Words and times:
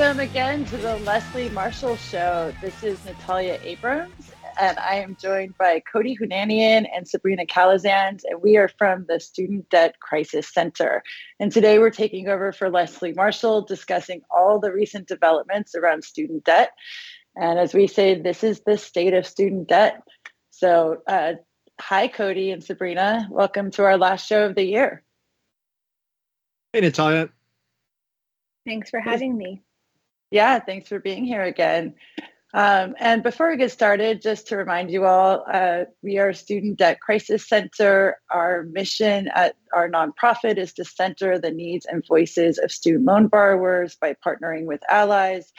Welcome 0.00 0.20
again 0.20 0.64
to 0.64 0.78
the 0.78 0.96
Leslie 1.00 1.50
Marshall 1.50 1.94
Show. 1.96 2.54
This 2.62 2.82
is 2.82 3.04
Natalia 3.04 3.60
Abrams, 3.62 4.32
and 4.58 4.78
I 4.78 4.94
am 4.94 5.14
joined 5.20 5.58
by 5.58 5.82
Cody 5.92 6.16
Hounanian 6.16 6.88
and 6.96 7.06
Sabrina 7.06 7.44
Calazans, 7.44 8.22
and 8.24 8.40
we 8.40 8.56
are 8.56 8.68
from 8.78 9.04
the 9.06 9.20
Student 9.20 9.68
Debt 9.68 10.00
Crisis 10.00 10.50
Center. 10.50 11.02
And 11.38 11.52
today 11.52 11.78
we're 11.78 11.90
taking 11.90 12.28
over 12.28 12.50
for 12.50 12.70
Leslie 12.70 13.12
Marshall, 13.12 13.60
discussing 13.60 14.22
all 14.30 14.58
the 14.58 14.72
recent 14.72 15.06
developments 15.06 15.74
around 15.74 16.02
student 16.02 16.44
debt. 16.44 16.70
And 17.36 17.58
as 17.58 17.74
we 17.74 17.86
say, 17.86 18.18
this 18.18 18.42
is 18.42 18.62
the 18.64 18.78
state 18.78 19.12
of 19.12 19.26
student 19.26 19.68
debt. 19.68 20.00
So, 20.48 21.02
uh, 21.06 21.34
hi, 21.78 22.08
Cody 22.08 22.52
and 22.52 22.64
Sabrina. 22.64 23.28
Welcome 23.30 23.70
to 23.72 23.84
our 23.84 23.98
last 23.98 24.26
show 24.26 24.46
of 24.46 24.54
the 24.54 24.64
year. 24.64 25.02
Hey, 26.72 26.80
Natalia. 26.80 27.28
Thanks 28.64 28.88
for 28.88 29.00
having 29.00 29.36
me. 29.36 29.62
Yeah, 30.30 30.60
thanks 30.60 30.88
for 30.88 31.00
being 31.00 31.24
here 31.24 31.42
again. 31.42 31.94
Um, 32.52 32.94
and 32.98 33.22
before 33.22 33.50
we 33.50 33.56
get 33.56 33.70
started, 33.70 34.22
just 34.22 34.48
to 34.48 34.56
remind 34.56 34.90
you 34.90 35.04
all, 35.04 35.44
uh, 35.52 35.84
we 36.02 36.18
are 36.18 36.30
a 36.30 36.34
Student 36.34 36.78
Debt 36.78 37.00
Crisis 37.00 37.48
Center. 37.48 38.18
Our 38.30 38.64
mission 38.64 39.28
at 39.34 39.56
our 39.72 39.88
nonprofit 39.88 40.56
is 40.56 40.72
to 40.74 40.84
center 40.84 41.38
the 41.38 41.50
needs 41.50 41.86
and 41.86 42.04
voices 42.06 42.58
of 42.58 42.72
student 42.72 43.04
loan 43.04 43.28
borrowers 43.28 43.96
by 44.00 44.14
partnering 44.14 44.64
with 44.64 44.80
allies, 44.88 45.52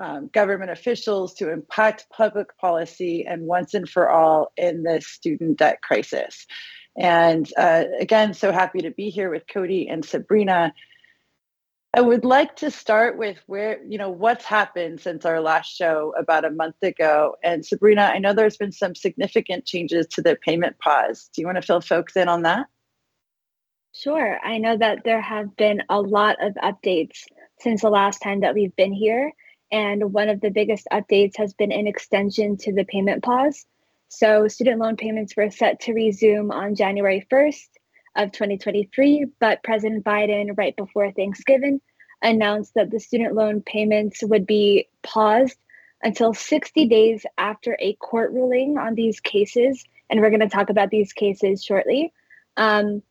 um, 0.00 0.28
government 0.32 0.70
officials 0.70 1.34
to 1.34 1.52
impact 1.52 2.06
public 2.10 2.56
policy 2.58 3.26
and 3.28 3.42
once 3.42 3.74
and 3.74 3.88
for 3.88 4.08
all 4.08 4.52
in 4.56 4.84
this 4.84 5.08
student 5.08 5.58
debt 5.58 5.80
crisis. 5.82 6.46
And 6.96 7.48
uh, 7.56 7.84
again, 8.00 8.34
so 8.34 8.52
happy 8.52 8.80
to 8.80 8.90
be 8.90 9.10
here 9.10 9.30
with 9.30 9.44
Cody 9.52 9.88
and 9.88 10.04
Sabrina. 10.04 10.72
I 11.94 12.02
would 12.02 12.24
like 12.24 12.56
to 12.56 12.70
start 12.70 13.16
with 13.16 13.38
where, 13.46 13.82
you 13.82 13.96
know, 13.96 14.10
what's 14.10 14.44
happened 14.44 15.00
since 15.00 15.24
our 15.24 15.40
last 15.40 15.74
show 15.74 16.12
about 16.18 16.44
a 16.44 16.50
month 16.50 16.76
ago. 16.82 17.36
And 17.42 17.64
Sabrina, 17.64 18.02
I 18.02 18.18
know 18.18 18.34
there's 18.34 18.58
been 18.58 18.72
some 18.72 18.94
significant 18.94 19.64
changes 19.64 20.06
to 20.08 20.22
the 20.22 20.36
payment 20.36 20.78
pause. 20.78 21.30
Do 21.32 21.40
you 21.40 21.46
want 21.46 21.56
to 21.56 21.62
fill 21.62 21.80
folks 21.80 22.14
in 22.14 22.28
on 22.28 22.42
that? 22.42 22.66
Sure. 23.94 24.38
I 24.44 24.58
know 24.58 24.76
that 24.76 25.02
there 25.04 25.20
have 25.20 25.56
been 25.56 25.82
a 25.88 26.00
lot 26.00 26.36
of 26.44 26.54
updates 26.56 27.22
since 27.60 27.80
the 27.80 27.90
last 27.90 28.18
time 28.18 28.40
that 28.40 28.54
we've 28.54 28.76
been 28.76 28.92
here. 28.92 29.32
And 29.72 30.12
one 30.12 30.28
of 30.28 30.42
the 30.42 30.50
biggest 30.50 30.86
updates 30.92 31.36
has 31.38 31.54
been 31.54 31.72
an 31.72 31.86
extension 31.86 32.58
to 32.58 32.72
the 32.72 32.84
payment 32.84 33.22
pause. 33.22 33.64
So, 34.08 34.48
student 34.48 34.80
loan 34.80 34.96
payments 34.96 35.36
were 35.36 35.50
set 35.50 35.80
to 35.80 35.92
resume 35.92 36.50
on 36.50 36.74
January 36.74 37.26
1st 37.30 37.68
of 38.18 38.32
2023, 38.32 39.26
but 39.40 39.62
President 39.62 40.04
Biden, 40.04 40.58
right 40.58 40.76
before 40.76 41.10
Thanksgiving, 41.12 41.80
announced 42.20 42.74
that 42.74 42.90
the 42.90 43.00
student 43.00 43.34
loan 43.34 43.62
payments 43.62 44.22
would 44.22 44.46
be 44.46 44.88
paused 45.02 45.56
until 46.02 46.34
60 46.34 46.86
days 46.88 47.24
after 47.38 47.76
a 47.80 47.94
court 47.94 48.32
ruling 48.32 48.76
on 48.76 48.94
these 48.94 49.20
cases. 49.20 49.84
And 50.10 50.20
we're 50.20 50.30
going 50.30 50.40
to 50.40 50.48
talk 50.48 50.68
about 50.68 50.90
these 50.90 51.12
cases 51.12 51.64
shortly. 51.64 52.12
Um, 52.56 53.02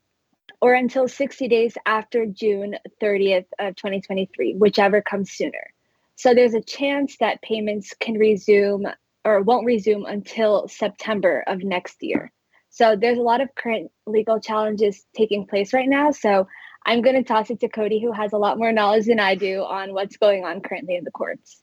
or 0.59 0.73
until 0.73 1.07
60 1.07 1.47
days 1.47 1.77
after 1.85 2.25
June 2.25 2.75
30th 3.01 3.45
of 3.59 3.75
2023, 3.75 4.55
whichever 4.55 5.01
comes 5.01 5.31
sooner. 5.31 5.73
So 6.15 6.33
there's 6.33 6.55
a 6.55 6.61
chance 6.61 7.17
that 7.19 7.41
payments 7.41 7.93
can 7.99 8.15
resume 8.15 8.87
or 9.23 9.41
won't 9.41 9.65
resume 9.65 10.05
until 10.05 10.67
September 10.67 11.43
of 11.45 11.63
next 11.63 12.01
year. 12.01 12.31
So 12.77 12.95
there's 12.95 13.17
a 13.17 13.21
lot 13.21 13.41
of 13.41 13.49
current 13.55 13.89
legal 14.05 14.39
challenges 14.39 15.03
taking 15.15 15.47
place 15.47 15.73
right 15.73 15.89
now. 15.89 16.11
So 16.11 16.47
I'm 16.85 17.01
going 17.01 17.15
to 17.15 17.23
toss 17.23 17.49
it 17.49 17.59
to 17.61 17.69
Cody, 17.69 17.99
who 17.99 18.11
has 18.11 18.33
a 18.33 18.37
lot 18.37 18.59
more 18.59 18.71
knowledge 18.71 19.07
than 19.07 19.19
I 19.19 19.33
do 19.33 19.63
on 19.63 19.93
what's 19.93 20.15
going 20.15 20.45
on 20.45 20.61
currently 20.61 20.95
in 20.95 21.03
the 21.03 21.09
courts. 21.09 21.59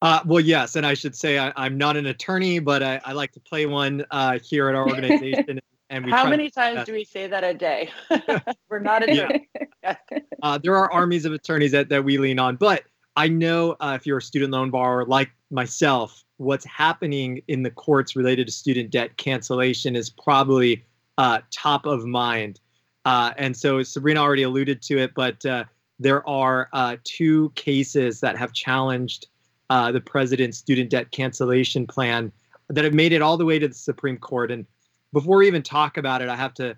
Uh, 0.00 0.20
well, 0.24 0.38
yes, 0.38 0.76
and 0.76 0.86
I 0.86 0.94
should 0.94 1.16
say 1.16 1.36
I, 1.36 1.66
am 1.66 1.76
not 1.76 1.96
an 1.96 2.06
attorney, 2.06 2.60
but 2.60 2.80
I, 2.80 3.00
I, 3.04 3.12
like 3.12 3.32
to 3.32 3.40
play 3.40 3.66
one 3.66 4.04
uh, 4.12 4.38
here 4.38 4.68
at 4.68 4.76
our 4.76 4.88
organization. 4.88 5.58
and 5.90 6.04
we 6.04 6.12
how 6.12 6.28
many 6.28 6.48
times 6.48 6.84
do 6.86 6.92
we 6.92 7.02
say 7.02 7.26
that 7.26 7.42
a 7.42 7.52
day? 7.52 7.90
We're 8.68 8.78
not 8.78 9.02
attorneys. 9.02 9.48
Yeah. 9.82 9.96
uh, 10.44 10.58
there 10.58 10.76
are 10.76 10.92
armies 10.92 11.24
of 11.24 11.32
attorneys 11.32 11.72
that, 11.72 11.88
that 11.88 12.04
we 12.04 12.18
lean 12.18 12.38
on, 12.38 12.54
but 12.54 12.84
I 13.16 13.26
know 13.26 13.74
uh, 13.80 13.98
if 13.98 14.06
you're 14.06 14.18
a 14.18 14.22
student 14.22 14.52
loan 14.52 14.70
borrower 14.70 15.04
like 15.06 15.32
myself, 15.50 16.22
what's 16.38 16.64
happening 16.64 17.42
in 17.48 17.62
the 17.62 17.70
courts 17.70 18.16
related 18.16 18.46
to 18.46 18.52
student 18.52 18.90
debt 18.90 19.16
cancellation 19.16 19.94
is 19.94 20.08
probably 20.08 20.84
uh, 21.18 21.40
top 21.50 21.84
of 21.84 22.06
mind. 22.06 22.60
Uh, 23.04 23.32
and 23.36 23.56
so 23.56 23.82
Sabrina 23.82 24.20
already 24.20 24.44
alluded 24.44 24.80
to 24.82 24.98
it, 24.98 25.12
but 25.14 25.44
uh, 25.44 25.64
there 25.98 26.26
are 26.28 26.68
uh, 26.72 26.96
two 27.04 27.50
cases 27.54 28.20
that 28.20 28.38
have 28.38 28.52
challenged 28.52 29.26
uh, 29.70 29.92
the 29.92 30.00
president's 30.00 30.58
student 30.58 30.90
debt 30.90 31.10
cancellation 31.10 31.86
plan 31.86 32.32
that 32.68 32.84
have 32.84 32.94
made 32.94 33.12
it 33.12 33.20
all 33.20 33.36
the 33.36 33.44
way 33.44 33.58
to 33.58 33.68
the 33.68 33.74
Supreme 33.74 34.16
Court. 34.16 34.50
And 34.50 34.64
before 35.12 35.38
we 35.38 35.46
even 35.46 35.62
talk 35.62 35.96
about 35.96 36.22
it, 36.22 36.28
I 36.28 36.36
have 36.36 36.54
to 36.54 36.76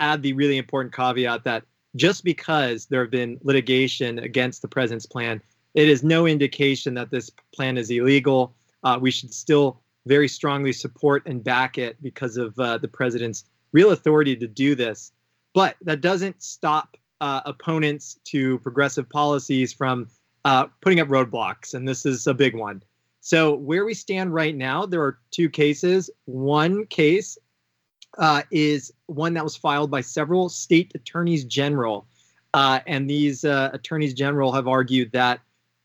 add 0.00 0.22
the 0.22 0.32
really 0.34 0.58
important 0.58 0.94
caveat 0.94 1.44
that 1.44 1.64
just 1.96 2.24
because 2.24 2.86
there 2.86 3.00
have 3.00 3.10
been 3.10 3.38
litigation 3.42 4.18
against 4.18 4.62
the 4.62 4.68
president's 4.68 5.06
plan, 5.06 5.40
it 5.74 5.88
is 5.88 6.02
no 6.02 6.26
indication 6.26 6.94
that 6.94 7.10
this 7.10 7.30
plan 7.54 7.78
is 7.78 7.90
illegal 7.90 8.54
uh, 8.84 8.98
we 9.00 9.10
should 9.10 9.32
still 9.32 9.80
very 10.06 10.28
strongly 10.28 10.72
support 10.72 11.26
and 11.26 11.42
back 11.44 11.78
it 11.78 11.96
because 12.02 12.36
of 12.36 12.58
uh, 12.58 12.78
the 12.78 12.88
president's 12.88 13.44
real 13.72 13.90
authority 13.90 14.36
to 14.36 14.46
do 14.46 14.74
this. 14.74 15.12
But 15.54 15.76
that 15.82 16.00
doesn't 16.00 16.42
stop 16.42 16.96
uh, 17.20 17.40
opponents 17.44 18.18
to 18.24 18.58
progressive 18.60 19.08
policies 19.08 19.72
from 19.72 20.08
uh, 20.44 20.66
putting 20.80 20.98
up 20.98 21.08
roadblocks, 21.08 21.74
and 21.74 21.86
this 21.86 22.04
is 22.04 22.26
a 22.26 22.34
big 22.34 22.56
one. 22.56 22.82
So, 23.20 23.54
where 23.54 23.84
we 23.84 23.94
stand 23.94 24.34
right 24.34 24.56
now, 24.56 24.84
there 24.84 25.00
are 25.02 25.18
two 25.30 25.48
cases. 25.48 26.10
One 26.24 26.86
case 26.86 27.38
uh, 28.18 28.42
is 28.50 28.92
one 29.06 29.34
that 29.34 29.44
was 29.44 29.54
filed 29.54 29.90
by 29.90 30.00
several 30.00 30.48
state 30.48 30.90
attorneys 30.96 31.44
general. 31.44 32.06
Uh, 32.54 32.80
and 32.86 33.08
these 33.08 33.44
attorneys 33.44 34.12
general 34.12 34.52
have 34.52 34.68
argued 34.68 35.12
that 35.12 35.40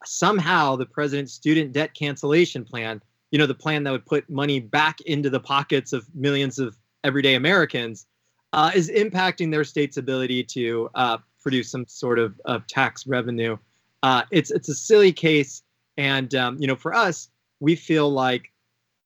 somehow 0.07 0.75
the 0.75 0.85
president's 0.85 1.33
student 1.33 1.73
debt 1.73 1.93
cancellation 1.93 2.63
plan, 2.63 3.01
you 3.31 3.37
know, 3.37 3.45
the 3.45 3.55
plan 3.55 3.83
that 3.83 3.91
would 3.91 4.05
put 4.05 4.29
money 4.29 4.59
back 4.59 5.01
into 5.01 5.29
the 5.29 5.39
pockets 5.39 5.93
of 5.93 6.07
millions 6.15 6.59
of 6.59 6.77
everyday 7.03 7.35
Americans, 7.35 8.05
uh, 8.53 8.71
is 8.73 8.89
impacting 8.89 9.51
their 9.51 9.63
state's 9.63 9.97
ability 9.97 10.43
to 10.43 10.89
uh, 10.95 11.17
produce 11.41 11.69
some 11.69 11.85
sort 11.87 12.19
of, 12.19 12.39
of 12.45 12.65
tax 12.67 13.05
revenue. 13.05 13.57
Uh, 14.03 14.23
it's 14.31 14.51
it's 14.51 14.69
a 14.69 14.75
silly 14.75 15.11
case, 15.11 15.63
and 15.97 16.33
um, 16.35 16.57
you 16.59 16.67
know, 16.67 16.75
for 16.75 16.93
us, 16.93 17.29
we 17.59 17.75
feel 17.75 18.09
like 18.09 18.51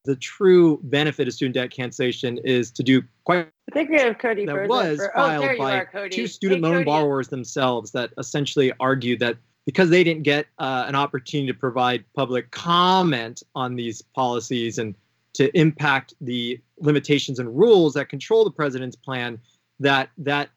the 0.03 0.15
true 0.15 0.79
benefit 0.83 1.27
of 1.27 1.33
student 1.33 1.55
debt 1.55 1.71
cancellation 1.71 2.39
is 2.43 2.71
to 2.71 2.83
do 2.83 3.01
quite. 3.23 3.47
I 3.69 3.73
think 3.73 3.89
we 3.89 3.97
have 3.97 4.17
Cody. 4.17 4.45
That 4.45 4.67
was 4.67 4.97
for, 4.97 5.11
filed 5.15 5.45
oh, 5.45 5.57
by 5.57 5.85
are, 5.93 6.09
two 6.09 6.27
student 6.27 6.59
hey, 6.59 6.69
loan 6.69 6.73
Cody. 6.79 6.85
borrowers 6.85 7.29
themselves 7.29 7.91
that 7.91 8.11
essentially 8.17 8.73
argued 8.79 9.19
that 9.19 9.37
because 9.65 9.89
they 9.89 10.03
didn't 10.03 10.23
get 10.23 10.47
uh, 10.59 10.85
an 10.87 10.95
opportunity 10.95 11.51
to 11.51 11.57
provide 11.57 12.03
public 12.15 12.51
comment 12.51 13.43
on 13.55 13.75
these 13.75 14.01
policies 14.01 14.77
and 14.77 14.95
to 15.33 15.55
impact 15.57 16.13
the 16.21 16.59
limitations 16.79 17.39
and 17.39 17.57
rules 17.57 17.93
that 17.93 18.09
control 18.09 18.43
the 18.43 18.51
president's 18.51 18.95
plan, 18.95 19.39
that 19.79 20.09
that 20.17 20.49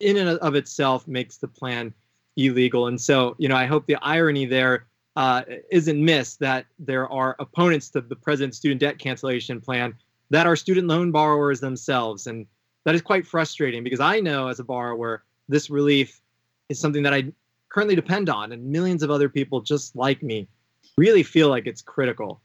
in 0.00 0.16
and 0.16 0.38
of 0.38 0.54
itself 0.54 1.06
makes 1.08 1.38
the 1.38 1.48
plan 1.48 1.92
illegal. 2.36 2.86
And 2.86 3.00
so, 3.00 3.34
you 3.38 3.48
know, 3.48 3.56
I 3.56 3.66
hope 3.66 3.86
the 3.86 3.96
irony 3.96 4.44
there 4.44 4.86
uh, 5.16 5.42
not 5.70 6.04
missed 6.04 6.38
that 6.40 6.66
there 6.78 7.08
are 7.08 7.34
opponents 7.38 7.88
to 7.90 8.02
the 8.02 8.16
president's 8.16 8.58
student 8.58 8.80
debt 8.80 8.98
cancellation 8.98 9.60
plan 9.60 9.94
that 10.30 10.46
are 10.46 10.56
student 10.56 10.86
loan 10.88 11.10
borrowers 11.10 11.60
themselves, 11.60 12.26
and 12.26 12.46
that 12.84 12.94
is 12.94 13.02
quite 13.02 13.26
frustrating 13.26 13.82
because 13.82 14.00
I 14.00 14.20
know 14.20 14.48
as 14.48 14.60
a 14.60 14.64
borrower 14.64 15.24
this 15.48 15.70
relief 15.70 16.20
is 16.68 16.78
something 16.78 17.02
that 17.04 17.14
I 17.14 17.32
currently 17.76 17.94
depend 17.94 18.30
on, 18.30 18.52
and 18.52 18.64
millions 18.64 19.02
of 19.02 19.10
other 19.10 19.28
people 19.28 19.60
just 19.60 19.94
like 19.94 20.22
me 20.22 20.48
really 20.96 21.22
feel 21.22 21.50
like 21.50 21.66
it's 21.66 21.82
critical. 21.82 22.40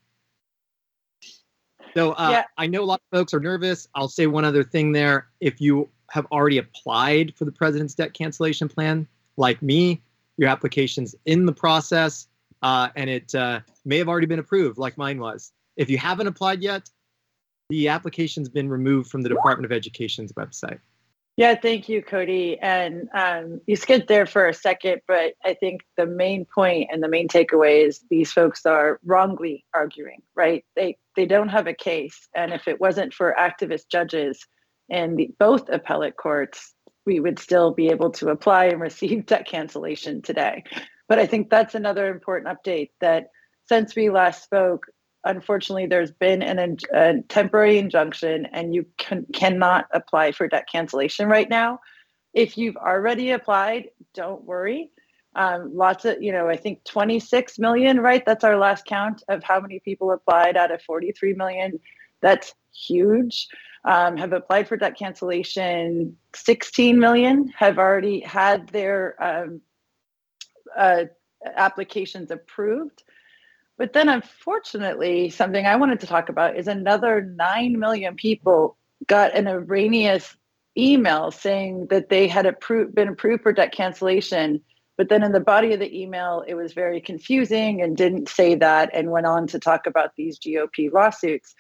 So 1.94 2.12
uh, 2.12 2.30
yeah. 2.32 2.44
I 2.58 2.68
know 2.68 2.84
a 2.84 2.86
lot 2.86 3.00
of 3.00 3.18
folks 3.18 3.34
are 3.34 3.40
nervous. 3.40 3.88
I'll 3.96 4.10
say 4.10 4.28
one 4.28 4.44
other 4.44 4.62
thing 4.62 4.92
there. 4.92 5.30
If 5.40 5.62
you 5.62 5.88
have 6.10 6.26
already 6.34 6.58
applied 6.58 7.34
for 7.38 7.46
the 7.46 7.52
president's 7.54 7.96
debt 7.96 8.14
cancellation 8.14 8.68
plan, 8.68 9.08
like 9.38 9.62
me, 9.62 10.02
your 10.36 10.50
application's 10.50 11.16
in 11.26 11.46
the 11.46 11.54
process 11.54 12.28
uh, 12.62 12.90
and 12.98 13.10
it 13.10 13.34
uh, 13.34 13.62
may 13.86 14.00
have 14.00 14.10
already 14.10 14.28
been 14.28 14.40
approved, 14.40 14.78
like 14.78 14.98
mine 14.98 15.18
was. 15.18 15.54
If 15.78 15.90
you 15.90 15.98
haven't 15.98 16.28
applied 16.28 16.62
yet, 16.62 16.90
the 17.70 17.88
application's 17.88 18.50
been 18.50 18.70
removed 18.70 19.10
from 19.10 19.22
the 19.22 19.30
Department 19.30 19.64
of 19.64 19.72
Education's 19.72 20.34
website. 20.34 20.80
Yeah, 21.42 21.56
thank 21.56 21.90
you, 21.90 22.04
Cody. 22.04 22.60
And 22.60 23.10
um, 23.16 23.62
you 23.66 23.76
skipped 23.76 24.08
there 24.08 24.28
for 24.28 24.48
a 24.48 24.54
second, 24.54 25.02
but 25.08 25.34
I 25.44 25.56
think 25.56 25.82
the 25.98 26.06
main 26.06 26.46
point 26.46 26.90
and 26.94 27.02
the 27.02 27.08
main 27.08 27.28
takeaway 27.28 27.84
is 27.84 28.00
these 28.12 28.32
folks 28.32 28.64
are 28.68 29.00
wrongly 29.04 29.66
arguing, 29.74 30.22
right? 30.36 30.64
They 30.76 31.00
they 31.16 31.26
don't 31.26 31.50
have 31.50 31.66
a 31.66 31.74
case, 31.74 32.30
and 32.36 32.54
if 32.54 32.68
it 32.68 32.80
wasn't 32.80 33.16
for 33.16 33.36
activist 33.40 33.90
judges 33.92 34.46
in 34.88 35.16
the, 35.16 35.32
both 35.40 35.68
appellate 35.70 36.16
courts, 36.16 36.76
we 37.08 37.20
would 37.20 37.40
still 37.40 37.72
be 37.72 37.88
able 37.88 38.12
to 38.12 38.30
apply 38.30 38.66
and 38.66 38.80
receive 38.80 39.26
debt 39.32 39.48
cancellation 39.48 40.22
today. 40.22 40.64
But 41.10 41.18
I 41.18 41.26
think 41.26 41.50
that's 41.50 41.74
another 41.74 42.12
important 42.12 42.56
update 42.56 42.92
that 43.00 43.30
since 43.68 43.96
we 43.96 44.12
last 44.12 44.44
spoke, 44.44 44.86
unfortunately, 45.24 45.86
there's 45.86 46.12
been 46.12 46.42
an, 46.42 46.78
a 46.94 47.22
temporary 47.28 47.78
injunction 47.78 48.48
and 48.48 48.74
you 48.74 48.86
can, 48.98 49.26
cannot 49.34 49.86
apply 49.92 50.32
for 50.32 50.48
debt 50.48 50.68
cancellation 50.72 51.28
right 51.28 51.50
now. 51.50 51.80
If 52.34 52.58
you've 52.58 52.78
already 52.78 53.32
applied, 53.32 53.90
don't 54.14 54.44
worry. 54.44 54.92
Um, 55.36 55.76
lots 55.76 56.06
of, 56.06 56.22
you 56.22 56.32
know, 56.32 56.50
I 56.50 56.58
think 56.58 56.84
26 56.84 57.60
million, 57.60 58.00
right? 58.00 58.26
That's 58.26 58.44
our 58.44 58.58
last 58.58 58.86
count 58.86 59.24
of 59.30 59.44
how 59.44 59.60
many 59.60 59.80
people 59.80 60.12
applied 60.12 60.58
out 60.58 60.72
of 60.72 60.82
43 60.82 61.34
million. 61.34 61.80
That's 62.22 62.54
huge. 62.74 63.48
Um, 63.84 64.18
have 64.18 64.34
applied 64.34 64.68
for 64.68 64.78
debt 64.78 64.98
cancellation. 64.98 66.18
16 66.36 67.00
million 67.00 67.48
have 67.50 67.80
already 67.80 68.20
had 68.20 68.68
their 68.70 69.16
um, 69.24 69.62
uh, 70.78 71.06
applications 71.56 72.32
approved. 72.32 73.04
But 73.78 73.94
then, 73.94 74.10
unfortunately, 74.10 75.30
something 75.30 75.66
I 75.66 75.76
wanted 75.76 76.00
to 76.02 76.08
talk 76.08 76.30
about 76.30 76.58
is 76.58 76.68
another 76.68 77.22
9 77.22 77.80
million 77.80 78.16
people 78.16 78.78
got 79.08 79.36
an 79.36 79.48
erroneous 79.48 80.36
email 80.78 81.32
saying 81.32 81.88
that 81.90 82.10
they 82.10 82.28
had 82.28 82.46
approved, 82.46 82.96
been 82.96 83.10
approved 83.10 83.44
for 83.44 83.52
debt 83.52 83.74
cancellation. 83.74 84.62
But 84.98 85.10
then 85.10 85.24
in 85.24 85.32
the 85.32 85.40
body 85.40 85.74
of 85.74 85.80
the 85.80 86.00
email, 86.00 86.44
it 86.48 86.54
was 86.54 86.74
very 86.74 87.02
confusing 87.02 87.82
and 87.82 87.98
didn't 87.98 88.30
say 88.30 88.56
that 88.56 88.92
and 88.94 89.10
went 89.10 89.26
on 89.26 89.48
to 89.48 89.60
talk 89.60 89.88
about 89.88 90.16
these 90.16 90.38
GOP 90.38 90.92
lawsuits. 90.92 91.56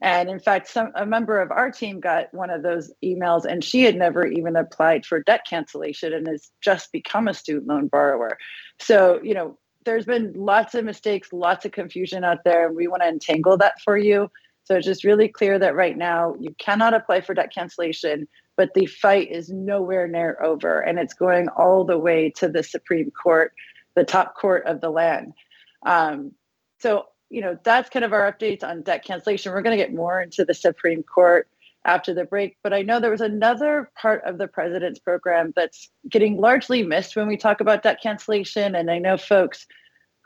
And 0.00 0.28
in 0.28 0.38
fact, 0.38 0.68
some 0.68 0.92
a 0.94 1.06
member 1.06 1.40
of 1.40 1.50
our 1.50 1.70
team 1.70 1.98
got 1.98 2.32
one 2.34 2.50
of 2.50 2.62
those 2.62 2.92
emails, 3.02 3.44
and 3.44 3.64
she 3.64 3.84
had 3.84 3.96
never 3.96 4.26
even 4.26 4.54
applied 4.54 5.06
for 5.06 5.22
debt 5.22 5.46
cancellation 5.48 6.12
and 6.12 6.26
has 6.26 6.50
just 6.60 6.92
become 6.92 7.26
a 7.26 7.34
student 7.34 7.68
loan 7.68 7.88
borrower. 7.88 8.36
So, 8.78 9.20
you 9.22 9.34
know, 9.34 9.58
there's 9.84 10.06
been 10.06 10.32
lots 10.34 10.74
of 10.74 10.84
mistakes, 10.84 11.32
lots 11.32 11.64
of 11.64 11.72
confusion 11.72 12.24
out 12.24 12.44
there, 12.44 12.66
and 12.66 12.76
we 12.76 12.88
want 12.88 13.02
to 13.02 13.08
entangle 13.08 13.56
that 13.58 13.80
for 13.80 13.96
you. 13.96 14.30
So 14.64 14.76
it's 14.76 14.86
just 14.86 15.04
really 15.04 15.28
clear 15.28 15.58
that 15.58 15.74
right 15.74 15.96
now 15.96 16.34
you 16.40 16.54
cannot 16.58 16.94
apply 16.94 17.20
for 17.20 17.34
debt 17.34 17.52
cancellation, 17.54 18.26
but 18.56 18.72
the 18.74 18.86
fight 18.86 19.30
is 19.30 19.50
nowhere 19.50 20.08
near 20.08 20.42
over, 20.42 20.80
and 20.80 20.98
it's 20.98 21.14
going 21.14 21.48
all 21.48 21.84
the 21.84 21.98
way 21.98 22.30
to 22.36 22.48
the 22.48 22.62
Supreme 22.62 23.10
Court, 23.10 23.52
the 23.94 24.04
top 24.04 24.34
court 24.34 24.64
of 24.66 24.80
the 24.80 24.90
land. 24.90 25.34
Um, 25.84 26.32
so 26.80 27.06
you 27.30 27.40
know 27.40 27.58
that's 27.62 27.90
kind 27.90 28.04
of 28.04 28.12
our 28.12 28.30
updates 28.30 28.62
on 28.62 28.82
debt 28.82 29.04
cancellation. 29.04 29.52
We're 29.52 29.62
going 29.62 29.76
to 29.76 29.82
get 29.82 29.94
more 29.94 30.20
into 30.20 30.44
the 30.44 30.54
Supreme 30.54 31.02
Court 31.02 31.48
after 31.84 32.14
the 32.14 32.24
break. 32.24 32.56
But 32.62 32.72
I 32.72 32.82
know 32.82 33.00
there 33.00 33.10
was 33.10 33.20
another 33.20 33.90
part 34.00 34.22
of 34.24 34.38
the 34.38 34.48
president's 34.48 34.98
program 34.98 35.52
that's 35.54 35.90
getting 36.08 36.36
largely 36.36 36.82
missed 36.82 37.16
when 37.16 37.26
we 37.26 37.36
talk 37.36 37.60
about 37.60 37.82
debt 37.82 38.00
cancellation. 38.02 38.74
And 38.74 38.90
I 38.90 38.98
know 38.98 39.16
folks 39.16 39.66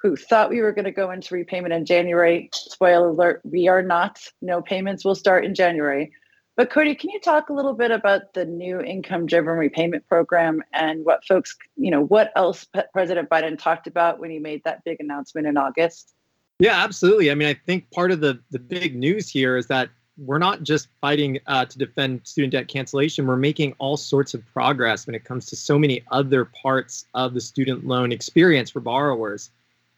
who 0.01 0.17
thought 0.17 0.51
we 0.51 0.61
were 0.61 0.73
going 0.73 0.85
to 0.85 0.93
go 0.93 1.11
into 1.11 1.35
repayment 1.35 1.75
in 1.75 1.85
January, 1.85 2.49
spoiler 2.53 3.09
alert, 3.09 3.41
we 3.45 3.67
are 3.69 3.83
not. 3.83 4.21
No 4.41 4.63
payments 4.63 5.05
will 5.05 5.17
start 5.17 5.45
in 5.45 5.55
January. 5.55 6.13
But 6.57 6.71
Cody, 6.71 6.95
can 6.97 7.11
you 7.11 7.21
talk 7.21 7.51
a 7.51 7.53
little 7.53 7.73
bit 7.73 7.93
about 7.93 8.35
the 8.35 8.45
new 8.45 8.81
income 8.81 9.27
driven 9.27 9.55
repayment 9.55 10.07
program 10.09 10.61
and 10.73 11.05
what 11.05 11.25
folks, 11.25 11.57
you 11.77 11.91
know, 11.91 12.03
what 12.03 12.33
else 12.35 12.67
President 12.93 13.29
Biden 13.29 13.57
talked 13.57 13.87
about 13.87 14.19
when 14.19 14.31
he 14.31 14.41
made 14.41 14.63
that 14.65 14.83
big 14.85 14.99
announcement 14.99 15.47
in 15.47 15.57
August? 15.57 16.15
Yeah, 16.59 16.83
absolutely. 16.83 17.31
I 17.31 17.37
mean, 17.37 17.47
I 17.47 17.55
think 17.55 17.89
part 17.93 18.11
of 18.11 18.21
the 18.21 18.41
the 18.51 18.59
big 18.59 18.97
news 18.97 19.29
here 19.29 19.57
is 19.57 19.69
that 19.69 19.91
we're 20.19 20.39
not 20.39 20.63
just 20.63 20.89
fighting 21.01 21.39
uh, 21.47 21.65
to 21.65 21.79
defend 21.79 22.21
student 22.25 22.53
debt 22.53 22.69
cancellation. 22.69 23.27
We're 23.27 23.37
making 23.37 23.75
all 23.79 23.97
sorts 23.97 24.35
of 24.35 24.45
progress 24.53 25.07
when 25.07 25.15
it 25.15 25.25
comes 25.25 25.47
to 25.47 25.57
so 25.57 25.79
many 25.79 26.03
other 26.11 26.45
parts 26.45 27.07
of 27.15 27.35
the 27.35 27.41
student 27.41 27.87
loan 27.87 28.11
experience 28.11 28.71
for 28.71 28.81
borrowers. 28.81 29.51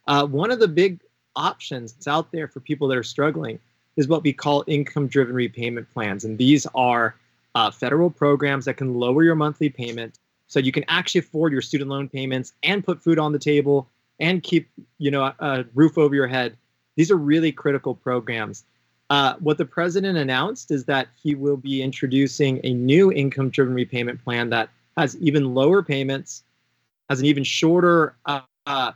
Uh, 0.07 0.25
one 0.25 0.51
of 0.51 0.59
the 0.59 0.67
big 0.67 0.99
options 1.35 1.93
that's 1.93 2.07
out 2.07 2.31
there 2.31 2.47
for 2.47 2.59
people 2.59 2.87
that 2.89 2.97
are 2.97 3.03
struggling 3.03 3.59
is 3.97 4.07
what 4.07 4.23
we 4.23 4.33
call 4.33 4.63
income 4.67 5.07
driven 5.07 5.33
repayment 5.35 5.91
plans. 5.93 6.23
And 6.23 6.37
these 6.37 6.67
are 6.75 7.15
uh, 7.55 7.71
federal 7.71 8.09
programs 8.09 8.65
that 8.65 8.77
can 8.77 8.95
lower 8.95 9.23
your 9.23 9.35
monthly 9.35 9.69
payment 9.69 10.19
so 10.47 10.59
you 10.59 10.71
can 10.71 10.85
actually 10.87 11.19
afford 11.19 11.51
your 11.51 11.61
student 11.61 11.89
loan 11.89 12.09
payments 12.09 12.53
and 12.63 12.83
put 12.83 13.01
food 13.01 13.19
on 13.19 13.31
the 13.31 13.39
table 13.39 13.87
and 14.19 14.43
keep 14.43 14.69
you 14.99 15.09
know 15.09 15.23
a, 15.23 15.35
a 15.39 15.65
roof 15.73 15.97
over 15.97 16.13
your 16.13 16.27
head. 16.27 16.55
These 16.95 17.09
are 17.09 17.17
really 17.17 17.51
critical 17.51 17.95
programs. 17.95 18.63
Uh, 19.11 19.35
what 19.39 19.57
the 19.57 19.65
president 19.65 20.17
announced 20.17 20.71
is 20.71 20.85
that 20.85 21.09
he 21.21 21.35
will 21.35 21.57
be 21.57 21.81
introducing 21.81 22.61
a 22.63 22.73
new 22.73 23.11
income 23.11 23.49
driven 23.49 23.73
repayment 23.73 24.23
plan 24.23 24.49
that 24.49 24.69
has 24.95 25.17
even 25.17 25.53
lower 25.53 25.83
payments, 25.83 26.43
has 27.09 27.19
an 27.19 27.25
even 27.25 27.43
shorter 27.43 28.15
uh, 28.25 28.39
uh, 28.67 28.93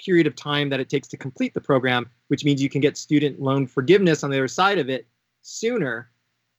period 0.00 0.28
of 0.28 0.36
time 0.36 0.68
that 0.68 0.78
it 0.78 0.88
takes 0.88 1.08
to 1.08 1.16
complete 1.16 1.54
the 1.54 1.60
program, 1.60 2.08
which 2.28 2.44
means 2.44 2.62
you 2.62 2.70
can 2.70 2.80
get 2.80 2.96
student 2.96 3.42
loan 3.42 3.66
forgiveness 3.66 4.22
on 4.22 4.30
the 4.30 4.36
other 4.36 4.46
side 4.46 4.78
of 4.78 4.88
it 4.88 5.08
sooner, 5.42 6.08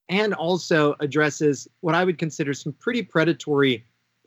and 0.10 0.34
also 0.34 0.94
addresses 1.00 1.70
what 1.80 1.96
I 1.96 2.04
would 2.04 2.18
consider 2.18 2.54
some 2.54 2.74
pretty 2.74 3.02
predatory 3.02 3.86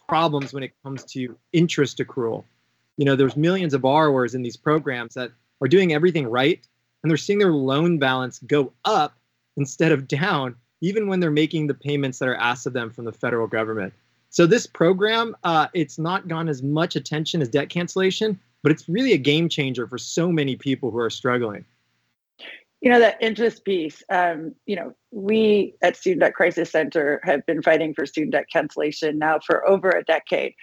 problems 0.08 0.54
when 0.54 0.62
it 0.62 0.72
comes 0.82 1.04
to 1.12 1.36
interest 1.52 1.98
accrual. 1.98 2.44
You 2.96 3.04
know, 3.04 3.16
there's 3.16 3.36
millions 3.36 3.74
of 3.74 3.82
borrowers 3.82 4.34
in 4.34 4.40
these 4.40 4.56
programs 4.56 5.12
that 5.12 5.30
are 5.60 5.68
doing 5.68 5.92
everything 5.92 6.26
right 6.26 6.66
and 7.02 7.10
they're 7.10 7.16
seeing 7.16 7.38
their 7.38 7.52
loan 7.52 7.98
balance 7.98 8.38
go 8.46 8.72
up 8.84 9.16
instead 9.56 9.92
of 9.92 10.08
down, 10.08 10.54
even 10.80 11.06
when 11.06 11.20
they're 11.20 11.30
making 11.30 11.66
the 11.66 11.74
payments 11.74 12.18
that 12.18 12.28
are 12.28 12.36
asked 12.36 12.66
of 12.66 12.72
them 12.72 12.90
from 12.90 13.04
the 13.04 13.12
federal 13.12 13.46
government. 13.46 13.92
So 14.30 14.46
this 14.46 14.66
program, 14.66 15.36
uh, 15.44 15.68
it's 15.74 15.98
not 15.98 16.26
gone 16.26 16.48
as 16.48 16.62
much 16.62 16.96
attention 16.96 17.42
as 17.42 17.48
debt 17.48 17.68
cancellation, 17.68 18.40
but 18.62 18.72
it's 18.72 18.88
really 18.88 19.12
a 19.12 19.18
game 19.18 19.48
changer 19.48 19.86
for 19.86 19.98
so 19.98 20.32
many 20.32 20.56
people 20.56 20.90
who 20.90 20.98
are 20.98 21.10
struggling. 21.10 21.64
You 22.80 22.90
know 22.90 22.98
that 22.98 23.22
interest 23.22 23.64
piece. 23.64 24.02
Um, 24.08 24.56
you 24.66 24.74
know, 24.74 24.92
we 25.12 25.74
at 25.82 25.96
Student 25.96 26.22
Debt 26.22 26.34
Crisis 26.34 26.70
Center 26.70 27.20
have 27.22 27.46
been 27.46 27.62
fighting 27.62 27.94
for 27.94 28.06
student 28.06 28.32
debt 28.32 28.46
cancellation 28.52 29.18
now 29.18 29.38
for 29.38 29.68
over 29.68 29.90
a 29.90 30.02
decade. 30.02 30.54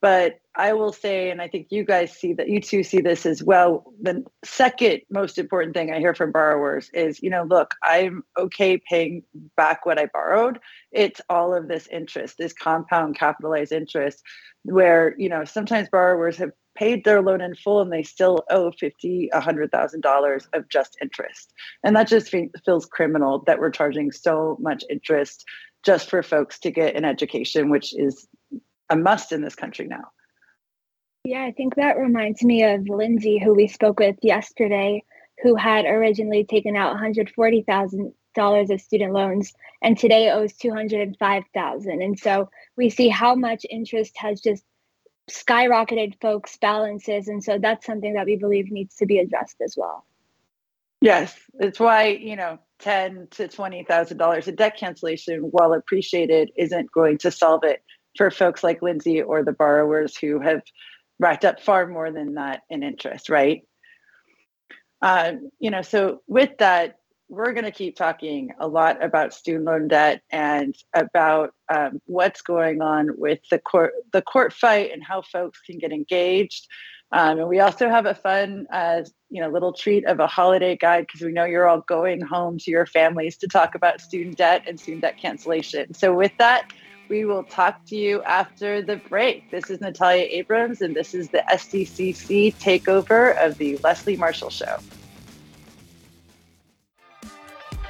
But 0.00 0.38
I 0.54 0.74
will 0.74 0.92
say, 0.92 1.30
and 1.30 1.42
I 1.42 1.48
think 1.48 1.68
you 1.70 1.84
guys 1.84 2.12
see 2.12 2.32
that 2.34 2.48
you 2.48 2.60
two 2.60 2.82
see 2.82 3.00
this 3.00 3.26
as 3.26 3.42
well. 3.42 3.92
The 4.00 4.24
second 4.44 5.00
most 5.10 5.38
important 5.38 5.74
thing 5.74 5.92
I 5.92 5.98
hear 5.98 6.14
from 6.14 6.30
borrowers 6.30 6.88
is, 6.94 7.20
you 7.22 7.30
know, 7.30 7.42
look, 7.42 7.74
I'm 7.82 8.22
okay 8.38 8.78
paying 8.78 9.24
back 9.56 9.86
what 9.86 9.98
I 9.98 10.06
borrowed. 10.06 10.60
It's 10.92 11.20
all 11.28 11.54
of 11.54 11.66
this 11.66 11.88
interest, 11.88 12.38
this 12.38 12.52
compound 12.52 13.18
capitalized 13.18 13.72
interest, 13.72 14.22
where, 14.62 15.14
you 15.18 15.28
know, 15.28 15.44
sometimes 15.44 15.88
borrowers 15.88 16.36
have 16.36 16.50
paid 16.76 17.04
their 17.04 17.20
loan 17.20 17.40
in 17.40 17.56
full 17.56 17.80
and 17.80 17.92
they 17.92 18.04
still 18.04 18.44
owe 18.50 18.70
fifty, 18.70 19.30
a 19.32 19.40
hundred 19.40 19.72
thousand 19.72 20.00
dollars 20.02 20.48
of 20.52 20.68
just 20.68 20.96
interest. 21.02 21.52
And 21.82 21.96
that 21.96 22.06
just 22.06 22.32
feels 22.64 22.86
criminal 22.86 23.42
that 23.48 23.58
we're 23.58 23.70
charging 23.70 24.12
so 24.12 24.56
much 24.60 24.84
interest 24.88 25.44
just 25.84 26.08
for 26.08 26.22
folks 26.22 26.58
to 26.60 26.70
get 26.70 26.94
an 26.94 27.04
education, 27.04 27.70
which 27.70 27.92
is 27.96 28.28
a 28.90 28.96
must 28.96 29.32
in 29.32 29.42
this 29.42 29.54
country 29.54 29.86
now. 29.86 30.10
Yeah, 31.24 31.44
I 31.44 31.52
think 31.52 31.74
that 31.74 31.98
reminds 31.98 32.42
me 32.42 32.64
of 32.64 32.88
Lindsay, 32.88 33.38
who 33.38 33.54
we 33.54 33.68
spoke 33.68 33.98
with 34.00 34.16
yesterday, 34.22 35.02
who 35.42 35.56
had 35.56 35.84
originally 35.84 36.44
taken 36.44 36.76
out 36.76 36.96
$140,000 36.96 38.70
of 38.70 38.80
student 38.80 39.12
loans 39.12 39.52
and 39.82 39.98
today 39.98 40.30
owes 40.30 40.54
205,000. 40.54 42.02
And 42.02 42.18
so 42.18 42.50
we 42.76 42.90
see 42.90 43.08
how 43.08 43.34
much 43.34 43.66
interest 43.68 44.16
has 44.16 44.40
just 44.40 44.64
skyrocketed 45.30 46.20
folks' 46.20 46.56
balances. 46.56 47.28
And 47.28 47.42
so 47.42 47.58
that's 47.58 47.86
something 47.86 48.14
that 48.14 48.26
we 48.26 48.36
believe 48.36 48.70
needs 48.70 48.96
to 48.96 49.06
be 49.06 49.18
addressed 49.18 49.56
as 49.62 49.74
well. 49.76 50.04
Yes, 51.00 51.38
it's 51.60 51.78
why, 51.78 52.08
you 52.08 52.34
know, 52.34 52.58
ten 52.80 53.28
to 53.32 53.46
twenty 53.46 53.84
thousand 53.84 54.16
dollars 54.16 54.48
in 54.48 54.56
debt 54.56 54.76
cancellation, 54.76 55.42
while 55.42 55.72
appreciated, 55.72 56.50
isn't 56.56 56.90
going 56.90 57.18
to 57.18 57.30
solve 57.30 57.62
it 57.62 57.82
for 58.18 58.30
folks 58.30 58.64
like 58.64 58.82
Lindsay 58.82 59.22
or 59.22 59.42
the 59.42 59.52
borrowers 59.52 60.16
who 60.16 60.40
have 60.40 60.62
racked 61.20 61.44
up 61.44 61.60
far 61.60 61.86
more 61.86 62.10
than 62.10 62.34
that 62.34 62.62
in 62.68 62.82
interest, 62.82 63.30
right? 63.30 63.62
Um, 65.00 65.50
you 65.60 65.70
know, 65.70 65.82
so 65.82 66.20
with 66.26 66.58
that, 66.58 66.98
we're 67.30 67.52
going 67.52 67.64
to 67.64 67.70
keep 67.70 67.94
talking 67.94 68.50
a 68.58 68.66
lot 68.66 69.02
about 69.02 69.34
student 69.34 69.66
loan 69.66 69.86
debt 69.86 70.22
and 70.30 70.74
about 70.94 71.54
um, 71.72 72.00
what's 72.06 72.42
going 72.42 72.82
on 72.82 73.10
with 73.18 73.38
the 73.50 73.58
court 73.58 73.92
the 74.12 74.22
court 74.22 74.52
fight 74.52 74.90
and 74.92 75.04
how 75.04 75.22
folks 75.22 75.60
can 75.60 75.78
get 75.78 75.92
engaged. 75.92 76.66
Um, 77.12 77.38
and 77.38 77.48
we 77.48 77.60
also 77.60 77.88
have 77.88 78.06
a 78.06 78.14
fun, 78.14 78.66
uh, 78.72 79.02
you 79.30 79.40
know, 79.40 79.48
little 79.48 79.72
treat 79.72 80.06
of 80.06 80.20
a 80.20 80.26
holiday 80.26 80.76
guide 80.76 81.06
because 81.06 81.20
we 81.20 81.32
know 81.32 81.44
you're 81.44 81.68
all 81.68 81.82
going 81.82 82.20
home 82.20 82.58
to 82.58 82.70
your 82.70 82.86
families 82.86 83.36
to 83.38 83.46
talk 83.46 83.74
about 83.74 84.00
student 84.00 84.36
debt 84.36 84.64
and 84.66 84.80
student 84.80 85.02
debt 85.02 85.18
cancellation. 85.18 85.94
So 85.94 86.14
with 86.14 86.32
that, 86.38 86.72
we 87.08 87.24
will 87.24 87.44
talk 87.44 87.84
to 87.86 87.96
you 87.96 88.22
after 88.24 88.82
the 88.82 88.96
break. 88.96 89.50
This 89.50 89.70
is 89.70 89.80
Natalia 89.80 90.26
Abrams, 90.30 90.82
and 90.82 90.94
this 90.94 91.14
is 91.14 91.28
the 91.30 91.42
SDCC 91.50 92.54
takeover 92.56 93.36
of 93.44 93.56
the 93.58 93.78
Leslie 93.78 94.16
Marshall 94.16 94.50
Show. 94.50 94.78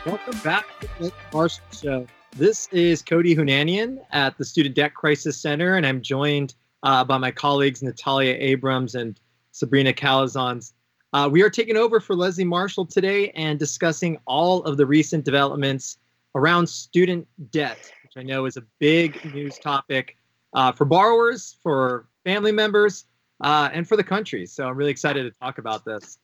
Welcome 0.07 0.39
back 0.45 0.67
to 0.81 0.89
the 1.01 1.13
Marshall 1.33 1.65
Show. 1.73 2.07
This 2.37 2.69
is 2.71 3.03
Cody 3.03 3.35
Hounanian 3.35 3.99
at 4.13 4.39
the 4.39 4.45
Student 4.45 4.77
Debt 4.77 4.95
Crisis 4.95 5.41
Center, 5.41 5.75
and 5.75 5.85
I'm 5.85 6.01
joined 6.01 6.55
uh, 6.85 7.05
by 7.05 7.19
my 7.19 7.31
colleagues 7.31 7.83
Natalia 7.83 8.37
Abrams 8.39 8.95
and 8.95 9.19
Sabrina 9.51 9.93
Calazans. 9.93 10.73
Uh, 11.13 11.29
we 11.31 11.43
are 11.43 11.51
taking 11.51 11.77
over 11.77 12.01
for 12.01 12.15
Leslie 12.15 12.45
Marshall 12.45 12.87
today 12.87 13.31
and 13.31 13.59
discussing 13.59 14.19
all 14.27 14.63
of 14.65 14.77
the 14.77 14.87
recent 14.87 15.25
developments 15.25 15.99
around 16.35 16.69
student 16.69 17.27
debt, 17.51 17.91
which 18.09 18.23
I 18.23 18.27
know 18.27 18.47
is 18.47 18.57
a 18.57 18.63
big 18.79 19.23
news 19.35 19.59
topic 19.59 20.17
uh, 20.55 20.73
for 20.73 20.85
borrowers, 20.87 21.57
for 21.63 22.07
family 22.25 22.53
members, 22.53 23.05
uh, 23.43 23.69
and 23.73 23.87
for 23.87 23.97
the 23.97 24.05
country. 24.05 24.47
So 24.47 24.67
I'm 24.67 24.77
really 24.77 24.91
excited 24.91 25.25
to 25.25 25.31
talk 25.41 25.59
about 25.59 25.85
this. 25.85 26.19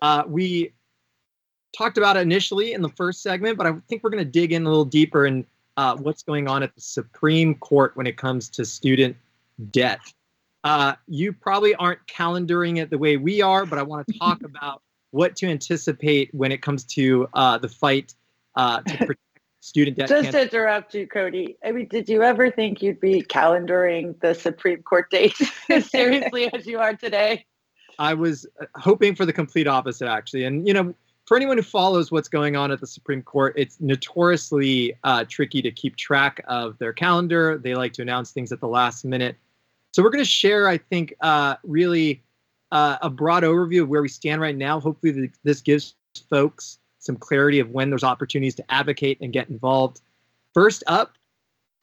Uh, 0.00 0.22
we 0.28 0.72
talked 1.76 1.98
about 1.98 2.16
it 2.16 2.20
initially 2.20 2.72
in 2.72 2.82
the 2.82 2.88
first 2.90 3.20
segment, 3.20 3.58
but 3.58 3.66
I 3.66 3.72
think 3.88 4.04
we're 4.04 4.10
going 4.10 4.24
to 4.24 4.30
dig 4.30 4.52
in 4.52 4.64
a 4.64 4.68
little 4.68 4.84
deeper 4.84 5.26
in 5.26 5.44
uh, 5.76 5.96
what's 5.96 6.22
going 6.22 6.46
on 6.46 6.62
at 6.62 6.72
the 6.74 6.80
Supreme 6.80 7.56
Court 7.56 7.96
when 7.96 8.06
it 8.06 8.16
comes 8.16 8.48
to 8.50 8.64
student 8.64 9.16
debt. 9.72 10.00
Uh, 10.62 10.94
you 11.08 11.32
probably 11.32 11.74
aren't 11.74 12.06
calendaring 12.06 12.78
it 12.78 12.90
the 12.90 12.98
way 12.98 13.16
we 13.16 13.42
are, 13.42 13.66
but 13.66 13.78
I 13.78 13.82
want 13.82 14.06
to 14.06 14.18
talk 14.18 14.42
about 14.44 14.82
what 15.10 15.34
to 15.36 15.46
anticipate 15.46 16.32
when 16.32 16.52
it 16.52 16.62
comes 16.62 16.84
to 16.84 17.28
uh, 17.34 17.58
the 17.58 17.68
fight 17.68 18.14
uh, 18.54 18.82
to 18.82 18.96
protect 18.98 19.20
student 19.64 19.96
debt. 19.96 20.08
Just 20.10 20.32
to 20.32 20.42
interrupt 20.42 20.94
you, 20.94 21.06
Cody. 21.06 21.56
I 21.64 21.72
mean, 21.72 21.88
did 21.88 22.06
you 22.06 22.22
ever 22.22 22.50
think 22.50 22.82
you'd 22.82 23.00
be 23.00 23.22
calendaring 23.22 24.20
the 24.20 24.34
Supreme 24.34 24.82
Court 24.82 25.10
date 25.10 25.36
as 25.70 25.90
seriously 25.90 26.52
as 26.52 26.66
you 26.66 26.78
are 26.78 26.94
today? 26.94 27.46
I 27.98 28.12
was 28.12 28.46
uh, 28.60 28.66
hoping 28.74 29.14
for 29.14 29.24
the 29.24 29.32
complete 29.32 29.66
opposite, 29.66 30.06
actually. 30.06 30.44
And, 30.44 30.68
you 30.68 30.74
know, 30.74 30.94
for 31.26 31.38
anyone 31.38 31.56
who 31.56 31.62
follows 31.62 32.12
what's 32.12 32.28
going 32.28 32.56
on 32.56 32.72
at 32.72 32.80
the 32.80 32.86
Supreme 32.86 33.22
Court, 33.22 33.54
it's 33.56 33.80
notoriously 33.80 34.98
uh, 35.02 35.24
tricky 35.26 35.62
to 35.62 35.70
keep 35.70 35.96
track 35.96 36.42
of 36.46 36.76
their 36.76 36.92
calendar. 36.92 37.56
They 37.56 37.74
like 37.74 37.94
to 37.94 38.02
announce 38.02 38.32
things 38.32 38.52
at 38.52 38.60
the 38.60 38.68
last 38.68 39.02
minute. 39.02 39.36
So 39.92 40.02
we're 40.02 40.10
going 40.10 40.24
to 40.24 40.30
share, 40.30 40.68
I 40.68 40.76
think, 40.76 41.14
uh, 41.22 41.56
really 41.62 42.22
uh, 42.70 42.98
a 43.00 43.08
broad 43.08 43.44
overview 43.44 43.82
of 43.82 43.88
where 43.88 44.02
we 44.02 44.08
stand 44.08 44.42
right 44.42 44.56
now. 44.56 44.78
Hopefully, 44.78 45.30
this 45.42 45.62
gives 45.62 45.94
folks 46.28 46.80
some 47.04 47.16
clarity 47.16 47.60
of 47.60 47.70
when 47.70 47.90
there's 47.90 48.02
opportunities 48.02 48.54
to 48.54 48.64
advocate 48.72 49.18
and 49.20 49.32
get 49.32 49.48
involved. 49.50 50.00
First 50.54 50.82
up, 50.86 51.12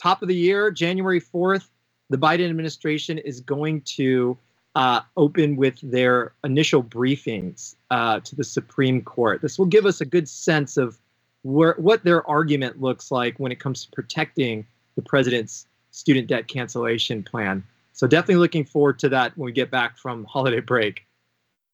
top 0.02 0.24
of 0.24 0.28
the 0.28 0.36
year, 0.36 0.72
January 0.72 1.22
4th, 1.22 1.68
the 2.10 2.18
Biden 2.18 2.50
administration 2.50 3.20
is 3.20 3.40
going 3.40 3.82
to 3.82 4.36
uh, 4.74 5.02
open 5.18 5.58
with 5.58 5.80
their 5.84 6.34
initial 6.44 6.84
briefings 6.84 7.76
uh, 7.92 8.20
to 8.22 8.36
the 8.36 8.44
Supreme 8.44 9.04
Court. 9.04 9.42
This 9.42 9.60
will 9.60 9.68
give 9.68 9.86
us 9.86 10.02
a 10.02 10.06
good 10.06 10.28
sense 10.28 10.76
of 10.76 10.98
where, 11.44 11.76
what 11.78 12.04
their 12.04 12.28
argument 12.28 12.82
looks 12.82 13.12
like 13.12 13.40
when 13.40 13.52
it 13.52 13.60
comes 13.60 13.86
to 13.86 13.92
protecting 13.92 14.66
the 14.96 15.04
president's 15.04 15.68
student 15.92 16.28
debt 16.28 16.48
cancellation 16.48 17.22
plan. 17.22 17.64
So 17.94 18.08
definitely 18.08 18.36
looking 18.36 18.66
forward 18.66 18.98
to 19.00 19.10
that 19.10 19.38
when 19.38 19.46
we 19.46 19.52
get 19.52 19.70
back 19.70 19.98
from 19.98 20.26
holiday 20.26 20.62
break. 20.62 21.06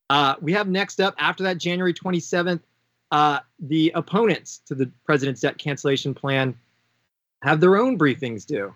Uh, 0.09 0.35
we 0.41 0.51
have 0.53 0.67
next 0.67 0.99
up 0.99 1.15
after 1.17 1.43
that, 1.43 1.59
January 1.59 1.93
27th, 1.93 2.61
uh, 3.11 3.39
the 3.59 3.91
opponents 3.95 4.59
to 4.65 4.75
the 4.75 4.89
president's 5.05 5.41
debt 5.41 5.57
cancellation 5.57 6.13
plan 6.13 6.55
have 7.43 7.59
their 7.59 7.77
own 7.77 7.97
briefings 7.97 8.45
due. 8.45 8.73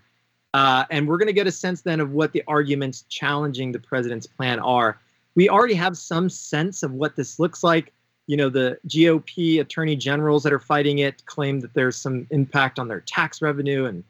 Uh, 0.53 0.85
and 0.89 1.07
we're 1.07 1.17
going 1.17 1.27
to 1.27 1.33
get 1.33 1.47
a 1.47 1.51
sense 1.51 1.81
then 1.81 1.99
of 1.99 2.11
what 2.11 2.33
the 2.33 2.43
arguments 2.47 3.03
challenging 3.09 3.71
the 3.71 3.79
president's 3.79 4.27
plan 4.27 4.59
are. 4.59 4.99
We 5.35 5.49
already 5.49 5.75
have 5.75 5.97
some 5.97 6.29
sense 6.29 6.83
of 6.83 6.91
what 6.91 7.15
this 7.15 7.39
looks 7.39 7.63
like. 7.63 7.93
You 8.27 8.37
know, 8.37 8.49
the 8.49 8.77
GOP 8.87 9.59
attorney 9.61 9.95
generals 9.95 10.43
that 10.43 10.53
are 10.53 10.59
fighting 10.59 10.99
it 10.99 11.25
claim 11.25 11.61
that 11.61 11.73
there's 11.73 11.95
some 11.95 12.27
impact 12.31 12.79
on 12.79 12.87
their 12.87 13.01
tax 13.01 13.41
revenue. 13.41 13.85
And 13.85 14.03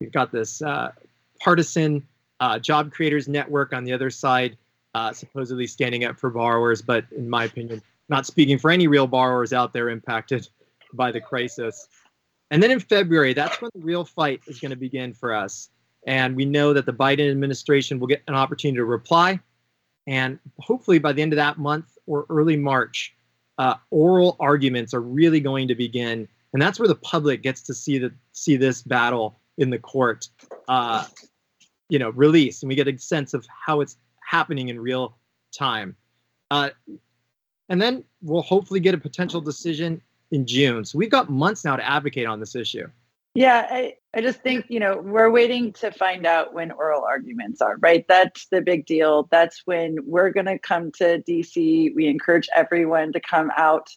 we've 0.00 0.12
got 0.12 0.32
this 0.32 0.62
uh, 0.62 0.92
partisan 1.40 2.06
uh, 2.40 2.58
job 2.58 2.92
creators 2.92 3.28
network 3.28 3.72
on 3.72 3.84
the 3.84 3.92
other 3.92 4.10
side, 4.10 4.56
uh, 4.94 5.12
supposedly 5.12 5.66
standing 5.66 6.04
up 6.04 6.18
for 6.18 6.30
borrowers, 6.30 6.80
but 6.80 7.04
in 7.16 7.28
my 7.28 7.44
opinion, 7.44 7.82
not 8.08 8.26
speaking 8.26 8.58
for 8.58 8.70
any 8.70 8.86
real 8.86 9.06
borrowers 9.06 9.52
out 9.52 9.72
there 9.72 9.88
impacted 9.88 10.48
by 10.92 11.10
the 11.10 11.20
crisis. 11.20 11.86
And 12.50 12.62
then 12.62 12.70
in 12.70 12.80
February, 12.80 13.32
that's 13.32 13.60
when 13.60 13.70
the 13.74 13.80
real 13.80 14.04
fight 14.04 14.42
is 14.46 14.60
going 14.60 14.70
to 14.70 14.76
begin 14.76 15.14
for 15.14 15.32
us. 15.32 15.70
And 16.06 16.36
we 16.36 16.44
know 16.44 16.72
that 16.72 16.84
the 16.84 16.92
Biden 16.92 17.30
administration 17.30 17.98
will 17.98 18.08
get 18.08 18.22
an 18.28 18.34
opportunity 18.34 18.76
to 18.76 18.84
reply. 18.84 19.40
And 20.06 20.38
hopefully 20.58 20.98
by 20.98 21.12
the 21.12 21.22
end 21.22 21.32
of 21.32 21.36
that 21.36 21.58
month 21.58 21.96
or 22.06 22.26
early 22.28 22.56
March, 22.56 23.14
uh, 23.58 23.74
oral 23.90 24.36
arguments 24.40 24.92
are 24.92 25.00
really 25.00 25.40
going 25.40 25.68
to 25.68 25.74
begin. 25.74 26.28
And 26.52 26.60
that's 26.60 26.78
where 26.78 26.88
the 26.88 26.96
public 26.96 27.42
gets 27.42 27.62
to 27.62 27.74
see 27.74 27.98
the 27.98 28.12
see 28.32 28.56
this 28.56 28.82
battle 28.82 29.38
in 29.56 29.70
the 29.70 29.78
court. 29.78 30.28
Uh, 30.68 31.06
you 31.92 31.98
know 31.98 32.08
released 32.10 32.62
and 32.62 32.70
we 32.70 32.74
get 32.74 32.88
a 32.88 32.98
sense 32.98 33.34
of 33.34 33.46
how 33.66 33.82
it's 33.82 33.98
happening 34.24 34.68
in 34.68 34.80
real 34.80 35.14
time 35.56 35.94
uh, 36.50 36.70
and 37.72 37.80
then 37.80 38.04
we'll 38.20 38.42
hopefully 38.42 38.80
get 38.80 38.94
a 38.94 38.98
potential 38.98 39.40
decision 39.40 40.00
in 40.30 40.46
june. 40.46 40.84
So 40.84 40.98
we've 40.98 41.10
got 41.10 41.30
months 41.30 41.64
now 41.64 41.74
to 41.74 41.88
advocate 41.88 42.26
on 42.26 42.38
this 42.38 42.54
issue. 42.54 42.86
Yeah 43.34 43.66
I, 43.68 43.94
I 44.14 44.20
just 44.20 44.42
think 44.42 44.66
you 44.68 44.78
know 44.78 45.00
we're 45.02 45.30
waiting 45.30 45.72
to 45.74 45.90
find 45.90 46.26
out 46.26 46.52
when 46.52 46.70
oral 46.70 47.02
arguments 47.02 47.62
are 47.62 47.78
right? 47.78 48.04
That's 48.06 48.46
the 48.48 48.60
big 48.60 48.84
deal. 48.84 49.26
That's 49.30 49.62
when 49.64 49.96
we're 50.06 50.30
going 50.30 50.46
to 50.46 50.58
come 50.58 50.92
to 50.98 51.22
dc 51.26 51.94
we 51.96 52.06
encourage 52.06 52.48
everyone 52.54 53.12
to 53.14 53.20
come 53.20 53.50
out 53.56 53.88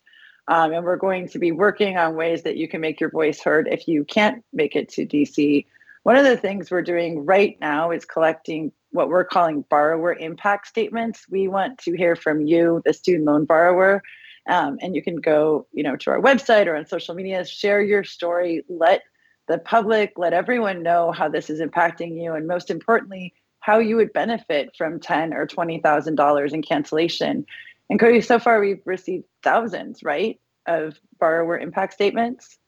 um, 0.48 0.72
and 0.72 0.86
we're 0.86 0.96
going 0.96 1.27
to 1.29 1.39
be 1.39 1.51
working 1.51 1.98
on 1.98 2.15
ways 2.15 2.44
that 2.44 2.55
you 2.55 2.70
can 2.70 2.79
make 2.79 3.01
your 3.01 3.10
voice 3.10 3.41
heard 3.41 3.67
if 3.67 3.89
you 3.89 4.05
can't 4.05 4.41
make 4.53 4.77
it 4.77 4.88
to 4.89 5.05
dc 5.05 5.65
one 6.05 6.17
of 6.17 6.24
the 6.24 6.38
things 6.38 6.69
we're 6.69 6.83
doing 6.83 7.25
right 7.25 7.57
now 7.59 7.89
is 7.89 8.05
collecting 8.05 8.71
what 8.91 9.09
we're 9.09 9.25
calling 9.25 9.65
borrower 9.71 10.13
impact 10.13 10.67
statements. 10.67 11.25
We 11.31 11.47
want 11.47 11.79
to 11.79 11.97
hear 11.97 12.15
from 12.15 12.41
you, 12.45 12.83
the 12.85 12.93
student 12.93 13.25
loan 13.25 13.45
borrower. 13.45 14.03
Um, 14.47 14.77
and 14.83 14.95
you 14.95 15.01
can 15.01 15.15
go, 15.15 15.65
you 15.74 15.81
know, 15.81 15.95
to 15.95 16.12
our 16.12 16.21
website 16.21 16.67
or 16.67 16.75
on 16.75 16.85
social 16.85 17.15
media, 17.15 17.43
share 17.43 17.81
your 17.81 18.03
story, 18.03 18.63
let 18.69 19.01
the 19.47 19.57
public, 19.57 20.13
let 20.15 20.31
everyone 20.31 20.83
know 20.83 21.12
how 21.12 21.27
this 21.27 21.50
is 21.50 21.59
impacting 21.59 22.21
you, 22.21 22.33
and 22.33 22.45
most 22.45 22.69
importantly, 22.69 23.33
how 23.62 23.79
you 23.79 23.95
would 23.95 24.13
benefit 24.13 24.75
from 24.77 25.00
ten 25.00 25.33
or 25.33 25.47
twenty 25.47 25.79
thousand 25.79 26.17
dollars 26.17 26.53
in 26.53 26.62
cancellation. 26.62 27.47
And 27.89 28.00
Cody, 28.00 28.21
so 28.21 28.38
far 28.38 28.59
we've 28.59 28.85
received 28.85 29.24
thousands, 29.41 30.03
right, 30.03 30.39
of 30.67 31.00
borrower 31.19 31.57
impact 31.57 31.93
statements. 31.93 32.59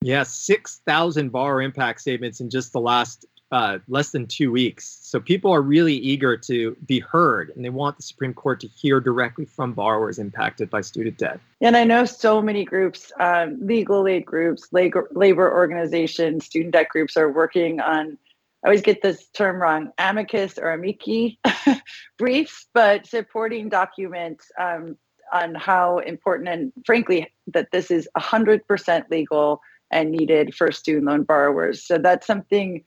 Yeah, 0.00 0.22
6,000 0.22 1.30
borrower 1.30 1.62
impact 1.62 2.00
statements 2.00 2.40
in 2.40 2.50
just 2.50 2.72
the 2.72 2.80
last 2.80 3.26
uh, 3.50 3.78
less 3.88 4.10
than 4.10 4.26
two 4.26 4.52
weeks. 4.52 4.98
So 5.02 5.20
people 5.20 5.52
are 5.52 5.62
really 5.62 5.94
eager 5.94 6.36
to 6.36 6.76
be 6.86 7.00
heard 7.00 7.50
and 7.54 7.64
they 7.64 7.70
want 7.70 7.96
the 7.96 8.02
Supreme 8.02 8.34
Court 8.34 8.60
to 8.60 8.68
hear 8.68 9.00
directly 9.00 9.46
from 9.46 9.72
borrowers 9.72 10.18
impacted 10.18 10.68
by 10.68 10.82
student 10.82 11.16
debt. 11.16 11.40
And 11.60 11.76
I 11.76 11.84
know 11.84 12.04
so 12.04 12.42
many 12.42 12.64
groups, 12.64 13.10
um, 13.18 13.58
legal 13.66 14.06
aid 14.06 14.26
groups, 14.26 14.68
labor, 14.72 15.52
organizations, 15.52 16.44
student 16.44 16.72
debt 16.74 16.90
groups 16.90 17.16
are 17.16 17.30
working 17.30 17.80
on, 17.80 18.18
I 18.64 18.68
always 18.68 18.82
get 18.82 19.02
this 19.02 19.28
term 19.28 19.62
wrong, 19.62 19.92
amicus 19.98 20.58
or 20.58 20.72
amici 20.72 21.38
briefs, 22.18 22.66
but 22.74 23.06
supporting 23.06 23.70
documents 23.70 24.50
um, 24.58 24.96
on 25.32 25.54
how 25.54 25.98
important 25.98 26.48
and 26.48 26.72
frankly 26.84 27.32
that 27.46 27.70
this 27.72 27.90
is 27.90 28.08
100% 28.16 29.10
legal 29.10 29.60
and 29.90 30.10
needed 30.10 30.54
for 30.54 30.70
student 30.72 31.06
loan 31.06 31.22
borrowers. 31.22 31.84
So 31.84 31.98
that's 31.98 32.26
something, 32.26 32.84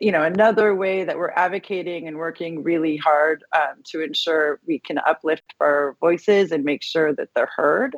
you 0.00 0.12
know, 0.12 0.22
another 0.22 0.74
way 0.74 1.04
that 1.04 1.18
we're 1.18 1.30
advocating 1.30 2.08
and 2.08 2.16
working 2.16 2.62
really 2.62 2.96
hard 2.96 3.44
um, 3.54 3.82
to 3.84 4.00
ensure 4.00 4.60
we 4.66 4.78
can 4.78 4.98
uplift 4.98 5.54
our 5.60 5.96
voices 6.00 6.52
and 6.52 6.64
make 6.64 6.82
sure 6.82 7.12
that 7.14 7.28
they're 7.34 7.50
heard. 7.54 7.96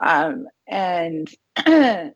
Um, 0.00 0.46
and, 0.66 1.28
and 1.66 2.14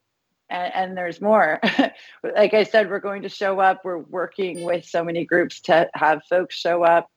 and 0.51 0.97
there's 0.97 1.21
more. 1.21 1.61
like 2.23 2.55
I 2.55 2.65
said, 2.65 2.91
we're 2.91 3.01
going 3.01 3.23
to 3.23 3.29
show 3.29 3.61
up. 3.61 3.81
We're 3.85 3.99
working 3.99 4.63
with 4.63 4.85
so 4.85 5.03
many 5.03 5.25
groups 5.25 5.61
to 5.63 5.89
have 5.95 6.23
folks 6.29 6.55
show 6.55 6.85
up. 6.85 7.11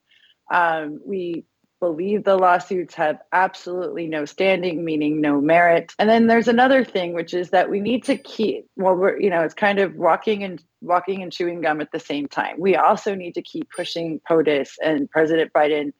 Um, 0.51 1.00
we 1.06 1.46
believe 1.79 2.24
the 2.24 2.38
lawsuits 2.38 2.96
have 2.96 3.19
absolutely 3.31 4.07
no 4.07 4.25
standing, 4.25 4.84
meaning 4.84 5.22
no 5.22 5.39
merit. 5.39 5.93
And 6.00 6.10
then 6.10 6.27
there's 6.27 6.48
another 6.48 6.84
thing, 6.84 7.13
which 7.13 7.34
is 7.34 7.51
that 7.51 7.69
we 7.69 7.79
need 7.79 8.03
to 8.05 8.17
keep, 8.17 8.65
well, 8.75 8.96
we're, 8.96 9.19
you 9.19 9.29
know, 9.29 9.41
it's 9.41 9.53
kind 9.53 9.79
of 9.79 9.96
walking 9.96 10.43
and 10.43 10.63
walking 10.81 11.22
and 11.22 11.31
chewing 11.31 11.62
gum 11.62 11.81
at 11.81 11.91
the 11.91 12.00
same 12.00 12.27
time. 12.27 12.55
We 12.60 12.75
also 12.75 13.15
need 13.15 13.34
to 13.36 13.41
keep 13.41 13.69
pushing 13.69 14.19
POTUS 14.29 14.72
and 14.84 15.10
President 15.10 15.53
Biden 15.53 15.93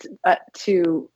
to, 0.00 0.18
uh, 0.24 0.36
to 0.54 1.10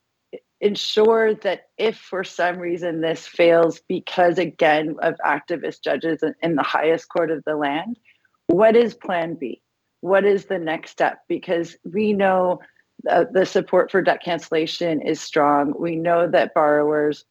ensure 0.60 1.34
that 1.34 1.66
if 1.76 1.98
for 1.98 2.22
some 2.22 2.58
reason 2.58 3.00
this 3.00 3.26
fails 3.26 3.80
because 3.88 4.38
again 4.38 4.94
of 5.02 5.14
activist 5.26 5.82
judges 5.82 6.22
in 6.40 6.54
the 6.54 6.62
highest 6.62 7.08
court 7.08 7.32
of 7.32 7.42
the 7.44 7.56
land 7.56 7.98
what 8.46 8.76
is 8.76 8.94
plan 8.94 9.34
b 9.34 9.60
what 10.02 10.24
is 10.24 10.44
the 10.44 10.60
next 10.60 10.92
step 10.92 11.18
because 11.28 11.76
we 11.84 12.12
know 12.12 12.60
uh, 13.08 13.24
the 13.30 13.46
support 13.46 13.90
for 13.90 14.02
debt 14.02 14.22
cancellation 14.22 15.00
is 15.00 15.20
strong. 15.20 15.74
We 15.78 15.96
know 15.96 16.28
that 16.28 16.54
borrowers 16.54 17.24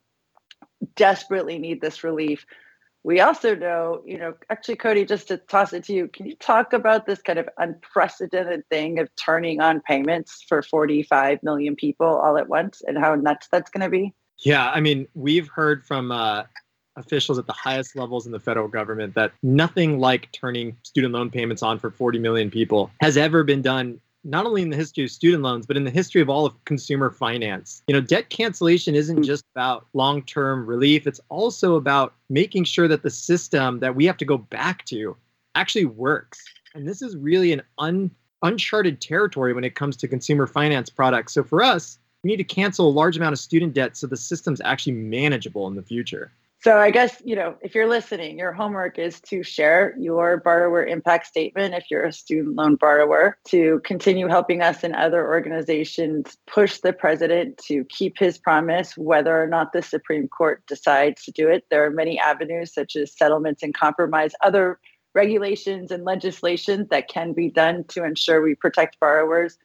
desperately 0.95 1.59
need 1.59 1.81
this 1.81 2.03
relief. 2.03 2.45
We 3.03 3.19
also 3.19 3.55
know, 3.55 4.03
you 4.05 4.17
know, 4.17 4.35
actually, 4.49 4.75
Cody, 4.75 5.05
just 5.05 5.27
to 5.29 5.37
toss 5.37 5.73
it 5.73 5.85
to 5.85 5.93
you, 5.93 6.07
can 6.07 6.27
you 6.27 6.35
talk 6.35 6.71
about 6.73 7.07
this 7.07 7.21
kind 7.21 7.39
of 7.39 7.49
unprecedented 7.57 8.67
thing 8.69 8.99
of 8.99 9.09
turning 9.15 9.59
on 9.59 9.81
payments 9.81 10.43
for 10.47 10.61
45 10.61 11.41
million 11.41 11.75
people 11.75 12.07
all 12.07 12.37
at 12.37 12.47
once 12.47 12.81
and 12.85 12.97
how 12.97 13.15
nuts 13.15 13.47
that's 13.51 13.71
going 13.71 13.81
to 13.81 13.89
be? 13.89 14.13
Yeah, 14.39 14.69
I 14.69 14.81
mean, 14.81 15.07
we've 15.15 15.47
heard 15.47 15.83
from 15.83 16.11
uh, 16.11 16.43
officials 16.95 17.39
at 17.39 17.47
the 17.47 17.53
highest 17.53 17.95
levels 17.95 18.25
in 18.25 18.31
the 18.31 18.39
federal 18.39 18.67
government 18.67 19.15
that 19.15 19.31
nothing 19.41 19.99
like 19.99 20.31
turning 20.31 20.77
student 20.83 21.13
loan 21.13 21.29
payments 21.29 21.63
on 21.63 21.79
for 21.79 21.89
40 21.89 22.19
million 22.19 22.51
people 22.51 22.91
has 23.01 23.17
ever 23.17 23.43
been 23.43 23.61
done 23.61 23.99
not 24.23 24.45
only 24.45 24.61
in 24.61 24.69
the 24.69 24.75
history 24.75 25.03
of 25.03 25.11
student 25.11 25.43
loans, 25.43 25.65
but 25.65 25.77
in 25.77 25.83
the 25.83 25.91
history 25.91 26.21
of 26.21 26.29
all 26.29 26.45
of 26.45 26.65
consumer 26.65 27.09
finance. 27.09 27.81
You 27.87 27.95
know, 27.95 28.01
debt 28.01 28.29
cancellation 28.29 28.95
isn't 28.95 29.17
hmm. 29.17 29.23
just 29.23 29.45
about 29.55 29.87
long 29.93 30.23
term 30.23 30.65
relief, 30.65 31.07
it's 31.07 31.21
also 31.29 31.75
about 31.75 32.13
making 32.29 32.65
sure 32.65 32.87
that 32.87 33.03
the 33.03 33.09
system 33.09 33.79
that 33.79 33.95
we 33.95 34.05
have 34.05 34.17
to 34.17 34.25
go 34.25 34.37
back 34.37 34.85
to 34.85 35.15
actually 35.55 35.85
works. 35.85 36.43
And 36.73 36.87
this 36.87 37.01
is 37.01 37.17
really 37.17 37.51
an 37.51 37.61
un- 37.77 38.11
uncharted 38.43 39.01
territory 39.01 39.53
when 39.53 39.63
it 39.63 39.75
comes 39.75 39.97
to 39.97 40.07
consumer 40.07 40.47
finance 40.47 40.89
products. 40.89 41.33
So 41.33 41.43
for 41.43 41.63
us, 41.63 41.99
we 42.23 42.29
need 42.29 42.37
to 42.37 42.43
cancel 42.43 42.87
a 42.87 42.91
large 42.91 43.17
amount 43.17 43.33
of 43.33 43.39
student 43.39 43.73
debt 43.73 43.97
so 43.97 44.07
the 44.07 44.17
system's 44.17 44.61
actually 44.63 44.93
manageable 44.93 45.67
in 45.67 45.75
the 45.75 45.81
future. 45.81 46.31
So 46.63 46.77
I 46.77 46.91
guess, 46.91 47.19
you 47.25 47.35
know, 47.35 47.55
if 47.61 47.73
you're 47.73 47.87
listening, 47.87 48.37
your 48.37 48.53
homework 48.53 48.99
is 48.99 49.19
to 49.21 49.41
share 49.41 49.95
your 49.97 50.37
borrower 50.37 50.85
impact 50.85 51.25
statement 51.25 51.73
if 51.73 51.85
you're 51.89 52.05
a 52.05 52.13
student 52.13 52.55
loan 52.55 52.75
borrower, 52.75 53.35
to 53.45 53.81
continue 53.83 54.27
helping 54.27 54.61
us 54.61 54.83
and 54.83 54.95
other 54.95 55.27
organizations 55.27 56.37
push 56.45 56.77
the 56.77 56.93
president 56.93 57.57
to 57.65 57.83
keep 57.85 58.19
his 58.19 58.37
promise, 58.37 58.95
whether 58.95 59.41
or 59.41 59.47
not 59.47 59.73
the 59.73 59.81
Supreme 59.81 60.27
Court 60.27 60.61
decides 60.67 61.23
to 61.23 61.31
do 61.31 61.49
it. 61.49 61.65
There 61.71 61.83
are 61.83 61.89
many 61.89 62.19
avenues 62.19 62.71
such 62.71 62.95
as 62.95 63.17
settlements 63.17 63.63
and 63.63 63.73
compromise, 63.73 64.33
other 64.41 64.79
regulations 65.15 65.89
and 65.89 66.05
legislation 66.05 66.85
that 66.91 67.07
can 67.07 67.33
be 67.33 67.49
done 67.49 67.85
to 67.85 68.03
ensure 68.03 68.39
we 68.39 68.53
protect 68.53 68.99
borrowers 68.99 69.57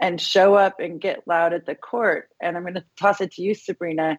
and 0.00 0.20
show 0.20 0.56
up 0.56 0.80
and 0.80 1.00
get 1.00 1.22
loud 1.28 1.52
at 1.52 1.64
the 1.64 1.76
court. 1.76 2.28
And 2.42 2.56
I'm 2.56 2.64
going 2.64 2.74
to 2.74 2.84
toss 2.98 3.20
it 3.20 3.30
to 3.34 3.42
you, 3.42 3.54
Sabrina 3.54 4.18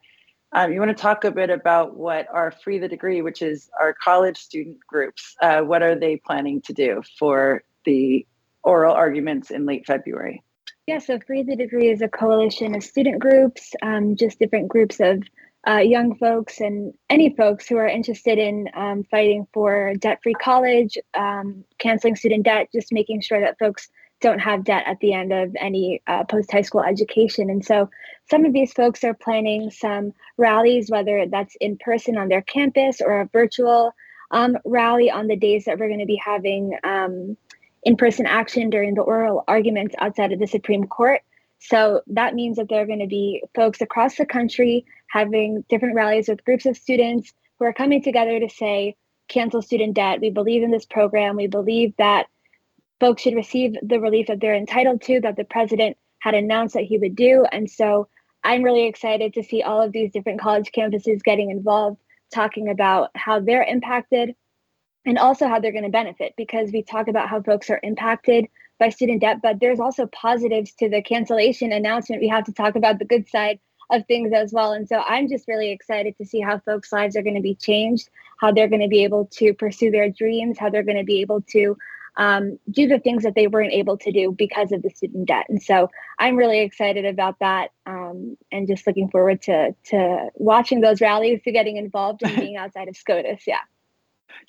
um, 0.52 0.72
you 0.72 0.80
want 0.80 0.96
to 0.96 1.02
talk 1.02 1.24
a 1.24 1.32
bit 1.32 1.50
about 1.50 1.98
what 1.98 2.28
our 2.32 2.52
Free 2.52 2.80
the 2.80 2.88
Degree, 2.88 3.22
which 3.22 3.42
is 3.42 3.70
our 3.80 3.94
college 3.94 4.38
student 4.38 4.78
groups, 4.88 5.36
uh, 5.42 5.62
what 5.62 5.84
are 5.84 5.96
they 5.96 6.18
planning 6.18 6.62
to 6.62 6.74
do 6.74 7.02
for 7.20 7.64
the 7.86 8.26
oral 8.64 8.94
arguments 8.94 9.52
in 9.52 9.66
late 9.66 9.86
February? 9.86 10.44
Yeah, 10.88 11.00
so 11.00 11.20
Free 11.20 11.44
the 11.44 11.56
Degree 11.56 11.90
is 11.90 12.02
a 12.02 12.08
coalition 12.08 12.76
of 12.76 12.84
student 12.84 13.20
groups, 13.20 13.74
um, 13.82 14.16
just 14.16 14.40
different 14.40 14.68
groups 14.68 15.00
of 15.00 15.24
uh, 15.68 15.78
young 15.78 16.16
folks 16.16 16.62
and 16.62 16.94
any 17.10 17.36
folks 17.36 17.68
who 17.68 17.78
are 17.78 17.88
interested 17.88 18.38
in 18.38 18.70
um, 18.76 19.04
fighting 19.10 19.48
for 19.52 19.94
debt 19.96 20.20
free 20.22 20.36
college, 20.36 20.98
um, 21.16 21.64
canceling 21.80 22.16
student 22.16 22.44
debt, 22.44 22.70
just 22.72 22.94
making 22.94 23.22
sure 23.22 23.40
that 23.40 23.58
folks 23.58 23.90
don't 24.26 24.40
have 24.40 24.64
debt 24.64 24.84
at 24.88 25.00
the 25.02 25.14
end 25.14 25.32
of 25.32 25.56
any 25.60 26.02
uh, 26.08 26.24
post 26.24 26.52
high 26.52 26.64
school 26.64 26.82
education. 26.82 27.48
And 27.52 27.64
so 27.64 27.92
some 28.28 28.44
of 28.44 28.54
these 28.54 28.74
folks 28.74 29.04
are 29.04 29.14
planning 29.14 29.70
some 29.70 30.14
rallies, 30.38 30.90
whether 30.90 31.28
that's 31.28 31.56
in 31.62 31.78
person 31.78 32.18
on 32.18 32.28
their 32.28 32.42
campus 32.42 33.02
or 33.02 33.22
a 33.22 33.30
virtual 33.32 33.94
um, 34.32 34.58
rally 34.66 35.12
on 35.12 35.28
the 35.28 35.36
days 35.36 35.66
that 35.66 35.78
we're 35.78 35.90
going 35.90 36.00
to 36.00 36.08
be 36.08 36.20
having 36.34 36.76
um, 36.84 37.38
in 37.84 37.96
person 37.96 38.26
action 38.26 38.72
during 38.72 38.96
the 38.96 39.04
oral 39.04 39.44
arguments 39.48 39.94
outside 40.00 40.32
of 40.32 40.40
the 40.40 40.48
Supreme 40.48 40.88
Court. 40.88 41.22
So 41.60 42.02
that 42.08 42.34
means 42.34 42.58
that 42.58 42.68
there 42.68 42.82
are 42.82 42.88
going 42.88 43.08
to 43.08 43.08
be 43.08 43.44
folks 43.54 43.80
across 43.80 44.16
the 44.16 44.26
country 44.26 44.86
having 45.06 45.64
different 45.70 45.96
rallies 45.96 46.28
with 46.28 46.44
groups 46.44 46.66
of 46.66 46.76
students 46.78 47.32
who 47.60 47.66
are 47.66 47.74
coming 47.74 48.02
together 48.02 48.40
to 48.40 48.50
say, 48.50 48.96
cancel 49.28 49.62
student 49.62 49.94
debt. 49.94 50.20
We 50.20 50.32
believe 50.32 50.64
in 50.64 50.72
this 50.72 50.86
program. 50.86 51.36
We 51.36 51.48
believe 51.48 51.94
that 51.98 52.26
folks 53.00 53.22
should 53.22 53.36
receive 53.36 53.76
the 53.82 54.00
relief 54.00 54.28
that 54.28 54.40
they're 54.40 54.56
entitled 54.56 55.02
to, 55.04 55.20
that 55.22 55.36
the 55.36 55.44
president 55.44 55.98
had 56.20 56.34
announced 56.34 56.74
that 56.74 56.84
he 56.84 56.98
would 56.98 57.16
do. 57.16 57.46
And 57.52 57.70
so 57.70 58.08
I'm 58.44 58.64
really 58.64 58.86
excited 58.86 59.34
to 59.34 59.44
see 59.44 59.64
all 59.64 59.82
of 59.82 59.92
these 59.92 60.12
different 60.12 60.40
college 60.40 60.72
campuses 60.76 61.24
getting 61.24 61.50
involved, 61.52 61.98
talking 62.34 62.70
about 62.70 63.12
how 63.16 63.40
they're 63.40 63.64
impacted 63.64 64.36
and 65.06 65.18
also 65.20 65.48
how 65.48 65.60
they're 65.60 65.72
going 65.72 65.84
to 65.84 65.90
benefit 65.90 66.34
because 66.38 66.72
we 66.72 66.82
talk 66.82 67.08
about 67.08 67.30
how 67.30 67.42
folks 67.42 67.70
are 67.70 67.80
impacted 67.84 68.46
by 68.80 68.90
student 68.90 69.22
debt, 69.22 69.42
but 69.42 69.60
there's 69.60 69.80
also 69.80 70.06
positives 70.08 70.74
to 70.74 70.90
the 70.90 71.02
cancellation 71.02 71.72
announcement. 71.72 72.22
We 72.22 72.28
have 72.28 72.44
to 72.46 72.54
talk 72.54 72.76
about 72.76 73.00
the 73.00 73.06
good 73.06 73.28
side 73.30 73.60
of 73.92 74.06
things 74.08 74.32
as 74.34 74.52
well. 74.52 74.74
And 74.74 74.88
so 74.88 75.00
I'm 75.00 75.30
just 75.30 75.48
really 75.48 75.72
excited 75.72 76.18
to 76.18 76.26
see 76.26 76.42
how 76.42 76.60
folks' 76.60 76.92
lives 76.92 77.16
are 77.16 77.22
going 77.22 77.36
to 77.36 77.42
be 77.42 77.56
changed, 77.56 78.10
how 78.40 78.52
they're 78.52 78.68
going 78.68 78.82
to 78.82 78.88
be 78.88 79.04
able 79.04 79.26
to 79.34 79.54
pursue 79.54 79.92
their 79.92 80.10
dreams, 80.10 80.58
how 80.58 80.70
they're 80.70 80.84
going 80.84 80.98
to 80.98 81.04
be 81.04 81.22
able 81.22 81.42
to 81.42 81.78
um, 82.18 82.60
do 82.70 82.88
the 82.88 83.00
things 83.00 83.24
that 83.24 83.36
they 83.36 83.48
weren't 83.48 83.74
able 83.74 83.98
to 83.98 84.12
do 84.12 84.32
because 84.32 84.72
of 84.72 84.82
the 84.82 84.90
student 84.90 85.28
debt. 85.28 85.46
And 85.50 85.62
so 85.62 85.90
I'm 86.18 86.36
really 86.36 86.62
excited 86.62 87.06
about 87.06 87.40
that 87.40 87.72
um, 87.86 88.38
and 88.52 88.68
just 88.68 88.88
looking 88.88 89.10
forward 89.10 89.42
to, 89.44 89.76
to 89.86 90.30
watching 90.36 90.82
those 90.82 91.02
rallies, 91.02 91.42
to 91.44 91.52
getting 91.52 91.78
involved 91.78 92.22
and 92.24 92.36
being 92.36 92.58
outside 92.58 92.88
of 92.88 92.96
SCOTUS. 92.96 93.44
Yeah. 93.48 93.60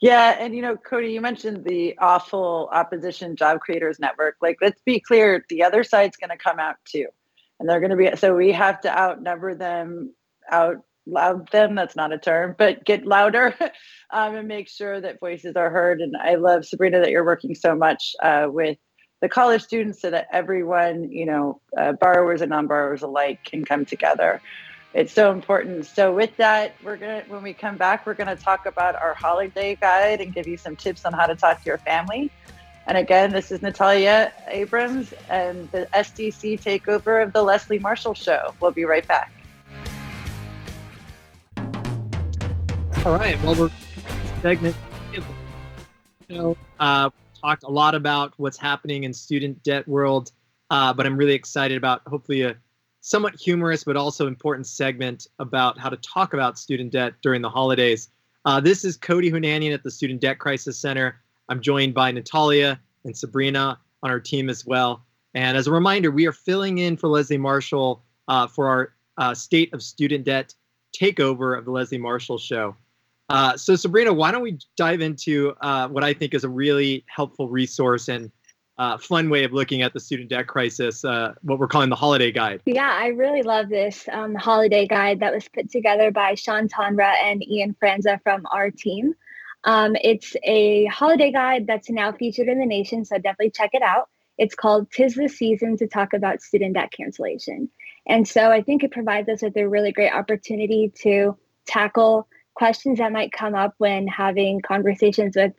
Yeah, 0.00 0.36
and 0.38 0.54
you 0.54 0.62
know, 0.62 0.76
Cody, 0.76 1.12
you 1.12 1.20
mentioned 1.20 1.64
the 1.64 1.96
awful 1.98 2.68
opposition 2.72 3.36
job 3.36 3.60
creators 3.60 3.98
network. 3.98 4.36
Like, 4.42 4.58
let's 4.60 4.80
be 4.82 4.98
clear, 5.00 5.44
the 5.48 5.62
other 5.62 5.84
side's 5.84 6.16
going 6.16 6.30
to 6.30 6.36
come 6.36 6.58
out 6.58 6.76
too, 6.84 7.06
and 7.58 7.68
they're 7.68 7.80
going 7.80 7.90
to 7.90 7.96
be. 7.96 8.10
So 8.16 8.34
we 8.34 8.52
have 8.52 8.80
to 8.80 8.98
outnumber 8.98 9.54
them, 9.54 10.12
out 10.50 10.82
loud 11.06 11.48
them 11.50 11.74
that's 11.74 11.96
not 11.96 12.12
a 12.12 12.18
term 12.18 12.54
but 12.58 12.84
get 12.84 13.06
louder 13.06 13.54
um, 14.10 14.34
and 14.34 14.48
make 14.48 14.68
sure 14.68 15.00
that 15.00 15.20
voices 15.20 15.56
are 15.56 15.70
heard 15.70 16.00
and 16.00 16.16
i 16.16 16.34
love 16.34 16.64
sabrina 16.64 17.00
that 17.00 17.10
you're 17.10 17.24
working 17.24 17.54
so 17.54 17.74
much 17.74 18.14
uh, 18.22 18.46
with 18.48 18.76
the 19.20 19.28
college 19.28 19.62
students 19.62 20.00
so 20.00 20.10
that 20.10 20.26
everyone 20.32 21.10
you 21.10 21.26
know 21.26 21.60
uh, 21.76 21.92
borrowers 21.92 22.40
and 22.42 22.50
non-borrowers 22.50 23.02
alike 23.02 23.40
can 23.44 23.64
come 23.64 23.84
together. 23.84 24.40
It's 24.94 25.12
so 25.12 25.30
important. 25.32 25.86
So 25.86 26.14
with 26.14 26.36
that 26.36 26.74
we're 26.82 26.96
gonna 26.96 27.24
when 27.28 27.42
we 27.42 27.52
come 27.52 27.76
back 27.76 28.06
we're 28.06 28.14
gonna 28.14 28.36
talk 28.36 28.66
about 28.66 28.94
our 28.94 29.14
holiday 29.14 29.76
guide 29.76 30.20
and 30.20 30.34
give 30.34 30.46
you 30.46 30.56
some 30.56 30.76
tips 30.76 31.04
on 31.04 31.12
how 31.12 31.26
to 31.26 31.34
talk 31.34 31.62
to 31.62 31.66
your 31.66 31.78
family. 31.78 32.30
And 32.86 32.96
again 32.96 33.32
this 33.32 33.50
is 33.50 33.62
natalia 33.62 34.32
abrams 34.48 35.12
and 35.28 35.68
the 35.72 35.88
sdc 35.92 36.62
takeover 36.62 37.22
of 37.22 37.32
the 37.32 37.42
leslie 37.42 37.78
marshall 37.78 38.14
show. 38.14 38.54
We'll 38.60 38.70
be 38.70 38.84
right 38.84 39.06
back 39.08 39.32
All 43.06 43.16
right. 43.16 43.40
Well, 43.44 43.54
we're 43.54 43.70
segment. 44.42 44.74
Know, 46.28 46.56
uh, 46.80 47.10
talked 47.40 47.62
a 47.62 47.70
lot 47.70 47.94
about 47.94 48.34
what's 48.36 48.58
happening 48.58 49.04
in 49.04 49.14
student 49.14 49.62
debt 49.62 49.86
world, 49.86 50.32
uh, 50.70 50.92
but 50.92 51.06
I'm 51.06 51.16
really 51.16 51.34
excited 51.34 51.76
about 51.76 52.02
hopefully 52.08 52.42
a 52.42 52.56
somewhat 53.02 53.36
humorous 53.36 53.84
but 53.84 53.96
also 53.96 54.26
important 54.26 54.66
segment 54.66 55.28
about 55.38 55.78
how 55.78 55.88
to 55.88 55.96
talk 55.98 56.34
about 56.34 56.58
student 56.58 56.90
debt 56.90 57.14
during 57.22 57.42
the 57.42 57.48
holidays. 57.48 58.10
Uh, 58.44 58.58
this 58.58 58.84
is 58.84 58.96
Cody 58.96 59.30
Hounanian 59.30 59.72
at 59.72 59.84
the 59.84 59.90
Student 59.92 60.20
Debt 60.20 60.40
Crisis 60.40 60.76
Center. 60.76 61.20
I'm 61.48 61.60
joined 61.60 61.94
by 61.94 62.10
Natalia 62.10 62.80
and 63.04 63.16
Sabrina 63.16 63.78
on 64.02 64.10
our 64.10 64.18
team 64.18 64.50
as 64.50 64.66
well. 64.66 65.04
And 65.32 65.56
as 65.56 65.68
a 65.68 65.72
reminder, 65.72 66.10
we 66.10 66.26
are 66.26 66.32
filling 66.32 66.78
in 66.78 66.96
for 66.96 67.06
Leslie 67.06 67.38
Marshall 67.38 68.02
uh, 68.26 68.48
for 68.48 68.66
our 68.66 68.94
uh, 69.16 69.32
State 69.32 69.72
of 69.72 69.80
Student 69.80 70.24
Debt 70.24 70.52
takeover 70.92 71.56
of 71.56 71.66
the 71.66 71.70
Leslie 71.70 71.98
Marshall 71.98 72.38
Show. 72.38 72.74
Uh, 73.28 73.56
so, 73.56 73.74
Sabrina, 73.74 74.12
why 74.12 74.30
don't 74.30 74.42
we 74.42 74.58
dive 74.76 75.00
into 75.00 75.54
uh, 75.60 75.88
what 75.88 76.04
I 76.04 76.14
think 76.14 76.34
is 76.34 76.44
a 76.44 76.48
really 76.48 77.04
helpful 77.08 77.48
resource 77.48 78.08
and 78.08 78.30
uh, 78.78 78.98
fun 78.98 79.30
way 79.30 79.44
of 79.44 79.52
looking 79.52 79.82
at 79.82 79.92
the 79.92 80.00
student 80.00 80.28
debt 80.28 80.46
crisis, 80.46 81.04
uh, 81.04 81.32
what 81.42 81.58
we're 81.58 81.66
calling 81.66 81.88
the 81.88 81.96
holiday 81.96 82.30
guide. 82.30 82.60
Yeah, 82.66 82.92
I 82.92 83.08
really 83.08 83.42
love 83.42 83.68
this 83.68 84.06
um, 84.12 84.34
holiday 84.34 84.86
guide 84.86 85.20
that 85.20 85.32
was 85.32 85.48
put 85.48 85.70
together 85.70 86.10
by 86.10 86.34
Sean 86.34 86.68
Tonra 86.68 87.14
and 87.22 87.42
Ian 87.48 87.74
Franza 87.82 88.20
from 88.22 88.44
our 88.52 88.70
team. 88.70 89.14
Um, 89.64 89.96
it's 90.02 90.36
a 90.44 90.84
holiday 90.86 91.32
guide 91.32 91.66
that's 91.66 91.90
now 91.90 92.12
featured 92.12 92.48
in 92.48 92.58
the 92.58 92.66
nation, 92.66 93.04
so 93.04 93.16
definitely 93.16 93.50
check 93.50 93.70
it 93.72 93.82
out. 93.82 94.08
It's 94.38 94.54
called 94.54 94.90
Tis 94.92 95.14
the 95.14 95.28
Season 95.28 95.76
to 95.78 95.86
Talk 95.86 96.12
About 96.12 96.42
Student 96.42 96.74
Debt 96.74 96.92
Cancellation. 96.92 97.70
And 98.06 98.28
so 98.28 98.52
I 98.52 98.62
think 98.62 98.84
it 98.84 98.92
provides 98.92 99.28
us 99.30 99.42
with 99.42 99.56
a 99.56 99.66
really 99.66 99.92
great 99.92 100.12
opportunity 100.12 100.92
to 101.02 101.36
tackle 101.66 102.28
questions 102.56 102.98
that 102.98 103.12
might 103.12 103.30
come 103.30 103.54
up 103.54 103.74
when 103.78 104.08
having 104.08 104.60
conversations 104.60 105.36
with, 105.36 105.52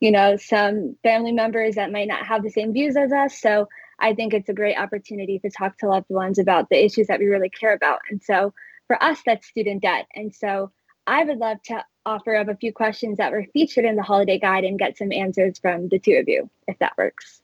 you 0.00 0.10
know, 0.10 0.36
some 0.36 0.96
family 1.02 1.32
members 1.32 1.74
that 1.74 1.92
might 1.92 2.08
not 2.08 2.24
have 2.24 2.42
the 2.42 2.50
same 2.50 2.72
views 2.72 2.96
as 2.96 3.12
us. 3.12 3.38
So 3.38 3.68
I 3.98 4.14
think 4.14 4.32
it's 4.32 4.48
a 4.48 4.54
great 4.54 4.78
opportunity 4.78 5.38
to 5.40 5.50
talk 5.50 5.76
to 5.78 5.88
loved 5.88 6.08
ones 6.08 6.38
about 6.38 6.70
the 6.70 6.82
issues 6.82 7.08
that 7.08 7.18
we 7.18 7.26
really 7.26 7.50
care 7.50 7.74
about. 7.74 8.00
And 8.08 8.22
so 8.22 8.54
for 8.86 9.02
us, 9.02 9.18
that's 9.26 9.46
student 9.46 9.82
debt. 9.82 10.06
And 10.14 10.34
so 10.34 10.70
I 11.06 11.24
would 11.24 11.38
love 11.38 11.60
to 11.64 11.84
offer 12.06 12.34
up 12.36 12.48
a 12.48 12.56
few 12.56 12.72
questions 12.72 13.18
that 13.18 13.32
were 13.32 13.46
featured 13.52 13.84
in 13.84 13.96
the 13.96 14.02
holiday 14.02 14.38
guide 14.38 14.64
and 14.64 14.78
get 14.78 14.96
some 14.96 15.12
answers 15.12 15.58
from 15.58 15.88
the 15.88 15.98
two 15.98 16.14
of 16.14 16.28
you, 16.28 16.48
if 16.68 16.78
that 16.78 16.96
works. 16.96 17.42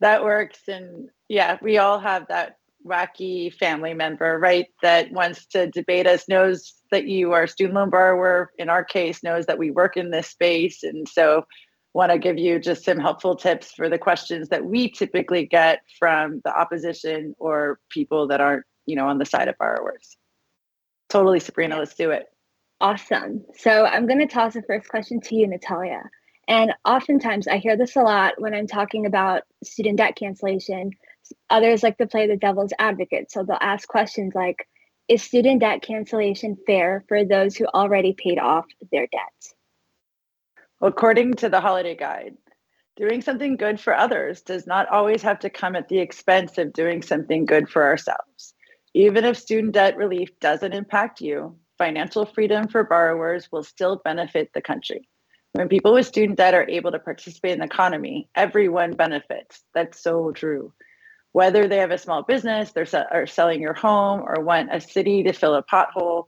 That 0.00 0.22
works. 0.24 0.60
And 0.68 1.10
yeah, 1.28 1.58
we 1.60 1.78
all 1.78 1.98
have 1.98 2.28
that 2.28 2.57
wacky 2.88 3.52
family 3.54 3.94
member, 3.94 4.38
right, 4.38 4.66
that 4.82 5.12
wants 5.12 5.46
to 5.46 5.70
debate 5.70 6.06
us, 6.06 6.28
knows 6.28 6.74
that 6.90 7.06
you 7.06 7.32
are 7.32 7.44
a 7.44 7.48
student 7.48 7.74
loan 7.74 7.90
borrower, 7.90 8.52
in 8.58 8.68
our 8.68 8.84
case, 8.84 9.22
knows 9.22 9.46
that 9.46 9.58
we 9.58 9.70
work 9.70 9.96
in 9.96 10.10
this 10.10 10.28
space. 10.28 10.82
And 10.82 11.08
so 11.08 11.44
want 11.94 12.12
to 12.12 12.18
give 12.18 12.38
you 12.38 12.58
just 12.58 12.84
some 12.84 12.98
helpful 12.98 13.36
tips 13.36 13.72
for 13.72 13.88
the 13.88 13.98
questions 13.98 14.48
that 14.48 14.64
we 14.64 14.90
typically 14.90 15.46
get 15.46 15.80
from 15.98 16.40
the 16.44 16.56
opposition 16.56 17.34
or 17.38 17.80
people 17.90 18.28
that 18.28 18.40
aren't, 18.40 18.64
you 18.86 18.96
know, 18.96 19.08
on 19.08 19.18
the 19.18 19.24
side 19.24 19.48
of 19.48 19.58
borrowers. 19.58 20.16
Totally, 21.08 21.40
Sabrina, 21.40 21.78
let's 21.78 21.94
do 21.94 22.10
it. 22.10 22.26
Awesome. 22.80 23.44
So 23.56 23.84
I'm 23.84 24.06
going 24.06 24.20
to 24.20 24.26
toss 24.26 24.54
the 24.54 24.62
first 24.62 24.88
question 24.88 25.20
to 25.22 25.34
you, 25.34 25.46
Natalia. 25.46 26.02
And 26.46 26.72
oftentimes 26.84 27.48
I 27.48 27.58
hear 27.58 27.76
this 27.76 27.96
a 27.96 28.02
lot 28.02 28.34
when 28.38 28.54
I'm 28.54 28.66
talking 28.66 29.04
about 29.04 29.42
student 29.64 29.98
debt 29.98 30.16
cancellation. 30.16 30.92
Others 31.50 31.82
like 31.82 31.98
to 31.98 32.06
play 32.06 32.26
the 32.26 32.36
devil's 32.36 32.72
advocate. 32.78 33.30
So 33.30 33.42
they'll 33.42 33.58
ask 33.60 33.88
questions 33.88 34.34
like 34.34 34.68
Is 35.08 35.22
student 35.22 35.60
debt 35.60 35.82
cancellation 35.82 36.56
fair 36.66 37.04
for 37.08 37.24
those 37.24 37.56
who 37.56 37.66
already 37.66 38.12
paid 38.12 38.38
off 38.38 38.66
their 38.92 39.06
debt? 39.06 39.54
According 40.80 41.34
to 41.34 41.48
the 41.48 41.60
holiday 41.60 41.96
guide, 41.96 42.36
doing 42.96 43.22
something 43.22 43.56
good 43.56 43.80
for 43.80 43.94
others 43.94 44.42
does 44.42 44.66
not 44.66 44.88
always 44.88 45.22
have 45.22 45.40
to 45.40 45.50
come 45.50 45.74
at 45.74 45.88
the 45.88 45.98
expense 45.98 46.58
of 46.58 46.72
doing 46.72 47.02
something 47.02 47.46
good 47.46 47.68
for 47.68 47.84
ourselves. 47.84 48.54
Even 48.94 49.24
if 49.24 49.36
student 49.36 49.74
debt 49.74 49.96
relief 49.96 50.38
doesn't 50.40 50.72
impact 50.72 51.20
you, 51.20 51.56
financial 51.78 52.26
freedom 52.26 52.68
for 52.68 52.84
borrowers 52.84 53.50
will 53.50 53.62
still 53.62 54.00
benefit 54.04 54.50
the 54.52 54.60
country. 54.60 55.08
When 55.52 55.68
people 55.68 55.94
with 55.94 56.06
student 56.06 56.36
debt 56.36 56.54
are 56.54 56.68
able 56.68 56.92
to 56.92 56.98
participate 56.98 57.52
in 57.52 57.60
the 57.60 57.64
economy, 57.64 58.28
everyone 58.34 58.92
benefits. 58.92 59.62
That's 59.74 60.00
so 60.00 60.32
true. 60.32 60.72
Whether 61.38 61.68
they 61.68 61.76
have 61.76 61.92
a 61.92 61.98
small 61.98 62.24
business, 62.24 62.72
they're 62.72 62.84
se- 62.84 63.04
are 63.12 63.24
selling 63.24 63.62
your 63.62 63.72
home, 63.72 64.22
or 64.26 64.42
want 64.42 64.74
a 64.74 64.80
city 64.80 65.22
to 65.22 65.32
fill 65.32 65.54
a 65.54 65.62
pothole, 65.62 66.26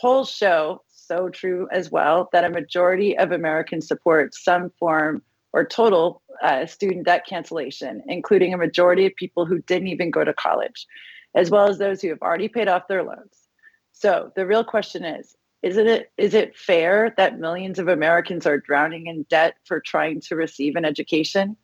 polls 0.00 0.30
show 0.30 0.82
so 0.86 1.28
true 1.28 1.66
as 1.72 1.90
well 1.90 2.28
that 2.32 2.44
a 2.44 2.48
majority 2.48 3.18
of 3.18 3.32
Americans 3.32 3.88
support 3.88 4.36
some 4.36 4.70
form 4.78 5.22
or 5.52 5.66
total 5.66 6.22
uh, 6.40 6.66
student 6.66 7.04
debt 7.04 7.26
cancellation, 7.26 8.00
including 8.06 8.54
a 8.54 8.56
majority 8.56 9.06
of 9.06 9.16
people 9.16 9.44
who 9.44 9.58
didn't 9.62 9.88
even 9.88 10.08
go 10.08 10.22
to 10.22 10.32
college, 10.32 10.86
as 11.34 11.50
well 11.50 11.68
as 11.68 11.78
those 11.78 12.00
who 12.00 12.10
have 12.10 12.22
already 12.22 12.46
paid 12.46 12.68
off 12.68 12.86
their 12.86 13.02
loans. 13.02 13.48
So 13.90 14.30
the 14.36 14.46
real 14.46 14.62
question 14.62 15.04
is 15.04 15.34
isn't 15.62 15.88
it 15.88 16.12
is 16.16 16.34
it 16.34 16.56
fair 16.56 17.12
that 17.16 17.40
millions 17.40 17.80
of 17.80 17.88
Americans 17.88 18.46
are 18.46 18.58
drowning 18.60 19.08
in 19.08 19.24
debt 19.24 19.54
for 19.64 19.80
trying 19.80 20.20
to 20.28 20.36
receive 20.36 20.76
an 20.76 20.84
education? 20.84 21.56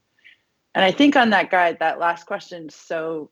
And 0.75 0.85
I 0.85 0.91
think 0.91 1.17
on 1.17 1.31
that 1.31 1.51
guide, 1.51 1.79
that 1.81 2.01
last 2.01 2.27
question 2.27 2.67
is 2.69 2.75
so 2.75 3.31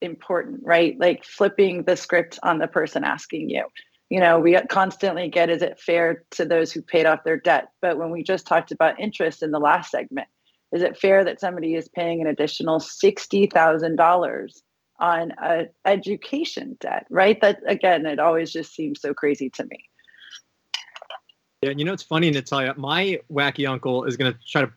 important, 0.00 0.60
right? 0.62 0.98
Like 0.98 1.24
flipping 1.24 1.84
the 1.84 1.96
script 1.96 2.38
on 2.42 2.58
the 2.58 2.68
person 2.68 3.04
asking 3.04 3.50
you. 3.50 3.64
You 4.10 4.20
know 4.20 4.38
we 4.38 4.58
constantly 4.70 5.28
get 5.28 5.50
is 5.50 5.60
it 5.60 5.78
fair 5.78 6.24
to 6.30 6.46
those 6.46 6.72
who 6.72 6.80
paid 6.80 7.04
off 7.04 7.24
their 7.24 7.36
debt? 7.36 7.68
But 7.82 7.98
when 7.98 8.10
we 8.10 8.22
just 8.22 8.46
talked 8.46 8.72
about 8.72 8.98
interest 8.98 9.42
in 9.42 9.50
the 9.50 9.58
last 9.58 9.90
segment 9.90 10.28
is 10.72 10.82
it 10.82 10.98
fair 10.98 11.24
that 11.24 11.40
somebody 11.40 11.74
is 11.74 11.88
paying 11.88 12.20
an 12.20 12.26
additional 12.26 12.78
$60000 12.78 14.62
on 15.00 15.32
a 15.42 15.66
education 15.84 16.76
debt 16.80 17.06
right? 17.10 17.38
That 17.42 17.60
again 17.66 18.06
it 18.06 18.18
always 18.18 18.50
just 18.50 18.74
seems 18.74 19.00
so 19.00 19.12
crazy 19.12 19.50
to 19.50 19.64
me. 19.64 19.90
Yeah 21.60 21.72
you 21.76 21.84
know 21.84 21.92
it's 21.92 22.02
funny 22.02 22.30
natalia 22.30 22.72
my 22.78 23.20
wacky 23.30 23.68
uncle 23.68 24.04
is 24.04 24.16
going 24.16 24.32
to 24.32 24.38
try 24.46 24.62
to 24.62 24.72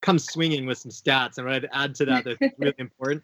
come 0.00 0.18
swinging 0.18 0.66
with 0.66 0.78
some 0.78 0.90
stats 0.90 1.38
and 1.38 1.46
what 1.46 1.54
i'd 1.54 1.68
add 1.72 1.94
to 1.94 2.04
that 2.04 2.24
that's 2.24 2.54
really 2.58 2.74
important 2.78 3.22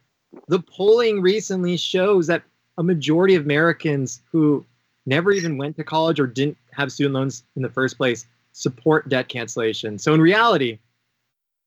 the 0.48 0.60
polling 0.60 1.20
recently 1.20 1.76
shows 1.76 2.26
that 2.26 2.42
a 2.78 2.82
majority 2.82 3.34
of 3.34 3.44
americans 3.44 4.20
who 4.32 4.64
never 5.06 5.32
even 5.32 5.56
went 5.56 5.76
to 5.76 5.84
college 5.84 6.18
or 6.18 6.26
didn't 6.26 6.56
have 6.72 6.90
student 6.90 7.14
loans 7.14 7.44
in 7.56 7.62
the 7.62 7.68
first 7.68 7.96
place 7.96 8.26
support 8.52 9.08
debt 9.08 9.28
cancellation. 9.28 9.98
So 9.98 10.14
in 10.14 10.20
reality, 10.20 10.78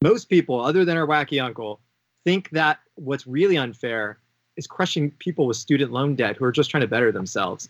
most 0.02 0.30
people, 0.30 0.60
other 0.60 0.86
than 0.86 0.98
our 0.98 1.06
wacky 1.06 1.44
uncle, 1.44 1.80
think 2.24 2.50
that 2.52 2.80
what's 2.96 3.28
really 3.28 3.58
unfair 3.58 4.18
is 4.56 4.66
crushing 4.66 5.12
people 5.12 5.46
with 5.46 5.58
student 5.58 5.92
loan 5.92 6.16
debt 6.16 6.38
who 6.38 6.46
are 6.46 6.52
just 6.52 6.72
trying 6.72 6.82
to 6.82 6.88
better 6.88 7.12
themselves. 7.12 7.70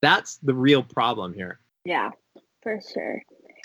That's 0.00 0.36
the 0.38 0.54
real 0.54 0.82
problem 0.82 1.34
here. 1.34 1.58
Yeah, 1.84 2.10
for 2.62 2.80
sure. 2.92 3.22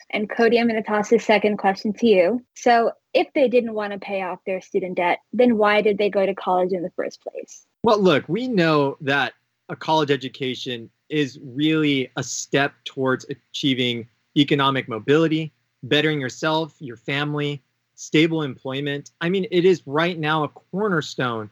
And 0.10 0.30
Cody, 0.30 0.60
I'm 0.60 0.68
going 0.68 0.82
to 0.82 0.88
toss 0.88 1.10
the 1.10 1.20
second 1.20 1.58
question 1.58 1.94
to 1.94 2.08
you. 2.08 2.46
So, 2.56 2.92
if 3.14 3.28
they 3.34 3.48
didn't 3.48 3.74
want 3.74 3.94
to 3.94 4.00
pay 4.00 4.22
off 4.22 4.40
their 4.46 4.62
student 4.62 4.98
debt, 4.98 5.20
then 5.34 5.58
why 5.58 5.82
did 5.82 5.98
they 5.98 6.10
go 6.10 6.26
to 6.26 6.36
college 6.36 6.72
in 6.72 6.84
the 6.84 6.92
first 6.92 7.22
place? 7.22 7.66
Well, 7.84 8.00
look, 8.00 8.24
we 8.28 8.48
know 8.48 8.98
that 9.02 9.34
a 9.70 9.76
college 9.76 10.12
education 10.12 10.90
is 11.10 11.40
really 11.42 12.12
a 12.16 12.24
step 12.24 12.74
towards 12.86 13.26
achieving 13.30 14.08
economic 14.38 14.88
mobility, 14.88 15.52
bettering 15.84 16.22
yourself, 16.22 16.76
your 16.80 16.98
family, 16.98 17.62
stable 17.96 18.44
employment. 18.44 19.12
I 19.22 19.30
mean, 19.30 19.48
it 19.52 19.66
is 19.66 19.82
right 19.86 20.18
now 20.18 20.44
a 20.44 20.50
cornerstone 20.50 21.50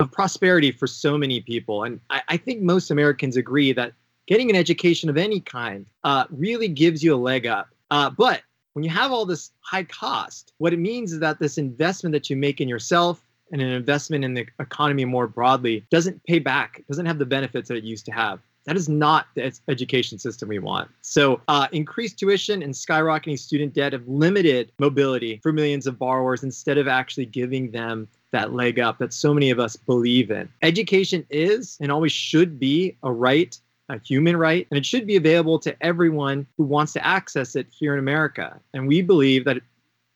of 0.00 0.10
prosperity 0.10 0.72
for 0.72 0.86
so 0.86 1.16
many 1.16 1.40
people. 1.40 1.84
And 1.84 2.00
I, 2.10 2.22
I 2.28 2.36
think 2.36 2.62
most 2.62 2.90
Americans 2.90 3.36
agree 3.36 3.72
that 3.72 3.92
getting 4.26 4.50
an 4.50 4.56
education 4.56 5.08
of 5.08 5.16
any 5.16 5.40
kind 5.40 5.86
uh, 6.02 6.24
really 6.30 6.68
gives 6.68 7.02
you 7.02 7.14
a 7.14 7.16
leg 7.16 7.46
up. 7.46 7.68
Uh, 7.94 8.10
but 8.10 8.42
when 8.72 8.82
you 8.82 8.90
have 8.90 9.12
all 9.12 9.24
this 9.24 9.52
high 9.60 9.84
cost, 9.84 10.52
what 10.58 10.72
it 10.72 10.80
means 10.80 11.12
is 11.12 11.20
that 11.20 11.38
this 11.38 11.58
investment 11.58 12.12
that 12.12 12.28
you 12.28 12.34
make 12.34 12.60
in 12.60 12.68
yourself 12.68 13.22
and 13.52 13.62
an 13.62 13.68
investment 13.68 14.24
in 14.24 14.34
the 14.34 14.44
economy 14.58 15.04
more 15.04 15.28
broadly 15.28 15.86
doesn't 15.92 16.20
pay 16.24 16.40
back, 16.40 16.82
doesn't 16.88 17.06
have 17.06 17.20
the 17.20 17.24
benefits 17.24 17.68
that 17.68 17.76
it 17.76 17.84
used 17.84 18.04
to 18.06 18.10
have. 18.10 18.40
That 18.66 18.76
is 18.76 18.88
not 18.88 19.28
the 19.36 19.56
education 19.68 20.18
system 20.18 20.48
we 20.48 20.58
want. 20.58 20.90
So, 21.02 21.40
uh, 21.46 21.68
increased 21.70 22.18
tuition 22.18 22.64
and 22.64 22.74
skyrocketing 22.74 23.38
student 23.38 23.74
debt 23.74 23.92
have 23.92 24.08
limited 24.08 24.72
mobility 24.80 25.38
for 25.40 25.52
millions 25.52 25.86
of 25.86 25.96
borrowers 25.96 26.42
instead 26.42 26.78
of 26.78 26.88
actually 26.88 27.26
giving 27.26 27.70
them 27.70 28.08
that 28.32 28.52
leg 28.52 28.80
up 28.80 28.98
that 28.98 29.12
so 29.12 29.32
many 29.32 29.50
of 29.50 29.60
us 29.60 29.76
believe 29.76 30.32
in. 30.32 30.48
Education 30.62 31.24
is 31.30 31.78
and 31.80 31.92
always 31.92 32.10
should 32.10 32.58
be 32.58 32.96
a 33.04 33.12
right, 33.12 33.56
a 33.88 33.98
human 33.98 34.36
right, 34.36 34.66
and 34.70 34.78
it 34.78 34.86
should 34.86 35.06
be 35.06 35.16
available 35.16 35.58
to 35.60 35.76
everyone 35.82 36.46
who 36.56 36.64
wants 36.64 36.92
to 36.94 37.06
access 37.06 37.54
it 37.54 37.66
here 37.70 37.92
in 37.92 37.98
America. 37.98 38.58
And 38.72 38.88
we 38.88 39.02
believe 39.02 39.44
that 39.44 39.58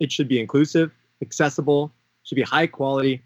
it 0.00 0.10
should 0.10 0.28
be 0.28 0.40
inclusive, 0.40 0.90
accessible, 1.22 1.92
should 2.22 2.36
be 2.36 2.42
high 2.42 2.66
quality, 2.66 3.22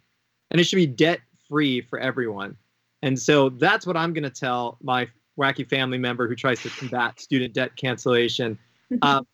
and 0.50 0.60
it 0.60 0.64
should 0.64 0.76
be 0.76 0.86
debt 0.86 1.20
free 1.48 1.80
for 1.80 1.98
everyone. 1.98 2.56
And 3.02 3.18
so 3.18 3.48
that's 3.50 3.86
what 3.86 3.96
I'm 3.96 4.12
going 4.12 4.24
to 4.24 4.30
tell 4.30 4.78
my 4.82 5.08
wacky 5.38 5.68
family 5.68 5.98
member 5.98 6.28
who 6.28 6.36
tries 6.36 6.62
to 6.62 6.70
combat 6.70 7.20
student 7.20 7.54
debt 7.54 7.76
cancellation. 7.76 8.58
Um, 9.00 9.26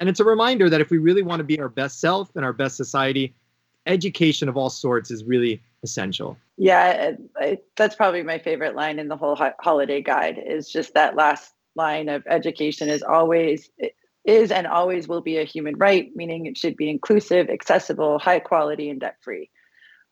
and 0.00 0.08
it's 0.08 0.18
a 0.18 0.24
reminder 0.24 0.68
that 0.68 0.80
if 0.80 0.90
we 0.90 0.98
really 0.98 1.22
want 1.22 1.38
to 1.38 1.44
be 1.44 1.60
our 1.60 1.68
best 1.68 2.00
self 2.00 2.34
and 2.34 2.44
our 2.44 2.52
best 2.52 2.76
society, 2.76 3.32
education 3.86 4.48
of 4.48 4.56
all 4.56 4.70
sorts 4.70 5.12
is 5.12 5.22
really 5.22 5.62
essential. 5.84 6.36
Yeah, 6.56 7.12
I, 7.36 7.58
that's 7.76 7.96
probably 7.96 8.22
my 8.22 8.38
favorite 8.38 8.76
line 8.76 8.98
in 8.98 9.08
the 9.08 9.16
whole 9.16 9.34
ho- 9.34 9.52
holiday 9.60 10.02
guide 10.02 10.38
is 10.44 10.70
just 10.70 10.94
that 10.94 11.16
last 11.16 11.52
line 11.74 12.08
of 12.08 12.22
education 12.28 12.88
is 12.88 13.02
always 13.02 13.70
is 14.24 14.50
and 14.52 14.66
always 14.66 15.08
will 15.08 15.20
be 15.20 15.38
a 15.38 15.44
human 15.44 15.76
right, 15.76 16.10
meaning 16.14 16.46
it 16.46 16.56
should 16.56 16.76
be 16.76 16.88
inclusive, 16.88 17.50
accessible, 17.50 18.18
high 18.18 18.38
quality, 18.38 18.88
and 18.88 19.00
debt 19.00 19.16
free. 19.20 19.50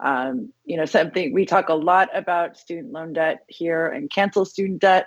Um, 0.04 0.52
you 0.64 0.76
know, 0.76 0.84
something 0.84 1.32
we 1.32 1.46
talk 1.46 1.68
a 1.68 1.74
lot 1.74 2.08
about 2.14 2.56
student 2.58 2.92
loan 2.92 3.12
debt 3.12 3.44
here 3.48 3.86
and 3.86 4.10
cancel 4.10 4.44
student 4.44 4.80
debt, 4.80 5.06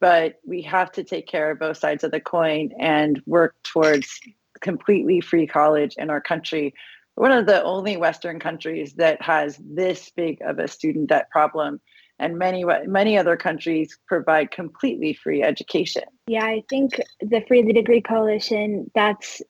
but 0.00 0.36
we 0.46 0.62
have 0.62 0.92
to 0.92 1.04
take 1.04 1.26
care 1.26 1.50
of 1.50 1.58
both 1.58 1.78
sides 1.78 2.04
of 2.04 2.12
the 2.12 2.20
coin 2.20 2.70
and 2.78 3.20
work 3.26 3.56
towards 3.64 4.20
completely 4.60 5.20
free 5.20 5.46
college 5.46 5.94
in 5.98 6.10
our 6.10 6.20
country. 6.20 6.74
One 7.16 7.32
of 7.32 7.46
the 7.46 7.64
only 7.64 7.96
Western 7.96 8.38
countries 8.38 8.92
that 8.94 9.20
has 9.22 9.58
this 9.64 10.10
big 10.10 10.42
of 10.42 10.58
a 10.58 10.68
student 10.68 11.08
debt 11.08 11.30
problem, 11.30 11.80
and 12.18 12.38
many 12.38 12.62
many 12.86 13.16
other 13.16 13.36
countries 13.38 13.98
provide 14.06 14.50
completely 14.50 15.14
free 15.14 15.42
education. 15.42 16.04
Yeah, 16.26 16.44
I 16.44 16.62
think 16.68 17.00
the 17.20 17.42
Free 17.48 17.62
the 17.62 17.72
Degree 17.72 18.02
Coalition 18.02 18.90
that's 18.94 19.40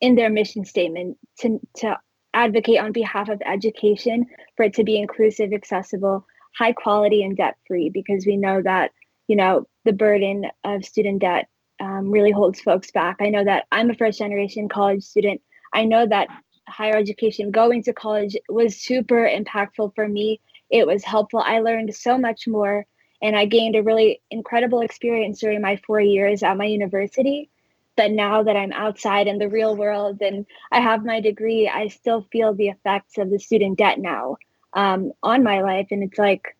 in 0.00 0.16
their 0.16 0.28
mission 0.28 0.64
statement 0.64 1.16
to 1.38 1.60
to 1.76 1.96
advocate 2.34 2.80
on 2.80 2.90
behalf 2.90 3.28
of 3.28 3.40
education 3.46 4.26
for 4.56 4.64
it 4.64 4.74
to 4.74 4.82
be 4.82 4.98
inclusive, 4.98 5.52
accessible, 5.52 6.26
high 6.58 6.72
quality, 6.72 7.22
and 7.22 7.36
debt 7.36 7.54
free 7.68 7.90
because 7.90 8.26
we 8.26 8.36
know 8.36 8.60
that 8.60 8.90
you 9.28 9.36
know 9.36 9.68
the 9.84 9.92
burden 9.92 10.46
of 10.64 10.84
student 10.84 11.20
debt 11.20 11.46
um, 11.78 12.10
really 12.10 12.32
holds 12.32 12.60
folks 12.60 12.90
back. 12.90 13.18
I 13.20 13.30
know 13.30 13.44
that 13.44 13.66
I'm 13.70 13.90
a 13.90 13.94
first 13.94 14.18
generation 14.18 14.68
college 14.68 15.04
student. 15.04 15.40
I 15.72 15.84
know 15.84 16.06
that 16.06 16.28
higher 16.68 16.96
education, 16.96 17.50
going 17.50 17.82
to 17.84 17.92
college, 17.92 18.36
was 18.48 18.76
super 18.76 19.28
impactful 19.28 19.94
for 19.94 20.08
me. 20.08 20.40
It 20.70 20.86
was 20.86 21.04
helpful. 21.04 21.40
I 21.40 21.60
learned 21.60 21.94
so 21.94 22.18
much 22.18 22.48
more, 22.48 22.86
and 23.22 23.36
I 23.36 23.44
gained 23.46 23.76
a 23.76 23.82
really 23.82 24.20
incredible 24.30 24.80
experience 24.80 25.40
during 25.40 25.60
my 25.60 25.76
four 25.86 26.00
years 26.00 26.42
at 26.42 26.56
my 26.56 26.64
university. 26.64 27.50
But 27.96 28.10
now 28.10 28.42
that 28.42 28.56
I'm 28.56 28.72
outside 28.72 29.28
in 29.28 29.38
the 29.38 29.48
real 29.48 29.76
world 29.76 30.20
and 30.20 30.46
I 30.72 30.80
have 30.80 31.04
my 31.04 31.20
degree, 31.20 31.68
I 31.68 31.88
still 31.88 32.26
feel 32.32 32.52
the 32.52 32.68
effects 32.68 33.18
of 33.18 33.30
the 33.30 33.38
student 33.38 33.78
debt 33.78 34.00
now 34.00 34.36
um, 34.72 35.12
on 35.22 35.44
my 35.44 35.62
life. 35.62 35.88
And 35.92 36.02
it's 36.02 36.18
like, 36.18 36.56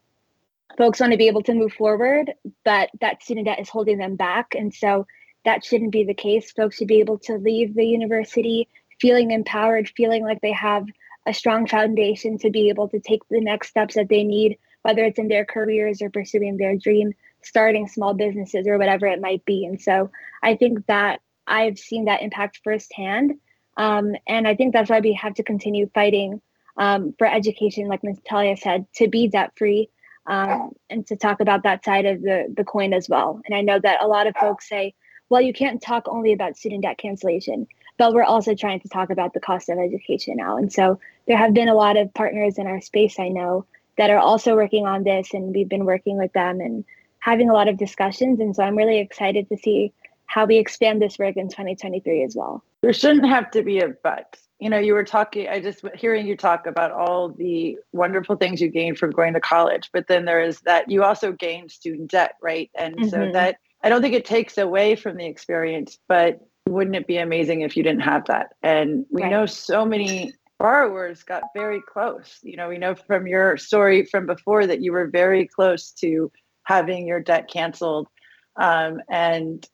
folks 0.78 1.00
want 1.00 1.12
to 1.12 1.18
be 1.18 1.26
able 1.26 1.42
to 1.42 1.54
move 1.54 1.72
forward, 1.72 2.32
but 2.64 2.90
that 3.00 3.22
student 3.22 3.46
debt 3.46 3.60
is 3.60 3.68
holding 3.68 3.98
them 3.98 4.16
back. 4.16 4.54
And 4.54 4.72
so 4.72 5.06
that 5.44 5.64
shouldn't 5.64 5.92
be 5.92 6.04
the 6.04 6.14
case. 6.14 6.52
Folks 6.52 6.76
should 6.76 6.88
be 6.88 7.00
able 7.00 7.18
to 7.18 7.34
leave 7.34 7.74
the 7.74 7.84
university 7.84 8.68
feeling 9.00 9.30
empowered, 9.30 9.88
feeling 9.96 10.24
like 10.24 10.40
they 10.40 10.52
have 10.52 10.86
a 11.26 11.34
strong 11.34 11.66
foundation 11.66 12.38
to 12.38 12.50
be 12.50 12.68
able 12.68 12.88
to 12.88 13.00
take 13.00 13.22
the 13.28 13.40
next 13.40 13.68
steps 13.68 13.94
that 13.94 14.08
they 14.08 14.24
need, 14.24 14.58
whether 14.82 15.04
it's 15.04 15.18
in 15.18 15.28
their 15.28 15.44
careers 15.44 16.02
or 16.02 16.10
pursuing 16.10 16.56
their 16.56 16.76
dream, 16.76 17.12
starting 17.42 17.88
small 17.88 18.14
businesses 18.14 18.66
or 18.66 18.78
whatever 18.78 19.06
it 19.06 19.20
might 19.20 19.44
be. 19.44 19.64
And 19.64 19.80
so 19.80 20.10
I 20.42 20.56
think 20.56 20.86
that 20.86 21.20
I've 21.46 21.78
seen 21.78 22.06
that 22.06 22.22
impact 22.22 22.60
firsthand. 22.62 23.34
Um, 23.76 24.14
and 24.26 24.46
I 24.46 24.54
think 24.54 24.72
that's 24.72 24.90
why 24.90 25.00
we 25.00 25.14
have 25.14 25.34
to 25.34 25.42
continue 25.42 25.90
fighting 25.94 26.40
um, 26.76 27.14
for 27.18 27.26
education, 27.26 27.88
like 27.88 28.02
Natalia 28.02 28.56
said, 28.56 28.86
to 28.96 29.08
be 29.08 29.28
debt 29.28 29.52
free 29.56 29.90
um, 30.26 30.72
and 30.90 31.06
to 31.06 31.16
talk 31.16 31.40
about 31.40 31.62
that 31.64 31.84
side 31.84 32.06
of 32.06 32.22
the, 32.22 32.52
the 32.54 32.64
coin 32.64 32.92
as 32.92 33.08
well. 33.08 33.40
And 33.44 33.54
I 33.54 33.60
know 33.60 33.78
that 33.78 34.02
a 34.02 34.06
lot 34.06 34.26
of 34.26 34.36
folks 34.36 34.68
say, 34.68 34.94
well, 35.28 35.40
you 35.40 35.52
can't 35.52 35.82
talk 35.82 36.06
only 36.08 36.32
about 36.32 36.56
student 36.56 36.82
debt 36.82 36.98
cancellation, 36.98 37.66
but 37.98 38.12
we're 38.12 38.24
also 38.24 38.54
trying 38.54 38.80
to 38.80 38.88
talk 38.88 39.10
about 39.10 39.34
the 39.34 39.40
cost 39.40 39.68
of 39.68 39.78
education 39.78 40.36
now. 40.36 40.56
And 40.56 40.72
so 40.72 40.98
there 41.26 41.36
have 41.36 41.54
been 41.54 41.68
a 41.68 41.74
lot 41.74 41.96
of 41.96 42.12
partners 42.14 42.58
in 42.58 42.66
our 42.66 42.80
space 42.80 43.18
I 43.18 43.28
know 43.28 43.66
that 43.96 44.10
are 44.10 44.18
also 44.18 44.54
working 44.56 44.86
on 44.86 45.04
this, 45.04 45.32
and 45.32 45.54
we've 45.54 45.68
been 45.68 45.84
working 45.84 46.18
with 46.18 46.32
them 46.32 46.60
and 46.60 46.84
having 47.20 47.48
a 47.48 47.54
lot 47.54 47.68
of 47.68 47.76
discussions. 47.76 48.40
And 48.40 48.54
so 48.54 48.62
I'm 48.62 48.76
really 48.76 48.98
excited 48.98 49.48
to 49.48 49.56
see 49.56 49.92
how 50.26 50.46
we 50.46 50.56
expand 50.56 51.00
this 51.00 51.18
work 51.18 51.36
in 51.36 51.48
2023 51.48 52.24
as 52.24 52.34
well. 52.34 52.64
There 52.82 52.92
shouldn't 52.92 53.26
have 53.26 53.50
to 53.52 53.62
be 53.62 53.78
a 53.80 53.88
but 54.02 54.36
you 54.60 54.70
know, 54.70 54.78
you 54.78 54.94
were 54.94 55.04
talking, 55.04 55.48
I 55.48 55.60
just 55.60 55.84
hearing 55.94 56.26
you 56.26 56.36
talk 56.36 56.66
about 56.66 56.92
all 56.92 57.28
the 57.28 57.76
wonderful 57.92 58.36
things 58.36 58.60
you 58.60 58.68
gained 58.68 58.98
from 58.98 59.10
going 59.10 59.34
to 59.34 59.40
college, 59.40 59.90
but 59.92 60.06
then 60.06 60.24
there 60.24 60.40
is 60.40 60.60
that 60.60 60.90
you 60.90 61.02
also 61.02 61.32
gained 61.32 61.70
student 61.70 62.10
debt, 62.10 62.36
right? 62.40 62.70
And 62.74 62.96
mm-hmm. 62.96 63.08
so 63.08 63.30
that 63.32 63.56
I 63.82 63.88
don't 63.88 64.00
think 64.00 64.14
it 64.14 64.24
takes 64.24 64.56
away 64.56 64.96
from 64.96 65.16
the 65.16 65.26
experience, 65.26 65.98
but 66.08 66.40
wouldn't 66.68 66.96
it 66.96 67.06
be 67.06 67.18
amazing 67.18 67.60
if 67.60 67.76
you 67.76 67.82
didn't 67.82 68.02
have 68.02 68.26
that? 68.26 68.54
And 68.62 69.06
we 69.10 69.22
right. 69.22 69.30
know 69.30 69.46
so 69.46 69.84
many 69.84 70.32
borrowers 70.58 71.22
got 71.22 71.42
very 71.54 71.80
close. 71.80 72.38
You 72.42 72.56
know, 72.56 72.68
we 72.68 72.78
know 72.78 72.94
from 72.94 73.26
your 73.26 73.56
story 73.56 74.04
from 74.06 74.26
before 74.26 74.66
that 74.66 74.80
you 74.80 74.92
were 74.92 75.06
very 75.06 75.46
close 75.46 75.90
to 75.92 76.30
having 76.64 77.06
your 77.06 77.20
debt 77.20 77.50
canceled. 77.50 78.08
Um, 78.56 79.00
and 79.08 79.66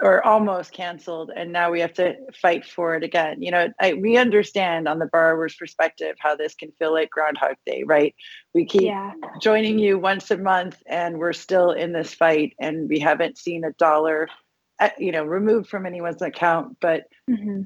or 0.00 0.24
almost 0.24 0.72
canceled 0.72 1.32
and 1.34 1.52
now 1.52 1.70
we 1.70 1.80
have 1.80 1.92
to 1.92 2.14
fight 2.40 2.64
for 2.64 2.94
it 2.94 3.02
again 3.02 3.42
you 3.42 3.50
know 3.50 3.68
I, 3.80 3.94
we 3.94 4.16
understand 4.16 4.86
on 4.86 4.98
the 4.98 5.06
borrower's 5.06 5.56
perspective 5.56 6.16
how 6.20 6.36
this 6.36 6.54
can 6.54 6.70
feel 6.78 6.92
like 6.92 7.10
groundhog 7.10 7.56
day 7.66 7.82
right 7.84 8.14
we 8.54 8.64
keep 8.64 8.82
yeah. 8.82 9.12
joining 9.40 9.78
you 9.78 9.98
once 9.98 10.30
a 10.30 10.36
month 10.36 10.80
and 10.86 11.18
we're 11.18 11.32
still 11.32 11.72
in 11.72 11.92
this 11.92 12.14
fight 12.14 12.54
and 12.60 12.88
we 12.88 13.00
haven't 13.00 13.38
seen 13.38 13.64
a 13.64 13.72
dollar 13.72 14.28
you 14.98 15.12
know 15.12 15.24
removed 15.24 15.68
from 15.68 15.86
anyone's 15.86 16.22
account 16.22 16.76
but 16.80 17.04
mm-hmm. 17.28 17.62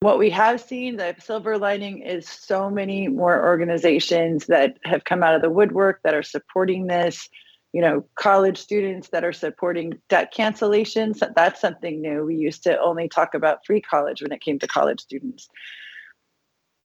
what 0.00 0.18
we 0.18 0.30
have 0.30 0.60
seen 0.60 0.96
the 0.96 1.14
silver 1.18 1.58
lining 1.58 2.00
is 2.00 2.28
so 2.28 2.70
many 2.70 3.08
more 3.08 3.44
organizations 3.44 4.46
that 4.46 4.78
have 4.84 5.04
come 5.04 5.22
out 5.22 5.34
of 5.34 5.42
the 5.42 5.50
woodwork 5.50 6.00
that 6.04 6.14
are 6.14 6.22
supporting 6.22 6.86
this. 6.86 7.28
You 7.72 7.80
know 7.80 8.04
college 8.14 8.56
students 8.56 9.08
that 9.08 9.24
are 9.24 9.32
supporting 9.32 9.98
debt 10.08 10.32
cancellations 10.32 11.20
that's 11.34 11.60
something 11.60 12.00
new. 12.00 12.24
We 12.24 12.36
used 12.36 12.62
to 12.64 12.80
only 12.80 13.08
talk 13.08 13.34
about 13.34 13.66
free 13.66 13.80
college 13.80 14.22
when 14.22 14.30
it 14.30 14.40
came 14.40 14.60
to 14.60 14.68
college 14.68 15.00
students. 15.00 15.48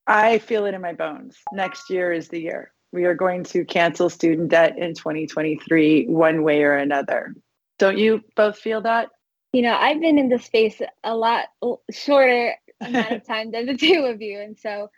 I 0.07 0.39
feel 0.39 0.65
it 0.65 0.73
in 0.73 0.81
my 0.81 0.93
bones. 0.93 1.37
Next 1.53 1.91
year 1.91 2.11
is 2.11 2.29
the 2.29 2.41
year. 2.41 2.73
We 2.91 3.05
are 3.05 3.13
going 3.13 3.43
to 3.43 3.63
cancel 3.63 4.09
student 4.09 4.49
debt 4.49 4.79
in 4.79 4.95
2023 4.95 6.07
one 6.07 6.41
way 6.41 6.63
or 6.63 6.75
another. 6.75 7.35
Don't 7.77 7.99
you 7.99 8.23
both 8.35 8.57
feel 8.57 8.81
that 8.81 9.09
you 9.53 9.61
know 9.61 9.75
i've 9.75 9.99
been 9.99 10.17
in 10.17 10.29
the 10.29 10.39
space 10.39 10.81
a 11.03 11.15
lot 11.15 11.45
shorter 11.91 12.53
amount 12.81 13.11
of 13.11 13.25
time 13.25 13.51
than 13.51 13.65
the 13.65 13.77
two 13.77 14.05
of 14.05 14.21
you 14.21 14.39
and 14.39 14.57
so 14.57 14.89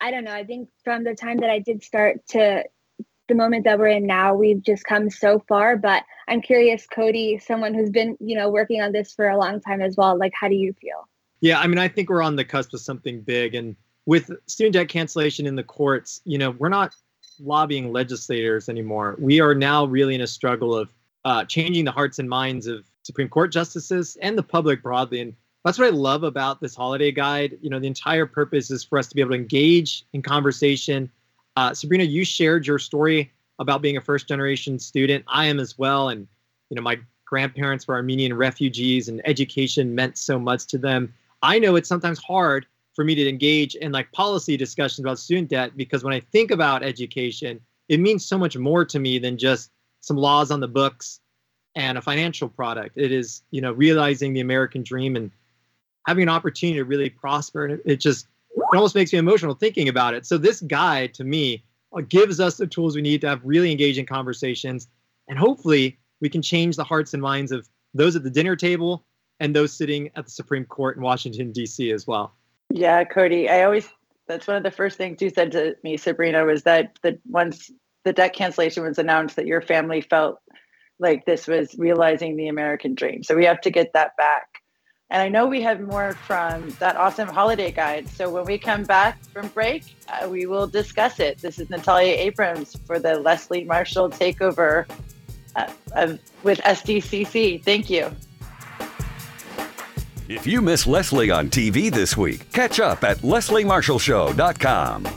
i 0.00 0.10
don't 0.10 0.24
know 0.24 0.34
i 0.34 0.44
think 0.44 0.68
from 0.84 1.04
the 1.04 1.14
time 1.14 1.38
that 1.38 1.50
i 1.50 1.58
did 1.58 1.82
start 1.82 2.26
to 2.28 2.64
the 3.30 3.34
moment 3.34 3.64
that 3.64 3.78
we're 3.78 3.86
in 3.86 4.06
now, 4.06 4.34
we've 4.34 4.62
just 4.62 4.84
come 4.84 5.08
so 5.08 5.42
far. 5.48 5.76
But 5.76 6.02
I'm 6.28 6.42
curious, 6.42 6.86
Cody, 6.86 7.38
someone 7.38 7.72
who's 7.72 7.88
been, 7.88 8.18
you 8.20 8.36
know, 8.36 8.50
working 8.50 8.82
on 8.82 8.92
this 8.92 9.14
for 9.14 9.28
a 9.28 9.38
long 9.38 9.60
time 9.60 9.80
as 9.80 9.96
well. 9.96 10.18
Like, 10.18 10.32
how 10.38 10.48
do 10.48 10.54
you 10.54 10.74
feel? 10.74 11.08
Yeah, 11.40 11.58
I 11.58 11.66
mean, 11.66 11.78
I 11.78 11.88
think 11.88 12.10
we're 12.10 12.22
on 12.22 12.36
the 12.36 12.44
cusp 12.44 12.74
of 12.74 12.80
something 12.80 13.22
big. 13.22 13.54
And 13.54 13.74
with 14.04 14.30
student 14.46 14.74
debt 14.74 14.88
cancellation 14.88 15.46
in 15.46 15.54
the 15.54 15.62
courts, 15.62 16.20
you 16.24 16.36
know, 16.36 16.50
we're 16.50 16.68
not 16.68 16.92
lobbying 17.38 17.92
legislators 17.92 18.68
anymore. 18.68 19.16
We 19.18 19.40
are 19.40 19.54
now 19.54 19.86
really 19.86 20.14
in 20.14 20.20
a 20.20 20.26
struggle 20.26 20.74
of 20.74 20.90
uh, 21.24 21.44
changing 21.44 21.84
the 21.84 21.92
hearts 21.92 22.18
and 22.18 22.28
minds 22.28 22.66
of 22.66 22.84
Supreme 23.02 23.28
Court 23.28 23.52
justices 23.52 24.16
and 24.20 24.36
the 24.36 24.42
public 24.42 24.82
broadly. 24.82 25.20
And 25.20 25.34
that's 25.64 25.78
what 25.78 25.86
I 25.86 25.90
love 25.90 26.22
about 26.22 26.60
this 26.60 26.74
holiday 26.74 27.12
guide. 27.12 27.58
You 27.60 27.70
know, 27.70 27.78
the 27.78 27.86
entire 27.86 28.26
purpose 28.26 28.70
is 28.70 28.84
for 28.84 28.98
us 28.98 29.08
to 29.08 29.14
be 29.14 29.20
able 29.20 29.32
to 29.32 29.36
engage 29.36 30.04
in 30.12 30.22
conversation 30.22 31.10
uh, 31.56 31.74
Sabrina, 31.74 32.04
you 32.04 32.24
shared 32.24 32.66
your 32.66 32.78
story 32.78 33.32
about 33.58 33.82
being 33.82 33.96
a 33.96 34.00
first 34.00 34.28
generation 34.28 34.78
student. 34.78 35.24
I 35.28 35.46
am 35.46 35.60
as 35.60 35.78
well. 35.78 36.08
And, 36.08 36.26
you 36.70 36.74
know, 36.74 36.82
my 36.82 36.98
grandparents 37.26 37.86
were 37.86 37.94
Armenian 37.94 38.34
refugees 38.34 39.08
and 39.08 39.20
education 39.24 39.94
meant 39.94 40.16
so 40.16 40.38
much 40.38 40.66
to 40.68 40.78
them. 40.78 41.12
I 41.42 41.58
know 41.58 41.76
it's 41.76 41.88
sometimes 41.88 42.18
hard 42.18 42.66
for 42.94 43.04
me 43.04 43.14
to 43.14 43.28
engage 43.28 43.74
in 43.74 43.92
like 43.92 44.10
policy 44.12 44.56
discussions 44.56 45.04
about 45.04 45.18
student 45.18 45.48
debt 45.48 45.76
because 45.76 46.02
when 46.02 46.14
I 46.14 46.20
think 46.20 46.50
about 46.50 46.82
education, 46.82 47.60
it 47.88 48.00
means 48.00 48.24
so 48.24 48.38
much 48.38 48.56
more 48.56 48.84
to 48.84 48.98
me 48.98 49.18
than 49.18 49.36
just 49.36 49.70
some 50.00 50.16
laws 50.16 50.50
on 50.50 50.60
the 50.60 50.68
books 50.68 51.20
and 51.74 51.98
a 51.98 52.02
financial 52.02 52.48
product. 52.48 52.96
It 52.96 53.12
is, 53.12 53.42
you 53.50 53.60
know, 53.60 53.72
realizing 53.72 54.32
the 54.32 54.40
American 54.40 54.82
dream 54.82 55.16
and 55.16 55.30
having 56.06 56.22
an 56.22 56.28
opportunity 56.28 56.78
to 56.78 56.84
really 56.84 57.10
prosper. 57.10 57.66
And 57.66 57.80
it, 57.84 57.96
just 57.96 58.26
it 58.56 58.62
almost 58.74 58.94
makes 58.94 59.12
me 59.12 59.18
emotional 59.18 59.54
thinking 59.54 59.88
about 59.88 60.14
it. 60.14 60.26
So 60.26 60.38
this 60.38 60.60
guide 60.62 61.14
to 61.14 61.24
me 61.24 61.62
uh, 61.96 62.00
gives 62.02 62.40
us 62.40 62.56
the 62.56 62.66
tools 62.66 62.94
we 62.94 63.02
need 63.02 63.20
to 63.22 63.28
have 63.28 63.40
really 63.44 63.70
engaging 63.70 64.06
conversations, 64.06 64.88
and 65.28 65.38
hopefully 65.38 65.98
we 66.20 66.28
can 66.28 66.42
change 66.42 66.76
the 66.76 66.84
hearts 66.84 67.14
and 67.14 67.22
minds 67.22 67.52
of 67.52 67.68
those 67.94 68.14
at 68.16 68.22
the 68.22 68.30
dinner 68.30 68.56
table 68.56 69.04
and 69.40 69.56
those 69.56 69.72
sitting 69.72 70.10
at 70.16 70.26
the 70.26 70.30
Supreme 70.30 70.64
Court 70.64 70.96
in 70.96 71.02
Washington 71.02 71.50
D.C. 71.50 71.90
as 71.90 72.06
well. 72.06 72.34
Yeah, 72.72 73.02
Cody, 73.04 73.48
I 73.48 73.64
always 73.64 73.88
that's 74.28 74.46
one 74.46 74.56
of 74.56 74.62
the 74.62 74.70
first 74.70 74.96
things 74.96 75.20
you 75.20 75.30
said 75.30 75.50
to 75.52 75.76
me, 75.82 75.96
Sabrina, 75.96 76.44
was 76.44 76.62
that 76.62 76.98
the 77.02 77.18
once 77.28 77.70
the 78.04 78.12
debt 78.12 78.32
cancellation 78.32 78.84
was 78.84 78.98
announced, 78.98 79.36
that 79.36 79.46
your 79.46 79.60
family 79.60 80.00
felt 80.00 80.40
like 81.00 81.24
this 81.24 81.46
was 81.46 81.74
realizing 81.78 82.36
the 82.36 82.48
American 82.48 82.94
dream. 82.94 83.22
So 83.22 83.34
we 83.34 83.44
have 83.46 83.60
to 83.62 83.70
get 83.70 83.92
that 83.94 84.16
back. 84.16 84.46
And 85.10 85.20
I 85.20 85.28
know 85.28 85.46
we 85.46 85.60
have 85.62 85.80
more 85.80 86.12
from 86.12 86.70
that 86.78 86.96
awesome 86.96 87.26
holiday 87.28 87.72
guide. 87.72 88.08
So 88.08 88.30
when 88.30 88.44
we 88.44 88.58
come 88.58 88.84
back 88.84 89.24
from 89.24 89.48
break, 89.48 89.82
uh, 90.08 90.28
we 90.28 90.46
will 90.46 90.68
discuss 90.68 91.18
it. 91.18 91.38
This 91.38 91.58
is 91.58 91.68
Natalia 91.68 92.14
Abrams 92.14 92.76
for 92.86 93.00
the 93.00 93.18
Leslie 93.18 93.64
Marshall 93.64 94.08
takeover 94.08 94.88
uh, 95.56 95.72
of, 95.96 96.20
with 96.44 96.60
SDCC. 96.60 97.64
Thank 97.64 97.90
you. 97.90 98.14
If 100.28 100.46
you 100.46 100.62
miss 100.62 100.86
Leslie 100.86 101.32
on 101.32 101.50
TV 101.50 101.90
this 101.90 102.16
week, 102.16 102.52
catch 102.52 102.78
up 102.78 103.02
at 103.02 103.18
lesliemarshallshow.com. 103.18 105.08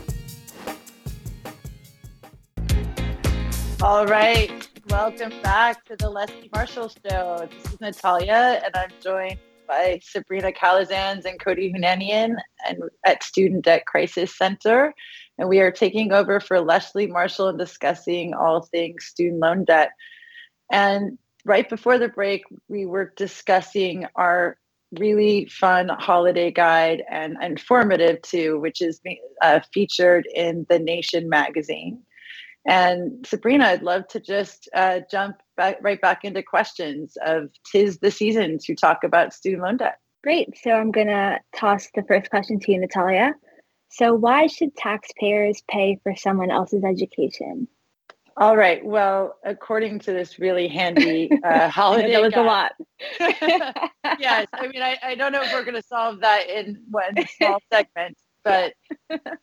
All 3.80 4.06
right. 4.06 4.63
Welcome 4.90 5.32
back 5.42 5.84
to 5.86 5.96
the 5.96 6.10
Leslie 6.10 6.50
Marshall 6.54 6.88
Show. 6.88 7.48
This 7.50 7.72
is 7.72 7.80
Natalia, 7.80 8.60
and 8.62 8.76
I'm 8.76 8.90
joined 9.00 9.38
by 9.66 9.98
Sabrina 10.02 10.52
Calazans 10.52 11.24
and 11.24 11.40
Cody 11.40 11.72
Hounanian 11.72 12.36
and 12.68 12.82
at 13.06 13.22
Student 13.22 13.64
Debt 13.64 13.86
Crisis 13.86 14.36
Center. 14.36 14.92
And 15.38 15.48
we 15.48 15.60
are 15.60 15.70
taking 15.70 16.12
over 16.12 16.38
for 16.38 16.60
Leslie 16.60 17.06
Marshall 17.06 17.48
and 17.48 17.58
discussing 17.58 18.34
all 18.34 18.60
things 18.60 19.06
student 19.06 19.40
loan 19.40 19.64
debt. 19.64 19.90
And 20.70 21.18
right 21.46 21.68
before 21.68 21.98
the 21.98 22.08
break, 22.08 22.42
we 22.68 22.84
were 22.84 23.14
discussing 23.16 24.06
our 24.16 24.58
really 24.98 25.46
fun 25.46 25.88
holiday 25.88 26.50
guide 26.50 27.02
and 27.10 27.36
informative 27.42 28.20
too, 28.20 28.60
which 28.60 28.82
is 28.82 29.00
uh, 29.40 29.60
featured 29.72 30.28
in 30.34 30.66
the 30.68 30.78
Nation 30.78 31.28
magazine. 31.30 32.02
And 32.66 33.26
Sabrina, 33.26 33.66
I'd 33.66 33.82
love 33.82 34.08
to 34.08 34.20
just 34.20 34.68
uh, 34.74 35.00
jump 35.10 35.36
back, 35.56 35.78
right 35.82 36.00
back 36.00 36.24
into 36.24 36.42
questions 36.42 37.16
of 37.24 37.50
tis 37.70 37.98
the 37.98 38.10
season 38.10 38.58
to 38.64 38.74
talk 38.74 39.04
about 39.04 39.34
student 39.34 39.62
loan 39.62 39.76
debt. 39.76 39.98
Great. 40.22 40.56
So 40.62 40.70
I'm 40.70 40.90
going 40.90 41.08
to 41.08 41.38
toss 41.54 41.88
the 41.94 42.02
first 42.02 42.30
question 42.30 42.58
to 42.60 42.72
you, 42.72 42.80
Natalia. 42.80 43.34
So, 43.90 44.12
why 44.12 44.48
should 44.48 44.74
taxpayers 44.74 45.62
pay 45.70 46.00
for 46.02 46.16
someone 46.16 46.50
else's 46.50 46.82
education? 46.82 47.68
All 48.36 48.56
right. 48.56 48.84
Well, 48.84 49.36
according 49.44 50.00
to 50.00 50.12
this 50.12 50.40
really 50.40 50.66
handy 50.66 51.30
uh, 51.44 51.68
holiday, 51.70 52.12
that 52.12 52.22
was 52.22 52.34
guide, 52.34 52.40
a 52.40 52.44
lot. 52.44 52.72
yes. 54.18 54.46
I 54.52 54.66
mean, 54.66 54.82
I, 54.82 54.98
I 55.02 55.14
don't 55.14 55.30
know 55.30 55.42
if 55.42 55.52
we're 55.52 55.62
going 55.62 55.80
to 55.80 55.86
solve 55.86 56.20
that 56.20 56.48
in 56.48 56.82
one 56.90 57.14
small 57.36 57.58
segment, 57.72 58.18
but 58.44 58.74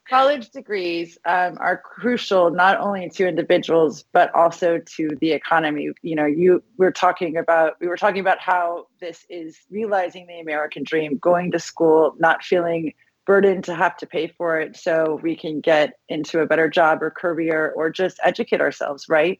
college 0.08 0.50
degrees 0.52 1.18
um, 1.26 1.58
are 1.60 1.78
crucial 1.78 2.52
not 2.52 2.80
only 2.80 3.10
to 3.10 3.28
individuals 3.28 4.06
but 4.14 4.34
also 4.36 4.78
to 4.78 5.10
the 5.20 5.32
economy. 5.32 5.90
You 6.02 6.16
know, 6.16 6.26
you 6.26 6.64
we're 6.78 6.92
talking 6.92 7.38
about 7.38 7.74
we 7.82 7.88
were 7.88 7.98
talking 7.98 8.22
about 8.22 8.40
how 8.40 8.88
this 9.02 9.26
is 9.30 9.58
realizing 9.70 10.28
the 10.28 10.40
American 10.40 10.84
dream, 10.84 11.18
going 11.18 11.52
to 11.52 11.60
school, 11.60 12.16
not 12.20 12.44
feeling 12.44 12.94
burdened 13.26 13.64
to 13.66 13.76
have 13.76 13.98
to 13.98 14.06
pay 14.06 14.28
for 14.28 14.60
it 14.60 14.76
so 14.76 15.20
we 15.22 15.36
can 15.36 15.62
get 15.62 15.94
into 16.10 16.40
a 16.40 16.46
better 16.46 16.70
job 16.70 17.04
or 17.04 17.12
career 17.12 17.74
or 17.76 17.90
just 17.90 18.20
educate 18.24 18.62
ourselves 18.62 19.06
right 19.08 19.38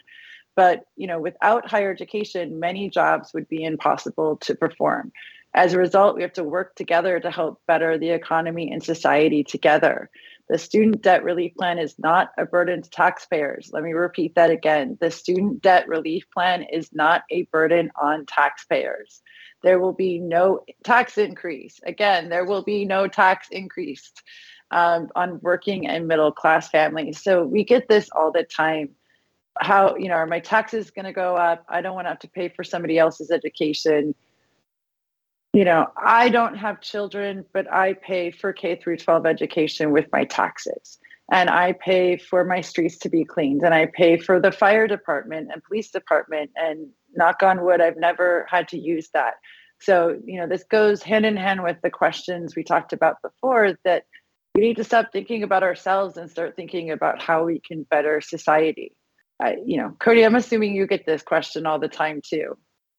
but 0.56 0.84
you 0.96 1.08
know 1.08 1.20
without 1.20 1.70
higher 1.70 1.92
education 1.92 2.60
many 2.60 2.90
jobs 2.90 3.34
would 3.34 3.48
be 3.48 3.64
impossible 3.64 4.38
to 4.38 4.54
perform 4.54 5.12
as 5.54 5.74
a 5.74 5.78
result 5.78 6.16
we 6.16 6.22
have 6.22 6.34
to 6.34 6.44
work 6.44 6.76
together 6.76 7.20
to 7.20 7.32
help 7.32 7.62
better 7.68 7.98
the 7.98 8.10
economy 8.10 8.72
and 8.72 8.84
society 8.84 9.44
together 9.44 10.10
the 10.50 10.58
student 10.58 11.02
debt 11.02 11.24
relief 11.24 11.54
plan 11.56 11.78
is 11.78 11.98
not 11.98 12.32
a 12.38 12.46
burden 12.46 12.82
to 12.82 12.90
taxpayers 12.90 13.70
let 13.74 13.84
me 13.84 13.92
repeat 13.92 14.36
that 14.36 14.50
again 14.50 14.98
the 15.02 15.12
student 15.12 15.62
debt 15.62 15.88
relief 15.88 16.26
plan 16.34 16.64
is 16.64 16.90
not 16.94 17.24
a 17.30 17.44
burden 17.44 17.92
on 18.02 18.26
taxpayers 18.26 19.22
there 19.64 19.80
will 19.80 19.94
be 19.94 20.20
no 20.20 20.62
tax 20.84 21.18
increase. 21.18 21.80
Again, 21.84 22.30
there 22.30 22.46
will 22.46 22.64
be 22.64 22.86
no 22.86 23.08
tax 23.08 23.48
increase 23.52 24.12
um, 24.72 25.10
on 25.16 25.40
working 25.42 25.88
and 25.88 26.08
middle 26.08 26.32
class 26.32 26.70
families. 26.70 27.22
So 27.22 27.44
we 27.44 27.64
get 27.64 27.88
this 27.88 28.10
all 28.16 28.32
the 28.32 28.44
time. 28.44 28.90
How, 29.60 29.96
you 29.98 30.08
know, 30.08 30.16
are 30.16 30.26
my 30.26 30.40
taxes 30.40 30.92
going 30.92 31.06
to 31.06 31.14
go 31.14 31.36
up? 31.36 31.66
I 31.68 31.82
don't 31.82 31.94
want 31.94 32.06
to 32.06 32.10
have 32.10 32.20
to 32.20 32.30
pay 32.30 32.50
for 32.50 32.64
somebody 32.64 32.98
else's 32.98 33.32
education. 33.32 34.16
You 35.54 35.66
know, 35.66 35.88
I 35.98 36.30
don't 36.30 36.56
have 36.56 36.80
children, 36.80 37.46
but 37.54 37.72
I 37.72 37.94
pay 37.94 38.32
for 38.32 38.54
K 38.54 38.78
through 38.78 38.98
12 38.98 39.26
education 39.26 39.92
with 39.92 40.06
my 40.12 40.24
taxes 40.24 40.98
and 41.32 41.50
I 41.50 41.74
pay 41.74 42.18
for 42.18 42.46
my 42.46 42.62
streets 42.62 42.98
to 43.00 43.10
be 43.10 43.26
cleaned 43.26 43.64
and 43.64 43.74
I 43.74 43.88
pay 43.88 44.18
for 44.18 44.40
the 44.40 44.52
fire 44.52 44.88
department 44.88 45.50
and 45.52 45.64
police 45.64 45.92
department 45.92 46.52
and 46.56 46.88
knock 47.14 47.44
on 47.44 47.64
wood 47.64 47.82
I've 47.82 47.98
never 47.98 48.46
had 48.50 48.70
to 48.70 48.78
use 48.78 49.10
that. 49.14 49.36
So, 49.82 50.20
you 50.26 50.40
know, 50.40 50.48
this 50.48 50.64
goes 50.64 51.02
hand 51.02 51.26
in 51.26 51.36
hand 51.36 51.64
with 51.64 51.78
the 51.82 51.90
questions 51.90 52.56
we 52.56 52.64
talked 52.64 52.94
about 52.94 53.22
before 53.22 53.78
that 53.84 54.06
we 54.56 54.62
need 54.62 54.78
to 54.78 54.84
stop 54.84 55.12
thinking 55.12 55.44
about 55.44 55.64
ourselves 55.64 56.18
and 56.18 56.30
start 56.30 56.56
thinking 56.56 56.92
about 56.92 57.22
how 57.22 57.46
we 57.46 57.60
can 57.60 57.84
better 57.84 58.22
society. 58.22 58.94
I, 59.42 59.58
you 59.66 59.78
know, 59.78 59.96
Cody, 60.00 60.24
I'm 60.24 60.36
assuming 60.36 60.76
you 60.76 60.86
get 60.86 61.06
this 61.06 61.24
question 61.24 61.66
all 61.66 61.80
the 61.80 61.88
time 61.88 62.22
too. 62.24 62.58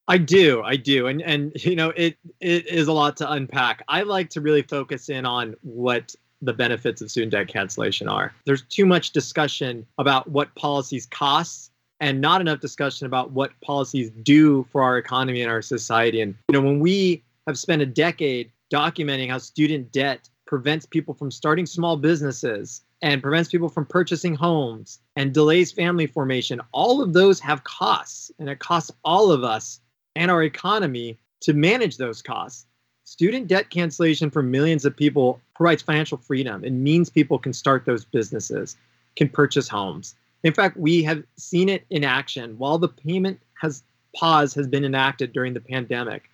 I 0.08 0.18
do, 0.18 0.62
I 0.62 0.76
do, 0.76 1.06
and 1.06 1.22
and 1.22 1.52
you 1.64 1.76
know, 1.76 1.90
it 1.96 2.16
it 2.40 2.66
is 2.66 2.88
a 2.88 2.92
lot 2.92 3.16
to 3.18 3.30
unpack. 3.30 3.82
I 3.88 4.02
like 4.02 4.30
to 4.30 4.40
really 4.40 4.62
focus 4.62 5.08
in 5.08 5.24
on 5.26 5.54
what 5.62 6.14
the 6.42 6.52
benefits 6.52 7.00
of 7.00 7.10
student 7.10 7.32
debt 7.32 7.46
cancellation 7.48 8.08
are. 8.08 8.34
There's 8.46 8.62
too 8.62 8.84
much 8.84 9.12
discussion 9.12 9.86
about 9.98 10.28
what 10.28 10.52
policies 10.56 11.06
cost 11.06 11.70
and 12.00 12.20
not 12.20 12.40
enough 12.40 12.58
discussion 12.58 13.06
about 13.06 13.30
what 13.30 13.52
policies 13.60 14.10
do 14.24 14.66
for 14.72 14.82
our 14.82 14.98
economy 14.98 15.40
and 15.40 15.50
our 15.50 15.62
society. 15.62 16.20
And 16.20 16.34
you 16.48 16.54
know, 16.54 16.60
when 16.60 16.80
we 16.80 17.22
have 17.46 17.56
spent 17.56 17.80
a 17.80 17.86
decade 17.86 18.50
documenting 18.72 19.30
how 19.30 19.38
student 19.38 19.92
debt 19.92 20.28
prevents 20.46 20.84
people 20.84 21.14
from 21.14 21.30
starting 21.30 21.64
small 21.64 21.96
businesses 21.96 22.82
and 23.02 23.22
prevents 23.22 23.50
people 23.50 23.68
from 23.68 23.86
purchasing 23.86 24.34
homes 24.34 24.98
and 25.14 25.32
delays 25.32 25.70
family 25.70 26.08
formation, 26.08 26.60
all 26.72 27.00
of 27.00 27.12
those 27.12 27.38
have 27.38 27.62
costs, 27.62 28.32
and 28.40 28.48
it 28.48 28.58
costs 28.58 28.90
all 29.04 29.30
of 29.30 29.44
us 29.44 29.80
and 30.16 30.30
our 30.30 30.42
economy 30.42 31.18
to 31.40 31.52
manage 31.52 31.96
those 31.96 32.22
costs. 32.22 32.66
Student 33.04 33.48
debt 33.48 33.70
cancellation 33.70 34.30
for 34.30 34.42
millions 34.42 34.84
of 34.84 34.96
people 34.96 35.40
provides 35.54 35.82
financial 35.82 36.18
freedom. 36.18 36.64
It 36.64 36.72
means 36.72 37.10
people 37.10 37.38
can 37.38 37.52
start 37.52 37.84
those 37.84 38.04
businesses, 38.04 38.76
can 39.16 39.28
purchase 39.28 39.68
homes. 39.68 40.14
In 40.44 40.52
fact, 40.52 40.76
we 40.76 41.02
have 41.02 41.22
seen 41.36 41.68
it 41.68 41.84
in 41.90 42.04
action 42.04 42.56
while 42.58 42.78
the 42.78 42.88
payment 42.88 43.40
has 43.60 43.82
pause 44.14 44.54
has 44.54 44.66
been 44.66 44.84
enacted 44.84 45.32
during 45.32 45.54
the 45.54 45.60
pandemic. 45.60 46.30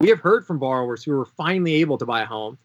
We 0.00 0.08
have 0.08 0.20
heard 0.20 0.46
from 0.46 0.58
borrowers 0.58 1.02
who 1.04 1.12
were 1.12 1.26
finally 1.26 1.74
able 1.74 1.98
to 1.98 2.06
buy 2.06 2.22
a 2.22 2.26
home, 2.26 2.58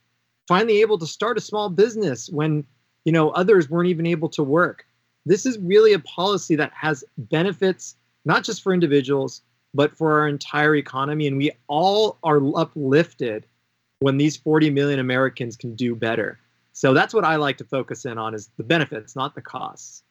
finally 0.47 0.81
able 0.81 0.97
to 0.97 1.07
start 1.07 1.37
a 1.37 1.41
small 1.41 1.69
business 1.69 2.29
when 2.29 2.65
you 3.05 3.11
know 3.11 3.29
others 3.29 3.69
weren't 3.69 3.89
even 3.89 4.05
able 4.05 4.29
to 4.29 4.43
work. 4.43 4.85
This 5.25 5.45
is 5.45 5.57
really 5.59 5.93
a 5.93 5.99
policy 5.99 6.55
that 6.55 6.71
has 6.73 7.03
benefits 7.17 7.95
not 8.25 8.43
just 8.43 8.61
for 8.61 8.73
individuals, 8.73 9.41
but 9.73 9.95
for 9.97 10.19
our 10.19 10.27
entire 10.27 10.75
economy. 10.75 11.27
And 11.27 11.37
we 11.37 11.51
all 11.67 12.17
are 12.23 12.41
uplifted 12.57 13.45
when 13.99 14.17
these 14.17 14.37
40 14.37 14.69
million 14.69 14.99
Americans 14.99 15.55
can 15.55 15.75
do 15.75 15.95
better. 15.95 16.39
So 16.73 16.93
that's 16.93 17.13
what 17.13 17.25
I 17.25 17.37
like 17.37 17.57
to 17.57 17.63
focus 17.63 18.05
in 18.05 18.17
on 18.17 18.35
is 18.35 18.49
the 18.57 18.63
benefits, 18.63 19.15
not 19.15 19.33
the 19.33 19.41
costs. 19.41 20.03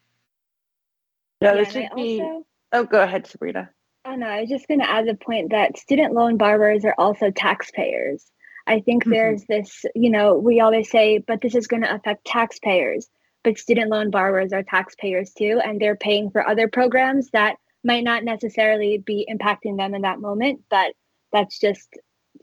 Yeah, 1.41 1.55
this 1.55 1.73
should 1.73 1.89
be. 1.95 2.21
Also, 2.21 2.47
oh, 2.73 2.85
go 2.85 3.03
ahead, 3.03 3.27
Sabrina. 3.27 3.71
Oh 4.05 4.15
no, 4.15 4.27
I 4.27 4.41
was 4.41 4.51
just 4.51 4.69
going 4.69 4.81
to 4.81 4.91
add 4.91 5.07
the 5.07 5.15
point 5.15 5.51
that 5.51 5.79
student 5.79 6.15
loan 6.15 6.37
borrowers 6.37 6.85
are 6.85 6.95
also 6.97 7.31
taxpayers. 7.31 8.25
I 8.67 8.81
think 8.81 9.03
mm-hmm. 9.03 9.13
there's 9.13 9.45
this, 9.45 9.85
you 9.95 10.11
know, 10.11 10.35
we 10.35 10.61
always 10.61 10.91
say, 10.91 11.19
but 11.19 11.41
this 11.41 11.55
is 11.55 11.67
going 11.67 11.83
to 11.83 11.95
affect 11.95 12.25
taxpayers. 12.25 13.09
But 13.45 13.59
student 13.59 13.91
loan 13.91 14.11
borrowers 14.11 14.53
are 14.53 14.63
taxpayers 14.63 15.33
too, 15.33 15.61
and 15.65 15.81
they're 15.81 15.97
paying 15.97 16.31
for 16.31 16.47
other 16.47 16.67
programs 16.67 17.31
that 17.31 17.59
might 17.87 18.05
not 18.05 18.25
necessarily 18.25 18.99
be 18.99 19.27
impacting 19.31 19.77
them 19.77 19.95
in 19.95 20.03
that 20.03 20.21
moment. 20.21 20.63
But 20.69 20.93
that's 21.33 21.59
just 21.59 21.89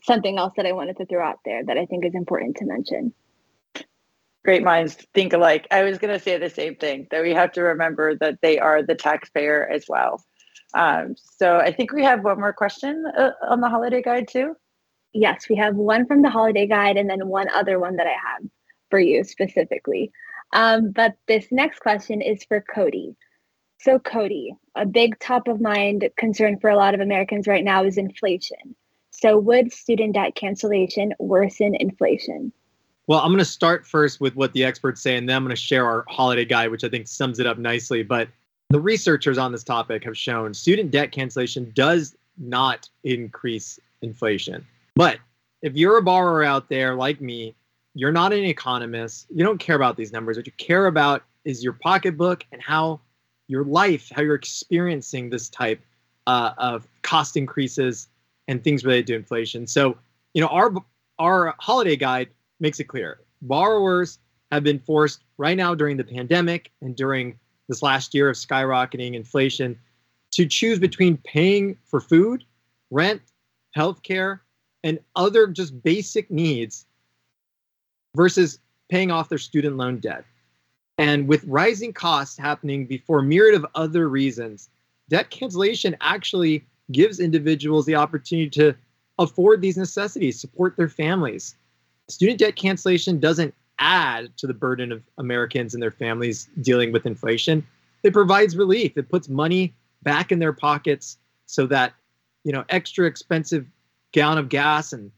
something 0.04 0.38
else 0.38 0.54
that 0.58 0.66
I 0.66 0.72
wanted 0.72 0.98
to 0.98 1.06
throw 1.06 1.24
out 1.24 1.40
there 1.46 1.64
that 1.66 1.78
I 1.78 1.86
think 1.86 2.06
is 2.06 2.16
important 2.16 2.58
to 2.58 2.66
mention 2.66 3.14
great 4.44 4.64
minds 4.64 4.96
think 5.14 5.34
alike. 5.34 5.68
I 5.72 5.84
was 5.84 5.98
going 5.98 6.14
to 6.14 6.24
say 6.24 6.38
the 6.38 6.50
same 6.50 6.76
thing 6.76 7.08
that 7.12 7.24
we 7.24 7.34
have 7.34 7.52
to 7.54 7.62
remember 7.62 8.16
that 8.16 8.40
they 8.42 8.60
are 8.60 8.84
the 8.84 8.96
taxpayer 8.96 9.68
as 9.68 9.86
well. 9.88 10.24
Um, 10.74 11.16
so 11.38 11.58
I 11.58 11.72
think 11.72 11.94
we 11.94 12.04
have 12.04 12.24
one 12.24 12.40
more 12.40 12.54
question 12.54 13.06
uh, 13.18 13.32
on 13.48 13.62
the 13.62 13.70
holiday 13.70 14.02
guide 14.02 14.28
too. 14.28 14.56
Yes, 15.14 15.48
we 15.50 15.56
have 15.58 15.76
one 15.76 16.08
from 16.08 16.24
the 16.24 16.30
holiday 16.30 16.68
guide 16.68 16.98
and 16.98 17.10
then 17.10 17.28
one 17.28 17.48
other 17.50 17.80
one 17.80 17.98
that 17.98 18.08
I 18.08 18.12
have 18.12 18.50
for 18.90 19.00
you 19.00 19.24
specifically. 19.24 20.12
Um, 20.52 20.92
but 20.92 21.14
this 21.28 21.48
next 21.52 21.80
question 21.80 22.22
is 22.22 22.44
for 22.44 22.62
Cody. 22.62 23.16
So, 23.80 24.00
Cody, 24.00 24.54
a 24.76 24.86
big 24.86 25.20
top 25.20 25.48
of 25.48 25.60
mind 25.60 26.10
concern 26.18 26.58
for 26.60 26.70
a 26.70 26.76
lot 26.76 26.94
of 26.94 27.00
Americans 27.00 27.48
right 27.48 27.64
now 27.64 27.84
is 27.84 27.98
inflation. 27.98 28.76
So, 29.12 29.38
would 29.38 29.74
student 29.74 30.14
debt 30.14 30.36
cancellation 30.36 31.14
worsen 31.20 31.76
inflation? 31.76 32.52
Well, 33.08 33.20
I'm 33.20 33.30
going 33.30 33.40
to 33.40 33.46
start 33.46 33.86
first 33.86 34.22
with 34.22 34.36
what 34.36 34.54
the 34.54 34.64
experts 34.64 35.02
say, 35.02 35.18
and 35.18 35.28
then 35.28 35.36
I'm 35.36 35.44
going 35.44 35.56
to 35.56 35.62
share 35.62 35.86
our 35.86 36.06
holiday 36.08 36.46
guide, 36.46 36.72
which 36.72 36.86
I 36.86 36.90
think 36.90 37.08
sums 37.08 37.40
it 37.40 37.46
up 37.46 37.58
nicely. 37.58 38.02
But 38.02 38.30
the 38.70 38.80
researchers 38.80 39.38
on 39.38 39.52
this 39.52 39.64
topic 39.64 40.04
have 40.06 40.18
shown 40.18 40.54
student 40.54 40.92
debt 40.92 41.12
cancellation 41.12 41.72
does 41.76 42.16
not 42.38 42.90
increase 43.04 43.80
inflation. 44.02 44.66
But 44.96 45.20
if 45.62 45.76
you're 45.76 45.98
a 45.98 46.02
borrower 46.02 46.44
out 46.44 46.70
there 46.70 46.96
like 46.96 47.22
me, 47.22 47.56
you're 47.94 48.12
not 48.12 48.34
an 48.34 48.44
economist, 48.44 49.28
you 49.30 49.44
don't 49.44 49.60
care 49.60 49.76
about 49.76 49.98
these 49.98 50.12
numbers. 50.12 50.38
What 50.38 50.48
you 50.48 50.54
care 50.58 50.88
about 50.88 51.24
is 51.46 51.64
your 51.64 51.74
pocketbook 51.74 52.46
and 52.52 52.62
how 52.62 53.00
your 53.48 53.64
life, 53.64 54.12
how 54.14 54.22
you're 54.22 54.36
experiencing 54.36 55.30
this 55.30 55.50
type 55.50 55.82
uh, 56.28 56.52
of 56.58 56.88
cost 57.02 57.36
increases 57.38 58.08
and 58.48 58.64
things 58.64 58.84
related 58.84 59.08
to 59.08 59.16
inflation. 59.16 59.68
So, 59.68 59.98
you 60.34 60.42
know, 60.42 60.48
our 60.48 60.74
our 61.20 61.54
holiday 61.60 61.96
guide 61.96 62.30
makes 62.60 62.80
it 62.80 62.86
clear 62.86 63.20
borrowers 63.44 64.20
have 64.52 64.64
been 64.64 64.80
forced 64.80 65.24
right 65.38 65.58
now 65.58 65.76
during 65.76 65.98
the 65.98 66.04
pandemic 66.04 66.72
and 66.82 66.96
during 66.96 67.38
this 67.68 67.82
last 67.82 68.14
year 68.14 68.30
of 68.30 68.36
skyrocketing 68.36 69.14
inflation 69.14 69.78
to 70.32 70.46
choose 70.46 70.80
between 70.80 71.18
paying 71.18 71.78
for 71.86 72.00
food, 72.00 72.44
rent, 72.90 73.22
healthcare, 73.78 74.40
and 74.84 75.00
other 75.16 75.48
just 75.48 75.82
basic 75.84 76.30
needs 76.32 76.86
versus 78.16 78.60
paying 78.90 79.12
off 79.12 79.30
their 79.30 79.38
student 79.38 79.78
loan 79.78 80.00
debt. 80.00 80.26
And 80.98 81.28
with 81.28 81.44
rising 81.46 81.94
costs 81.94 82.38
happening 82.38 82.86
before 82.86 83.20
a 83.20 83.24
myriad 83.24 83.56
of 83.56 83.66
other 83.76 84.08
reasons, 84.10 84.70
debt 85.10 85.30
cancellation 85.30 85.96
actually 86.02 86.64
gives 86.92 87.20
individuals 87.20 87.86
the 87.86 87.96
opportunity 87.96 88.50
to 88.52 88.76
afford 89.20 89.62
these 89.62 89.78
necessities, 89.78 90.40
support 90.40 90.78
their 90.78 90.90
families. 90.90 91.56
Student 92.10 92.40
debt 92.40 92.56
cancellation 92.56 93.20
doesn't 93.20 93.54
add 93.80 94.36
to 94.38 94.48
the 94.48 94.54
burden 94.54 94.92
of 94.92 95.02
Americans 95.18 95.74
and 95.74 95.82
their 95.82 95.92
families 95.92 96.48
dealing 96.62 96.92
with 96.92 97.06
inflation. 97.06 97.66
It 98.04 98.14
provides 98.14 98.56
relief. 98.56 98.98
It 98.98 99.10
puts 99.10 99.30
money 99.30 99.74
back 100.04 100.32
in 100.32 100.40
their 100.40 100.54
pockets 100.54 101.18
so 101.46 101.66
that, 101.68 101.94
you 102.44 102.52
know, 102.52 102.66
extra 102.70 103.08
expensive 103.08 103.66
gallon 104.12 104.38
of 104.38 104.50
gas 104.50 104.94
and 104.94 105.12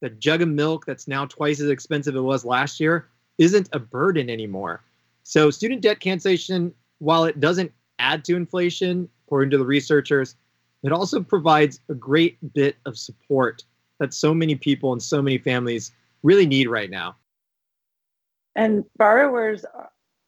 the 0.00 0.10
jug 0.10 0.42
of 0.42 0.48
milk 0.48 0.86
that's 0.86 1.08
now 1.08 1.26
twice 1.26 1.60
as 1.60 1.68
expensive 1.68 2.14
as 2.14 2.18
it 2.18 2.22
was 2.22 2.44
last 2.44 2.80
year 2.80 3.08
isn't 3.38 3.68
a 3.72 3.78
burden 3.78 4.30
anymore. 4.30 4.82
So 5.28 5.50
student 5.50 5.82
debt 5.82 6.00
cancellation, 6.00 6.72
while 7.00 7.26
it 7.26 7.38
doesn't 7.38 7.70
add 7.98 8.24
to 8.24 8.34
inflation, 8.34 9.10
according 9.26 9.50
to 9.50 9.58
the 9.58 9.64
researchers, 9.66 10.36
it 10.82 10.90
also 10.90 11.20
provides 11.22 11.80
a 11.90 11.94
great 11.94 12.38
bit 12.54 12.76
of 12.86 12.96
support 12.96 13.62
that 14.00 14.14
so 14.14 14.32
many 14.32 14.54
people 14.54 14.90
and 14.92 15.02
so 15.02 15.20
many 15.20 15.36
families 15.36 15.92
really 16.22 16.46
need 16.46 16.70
right 16.70 16.88
now. 16.88 17.14
And 18.56 18.86
borrowers, 18.96 19.66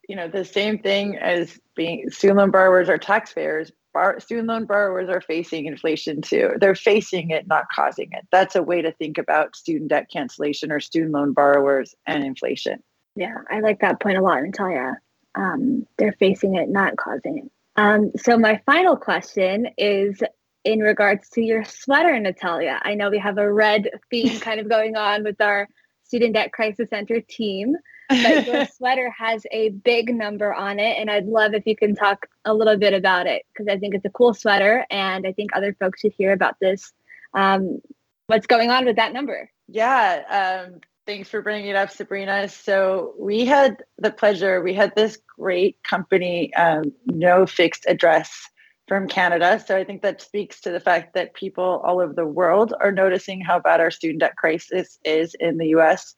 you 0.07 0.15
know, 0.15 0.27
the 0.27 0.45
same 0.45 0.77
thing 0.77 1.17
as 1.17 1.59
being 1.75 2.07
student 2.11 2.37
loan 2.37 2.51
borrowers 2.51 2.87
are 2.87 2.99
taxpayers. 2.99 3.71
Bar, 3.95 4.19
student 4.19 4.49
loan 4.49 4.65
borrowers 4.65 5.09
are 5.09 5.21
facing 5.21 5.65
inflation 5.65 6.21
too. 6.21 6.51
They're 6.59 6.75
facing 6.75 7.31
it, 7.31 7.47
not 7.47 7.69
causing 7.73 8.09
it. 8.11 8.27
That's 8.31 8.55
a 8.55 8.61
way 8.61 8.83
to 8.83 8.91
think 8.91 9.17
about 9.17 9.55
student 9.55 9.89
debt 9.89 10.11
cancellation 10.13 10.71
or 10.71 10.79
student 10.79 11.13
loan 11.13 11.33
borrowers 11.33 11.95
and 12.05 12.23
inflation. 12.23 12.83
Yeah, 13.15 13.35
I 13.49 13.59
like 13.59 13.81
that 13.81 13.99
point 13.99 14.17
a 14.17 14.21
lot, 14.21 14.41
Natalia. 14.41 14.97
Um, 15.35 15.85
they're 15.97 16.13
facing 16.13 16.55
it, 16.55 16.69
not 16.69 16.97
causing 16.97 17.39
it. 17.39 17.51
Um, 17.75 18.11
so 18.17 18.37
my 18.37 18.61
final 18.65 18.97
question 18.97 19.67
is 19.77 20.21
in 20.63 20.79
regards 20.79 21.29
to 21.29 21.41
your 21.41 21.63
sweater, 21.63 22.17
Natalia. 22.19 22.79
I 22.83 22.95
know 22.95 23.09
we 23.09 23.19
have 23.19 23.37
a 23.37 23.51
red 23.51 23.89
theme 24.09 24.39
kind 24.41 24.59
of 24.59 24.69
going 24.69 24.95
on 24.95 25.23
with 25.23 25.39
our 25.41 25.67
Student 26.03 26.33
Debt 26.33 26.51
Crisis 26.51 26.89
Center 26.89 27.21
team, 27.21 27.75
but 28.09 28.45
your 28.45 28.65
sweater 28.75 29.13
has 29.17 29.45
a 29.51 29.69
big 29.69 30.13
number 30.13 30.53
on 30.53 30.79
it. 30.79 30.97
And 30.97 31.09
I'd 31.09 31.25
love 31.25 31.53
if 31.53 31.65
you 31.65 31.75
can 31.75 31.95
talk 31.95 32.27
a 32.43 32.53
little 32.53 32.77
bit 32.77 32.93
about 32.93 33.27
it 33.27 33.43
because 33.47 33.67
I 33.71 33.77
think 33.77 33.95
it's 33.95 34.05
a 34.05 34.09
cool 34.09 34.33
sweater. 34.33 34.85
And 34.89 35.25
I 35.25 35.31
think 35.31 35.51
other 35.53 35.73
folks 35.79 36.01
should 36.01 36.13
hear 36.17 36.33
about 36.33 36.55
this. 36.59 36.91
Um, 37.33 37.79
what's 38.27 38.47
going 38.47 38.69
on 38.69 38.85
with 38.85 38.97
that 38.97 39.13
number? 39.13 39.49
Yeah. 39.69 40.65
Um, 40.67 40.81
thanks 41.05 41.29
for 41.29 41.41
bringing 41.41 41.69
it 41.69 41.75
up, 41.75 41.89
Sabrina. 41.89 42.47
So 42.47 43.13
we 43.17 43.45
had 43.45 43.83
the 43.97 44.11
pleasure, 44.11 44.61
we 44.61 44.73
had 44.73 44.95
this 44.95 45.17
great 45.37 45.81
company, 45.83 46.53
um, 46.53 46.93
No 47.05 47.45
Fixed 47.45 47.85
Address 47.87 48.47
from 48.87 49.07
Canada. 49.07 49.63
So 49.65 49.77
I 49.77 49.83
think 49.83 50.01
that 50.01 50.21
speaks 50.21 50.61
to 50.61 50.71
the 50.71 50.79
fact 50.79 51.13
that 51.13 51.33
people 51.33 51.81
all 51.85 52.01
over 52.01 52.13
the 52.13 52.25
world 52.25 52.73
are 52.79 52.91
noticing 52.91 53.41
how 53.41 53.59
bad 53.59 53.79
our 53.79 53.91
student 53.91 54.19
debt 54.19 54.35
crisis 54.35 54.99
is 55.03 55.33
in 55.39 55.57
the 55.57 55.69
US. 55.77 56.15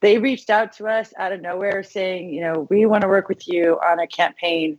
They 0.00 0.18
reached 0.18 0.50
out 0.50 0.72
to 0.74 0.86
us 0.86 1.12
out 1.18 1.32
of 1.32 1.40
nowhere 1.40 1.82
saying, 1.82 2.32
you 2.32 2.40
know, 2.40 2.66
we 2.70 2.86
want 2.86 3.02
to 3.02 3.08
work 3.08 3.28
with 3.28 3.46
you 3.46 3.78
on 3.84 4.00
a 4.00 4.06
campaign. 4.06 4.78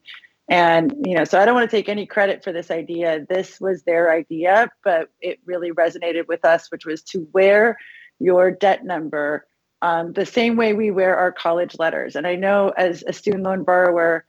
And, 0.49 0.93
you 1.05 1.15
know, 1.15 1.23
so 1.23 1.39
I 1.39 1.45
don't 1.45 1.55
want 1.55 1.69
to 1.69 1.75
take 1.75 1.87
any 1.87 2.05
credit 2.05 2.43
for 2.43 2.51
this 2.51 2.69
idea. 2.71 3.25
This 3.29 3.61
was 3.61 3.83
their 3.83 4.11
idea, 4.11 4.69
but 4.83 5.09
it 5.21 5.39
really 5.45 5.71
resonated 5.71 6.27
with 6.27 6.43
us, 6.43 6.71
which 6.71 6.85
was 6.85 7.01
to 7.03 7.27
wear 7.31 7.77
your 8.21 8.51
debt 8.51 8.85
number 8.85 9.45
um, 9.81 10.13
the 10.13 10.25
same 10.25 10.55
way 10.57 10.73
we 10.73 10.91
wear 10.91 11.17
our 11.17 11.31
college 11.31 11.75
letters. 11.79 12.15
And 12.15 12.27
I 12.27 12.35
know 12.35 12.69
as 12.77 13.03
a 13.07 13.13
student 13.13 13.43
loan 13.43 13.63
borrower, 13.63 14.25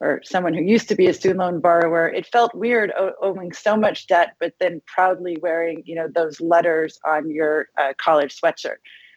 or 0.00 0.20
someone 0.24 0.54
who 0.54 0.62
used 0.62 0.88
to 0.88 0.94
be 0.94 1.06
a 1.06 1.14
student 1.14 1.40
loan 1.40 1.60
borrower, 1.60 2.08
it 2.08 2.26
felt 2.26 2.54
weird 2.54 2.92
owing 3.22 3.52
so 3.52 3.76
much 3.76 4.06
debt, 4.06 4.34
but 4.40 4.54
then 4.60 4.82
proudly 4.86 5.38
wearing, 5.40 5.82
you 5.86 5.94
know, 5.94 6.08
those 6.12 6.40
letters 6.40 6.98
on 7.04 7.30
your 7.30 7.68
uh, 7.78 7.92
college 7.98 8.38
sweatshirt. 8.38 8.76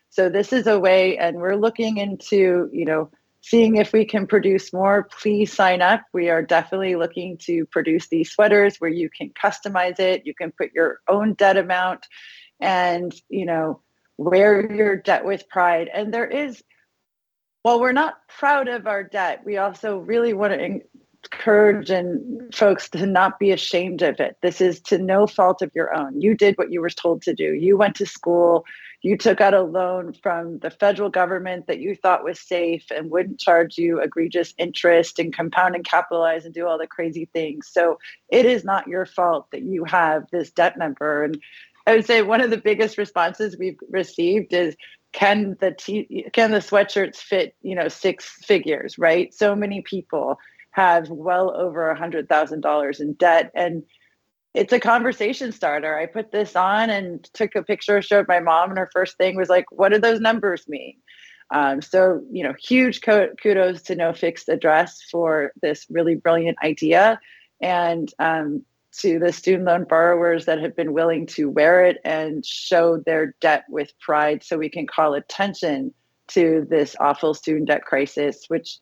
So 0.09 0.29
this 0.29 0.53
is 0.53 0.67
a 0.67 0.79
way, 0.79 1.17
and 1.17 1.37
we're 1.37 1.55
looking 1.55 1.97
into, 1.97 2.69
you 2.71 2.85
know, 2.85 3.09
seeing 3.41 3.77
if 3.77 3.91
we 3.91 4.05
can 4.05 4.27
produce 4.27 4.71
more. 4.73 5.09
Please 5.19 5.53
sign 5.53 5.81
up. 5.81 6.01
We 6.13 6.29
are 6.29 6.41
definitely 6.41 6.95
looking 6.95 7.37
to 7.39 7.65
produce 7.67 8.07
these 8.07 8.31
sweaters 8.31 8.77
where 8.77 8.89
you 8.89 9.09
can 9.09 9.29
customize 9.31 9.99
it. 9.99 10.25
You 10.25 10.33
can 10.33 10.51
put 10.51 10.73
your 10.73 10.99
own 11.07 11.33
debt 11.33 11.57
amount, 11.57 12.07
and 12.59 13.13
you 13.29 13.45
know, 13.45 13.81
wear 14.17 14.71
your 14.73 14.95
debt 14.95 15.25
with 15.25 15.47
pride. 15.49 15.89
And 15.93 16.13
there 16.13 16.27
is 16.27 16.61
while 17.63 17.81
we're 17.81 17.91
not 17.91 18.19
proud 18.29 18.69
of 18.69 18.87
our 18.87 19.03
debt, 19.03 19.41
we 19.43 19.57
also 19.57 19.97
really 19.97 20.33
want 20.33 20.53
to 20.53 20.81
encourage 21.33 21.89
and 21.89 22.55
folks 22.55 22.89
to 22.89 23.05
not 23.05 23.39
be 23.39 23.51
ashamed 23.51 24.01
of 24.01 24.19
it. 24.19 24.37
This 24.41 24.61
is 24.61 24.79
to 24.83 24.97
no 24.97 25.27
fault 25.27 25.61
of 25.61 25.71
your 25.75 25.93
own. 25.93 26.21
You 26.21 26.33
did 26.33 26.57
what 26.57 26.71
you 26.71 26.79
were 26.79 26.89
told 26.89 27.21
to 27.23 27.33
do. 27.33 27.53
You 27.53 27.77
went 27.77 27.95
to 27.95 28.05
school. 28.05 28.65
You 29.01 29.17
took 29.17 29.41
out 29.41 29.53
a 29.53 29.61
loan 29.61 30.13
from 30.13 30.59
the 30.59 30.71
federal 30.71 31.09
government 31.09 31.67
that 31.67 31.79
you 31.79 31.95
thought 31.95 32.23
was 32.23 32.39
safe 32.39 32.85
and 32.89 33.11
wouldn't 33.11 33.39
charge 33.39 33.77
you 33.77 33.99
egregious 33.99 34.53
interest 34.57 35.19
and 35.19 35.35
compound 35.35 35.75
and 35.75 35.85
capitalize 35.85 36.45
and 36.45 36.53
do 36.53 36.67
all 36.67 36.77
the 36.77 36.87
crazy 36.87 37.25
things. 37.33 37.67
So 37.69 37.99
it 38.29 38.45
is 38.45 38.63
not 38.63 38.87
your 38.87 39.05
fault 39.05 39.47
that 39.51 39.61
you 39.61 39.83
have 39.85 40.23
this 40.31 40.51
debt 40.51 40.77
number. 40.77 41.23
And 41.23 41.37
I 41.87 41.95
would 41.95 42.05
say 42.05 42.21
one 42.21 42.41
of 42.41 42.49
the 42.49 42.57
biggest 42.57 42.97
responses 42.97 43.57
we've 43.57 43.79
received 43.89 44.53
is 44.53 44.75
can 45.13 45.55
the 45.61 45.71
t- 45.71 46.27
can 46.33 46.51
the 46.51 46.59
sweatshirts 46.59 47.15
fit 47.15 47.55
you 47.61 47.75
know 47.75 47.87
six 47.87 48.29
figures 48.43 48.97
right? 48.97 49.33
So 49.33 49.55
many 49.55 49.81
people 49.81 50.37
have 50.71 51.09
well 51.09 51.55
over 51.55 51.89
a 51.89 51.97
hundred 51.97 52.27
thousand 52.27 52.61
dollars 52.61 52.99
in 52.99 53.13
debt 53.13 53.51
and 53.55 53.83
it's 54.53 54.73
a 54.73 54.79
conversation 54.79 55.51
starter. 55.51 55.97
I 55.97 56.07
put 56.07 56.31
this 56.31 56.55
on 56.55 56.89
and 56.89 57.23
took 57.33 57.55
a 57.55 57.63
picture 57.63 58.01
showed 58.01 58.27
my 58.27 58.41
mom 58.41 58.69
and 58.69 58.79
her 58.79 58.89
first 58.91 59.17
thing 59.17 59.37
was 59.37 59.49
like 59.49 59.71
what 59.71 59.93
do 59.93 59.99
those 59.99 60.19
numbers 60.19 60.67
mean? 60.67 60.97
Um, 61.51 61.81
so 61.81 62.21
you 62.29 62.43
know 62.43 62.53
huge 62.61 62.99
kudos 63.01 63.81
to 63.83 63.95
no 63.95 64.11
fixed 64.11 64.49
address 64.49 65.01
for 65.09 65.53
this 65.61 65.85
really 65.89 66.15
brilliant 66.15 66.57
idea. 66.61 67.21
And 67.61 68.13
um, 68.19 68.65
to 68.99 69.19
the 69.19 69.31
student 69.31 69.65
loan 69.65 69.83
borrowers 69.83 70.45
that 70.45 70.59
have 70.59 70.75
been 70.75 70.93
willing 70.93 71.25
to 71.27 71.49
wear 71.49 71.85
it 71.85 71.97
and 72.03 72.45
show 72.45 72.97
their 72.97 73.35
debt 73.41 73.65
with 73.69 73.91
pride 73.99 74.43
so 74.43 74.57
we 74.57 74.69
can 74.69 74.87
call 74.87 75.13
attention 75.13 75.93
to 76.27 76.65
this 76.69 76.95
awful 76.99 77.33
student 77.33 77.67
debt 77.67 77.85
crisis, 77.85 78.45
which 78.47 78.79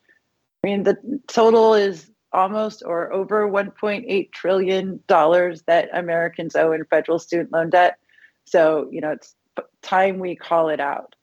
I 0.64 0.68
mean, 0.68 0.82
the 0.82 0.96
total 1.28 1.74
is 1.74 2.10
almost 2.32 2.82
or 2.84 3.12
over 3.12 3.48
$1.8 3.48 4.32
trillion 4.32 5.00
that 5.08 5.88
Americans 5.92 6.56
owe 6.56 6.72
in 6.72 6.84
federal 6.86 7.18
student 7.18 7.52
loan 7.52 7.70
debt. 7.70 7.98
So, 8.44 8.88
you 8.90 9.00
know, 9.00 9.12
it's 9.12 9.34
time 9.82 10.18
we 10.18 10.34
call 10.34 10.68
it 10.68 10.80
out. 10.80 11.14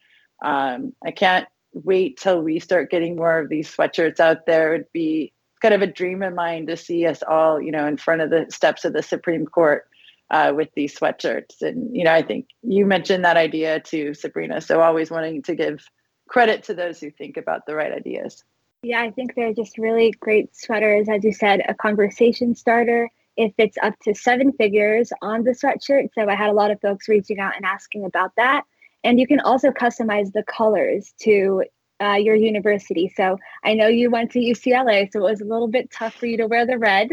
Um, 0.43 0.93
I 1.05 1.11
can't 1.11 1.47
wait 1.73 2.17
till 2.17 2.41
we 2.41 2.59
start 2.59 2.91
getting 2.91 3.15
more 3.15 3.39
of 3.39 3.49
these 3.49 3.73
sweatshirts 3.73 4.19
out 4.19 4.45
there. 4.45 4.75
It'd 4.75 4.91
be 4.93 5.32
kind 5.64 5.74
of 5.74 5.82
a 5.82 5.88
dream 5.88 6.22
of 6.22 6.36
mine 6.36 6.68
to 6.68 6.76
see 6.76 7.07
us 7.07 7.24
all, 7.26 7.59
you 7.59 7.72
know, 7.72 7.88
in 7.88 7.95
front 7.95 8.22
of 8.22 8.30
the 8.30 8.45
steps 8.49 8.84
of 8.84 8.91
the 8.91 9.01
Supreme 9.01 9.45
Court 9.45 9.88
uh, 10.30 10.51
with 10.53 10.68
these 10.76 10.93
sweatshirts. 10.93 11.61
And, 11.61 11.95
you 11.95 12.03
know, 12.03 12.11
I 12.11 12.22
think 12.22 12.47
you 12.61 12.86
mentioned 12.86 13.24
that 13.24 13.38
idea 13.38 13.80
to 13.80 14.14
Sabrina. 14.14 14.59
So 14.59 14.82
always 14.82 15.09
wanting 15.09 15.41
to 15.43 15.55
give 15.55 15.89
credit 16.28 16.64
to 16.64 16.74
those 16.74 16.99
who 16.99 17.09
think 17.09 17.38
about 17.38 17.66
the 17.66 17.76
right 17.76 17.93
ideas. 17.93 18.43
Yeah, 18.84 19.01
I 19.01 19.11
think 19.11 19.36
they're 19.36 19.53
just 19.53 19.78
really 19.78 20.11
great 20.11 20.53
sweaters. 20.53 21.07
As 21.07 21.24
you 21.24 21.32
said, 21.32 21.61
a 21.68 21.74
conversation 21.74 22.55
starter. 22.55 23.09
If 23.38 23.53
it's 23.57 23.78
up 23.82 23.97
to 24.03 24.14
seven 24.14 24.51
figures 24.51 25.14
on 25.22 25.43
the 25.43 25.51
sweatshirt. 25.51 26.09
So 26.14 26.28
I 26.28 26.36
had 26.36 26.49
a 26.49 26.53
lot 26.53 26.72
of 26.72 26.82
folks 26.82 27.07
reaching 27.07 27.39
out 27.39 27.55
and 27.55 27.66
asking 27.66 28.03
about 28.03 28.34
that. 28.36 28.66
And 29.03 29.20
you 29.20 29.28
can 29.28 29.39
also 29.39 29.72
customize 29.72 30.34
the 30.34 30.43
colors 30.43 31.14
to 31.22 31.64
uh, 32.01 32.15
your 32.15 32.35
university. 32.35 33.11
So 33.15 33.37
I 33.63 33.73
know 33.73 33.87
you 33.87 34.09
went 34.09 34.31
to 34.31 34.39
UCLA, 34.39 35.11
so 35.11 35.19
it 35.19 35.31
was 35.31 35.41
a 35.41 35.45
little 35.45 35.67
bit 35.67 35.91
tough 35.91 36.15
for 36.15 36.25
you 36.25 36.37
to 36.37 36.47
wear 36.47 36.65
the 36.65 36.77
red. 36.77 37.09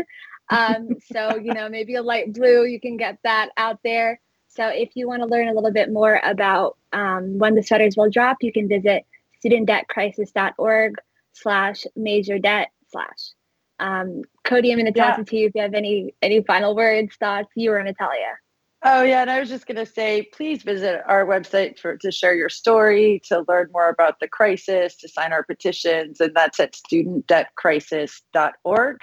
Um, 0.51 0.97
so, 1.12 1.37
you 1.37 1.55
know, 1.55 1.68
maybe 1.68 1.95
a 1.95 2.03
light 2.03 2.33
blue, 2.33 2.64
you 2.64 2.81
can 2.81 2.97
get 2.97 3.18
that 3.24 3.51
out 3.57 3.78
there. 3.85 4.20
So 4.49 4.66
if 4.66 4.91
you 4.97 5.07
want 5.07 5.22
to 5.22 5.28
learn 5.28 5.49
a 5.49 5.53
little 5.53 5.72
bit 5.72 5.93
more 5.93 6.20
about 6.24 6.76
um, 6.93 7.39
when 7.39 7.55
the 7.55 7.62
sweaters 7.62 7.97
will 7.97 8.11
drop, 8.11 8.39
you 8.41 8.53
can 8.53 8.68
visit 8.68 9.05
studentdebtcrisis.org 9.45 10.97
slash 11.33 11.87
major 11.95 12.39
debt 12.39 12.70
slash. 12.91 13.33
Um, 13.78 14.22
Cody, 14.45 14.72
I'm 14.72 14.78
going 14.78 14.93
to 14.93 14.99
toss 14.99 15.16
yeah. 15.16 15.20
it 15.20 15.26
to 15.28 15.37
you 15.37 15.47
if 15.47 15.53
you 15.55 15.62
have 15.62 15.74
any 15.74 16.14
any 16.20 16.43
final 16.43 16.74
words, 16.74 17.14
thoughts, 17.16 17.49
you 17.55 17.72
or 17.72 17.83
Natalia. 17.83 18.37
Oh 18.83 19.03
yeah, 19.03 19.20
and 19.20 19.31
I 19.31 19.41
was 19.41 19.51
just 19.51 19.66
going 19.66 19.76
to 19.76 19.85
say, 19.85 20.22
please 20.33 20.62
visit 20.62 21.03
our 21.07 21.26
website 21.26 21.78
for 21.78 21.99
to 21.99 22.11
share 22.11 22.35
your 22.35 22.49
story, 22.49 23.20
to 23.26 23.45
learn 23.47 23.68
more 23.72 23.91
about 23.91 24.20
the 24.20 24.28
crisis, 24.28 24.97
to 24.97 25.09
sign 25.09 25.35
our 25.35 25.43
petitions, 25.43 26.18
and 26.18 26.35
that's 26.35 26.59
at 26.59 26.72
studentdebtcrisis.org. 26.72 29.03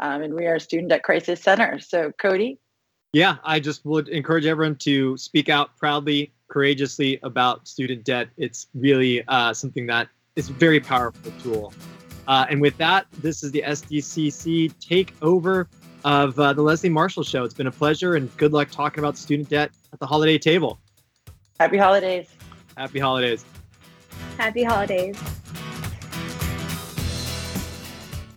Um, 0.00 0.22
and 0.22 0.32
we 0.32 0.46
are 0.46 0.58
Student 0.58 0.88
Debt 0.88 1.02
Crisis 1.02 1.42
Center. 1.42 1.78
So, 1.80 2.12
Cody. 2.12 2.58
Yeah, 3.12 3.36
I 3.44 3.60
just 3.60 3.84
would 3.84 4.08
encourage 4.08 4.46
everyone 4.46 4.76
to 4.76 5.18
speak 5.18 5.50
out 5.50 5.76
proudly, 5.76 6.32
courageously 6.48 7.20
about 7.22 7.68
student 7.68 8.04
debt. 8.04 8.28
It's 8.38 8.68
really 8.72 9.22
uh, 9.28 9.52
something 9.52 9.86
that 9.88 10.08
is 10.36 10.48
a 10.48 10.54
very 10.54 10.80
powerful 10.80 11.30
tool. 11.42 11.74
Uh, 12.26 12.46
and 12.48 12.58
with 12.60 12.76
that, 12.78 13.06
this 13.18 13.42
is 13.42 13.50
the 13.50 13.62
SDCC 13.66 14.72
Take 14.78 15.12
Over 15.20 15.68
of 16.04 16.38
uh, 16.38 16.52
the 16.52 16.62
Leslie 16.62 16.88
Marshall 16.88 17.22
Show. 17.22 17.44
It's 17.44 17.54
been 17.54 17.66
a 17.66 17.72
pleasure 17.72 18.16
and 18.16 18.34
good 18.36 18.52
luck 18.52 18.70
talking 18.70 18.98
about 19.00 19.16
student 19.16 19.48
debt 19.48 19.70
at 19.92 19.98
the 19.98 20.06
holiday 20.06 20.38
table. 20.38 20.78
Happy 21.58 21.76
holidays. 21.76 22.28
Happy 22.76 22.98
holidays. 22.98 23.44
Happy 24.38 24.62
holidays. 24.62 25.16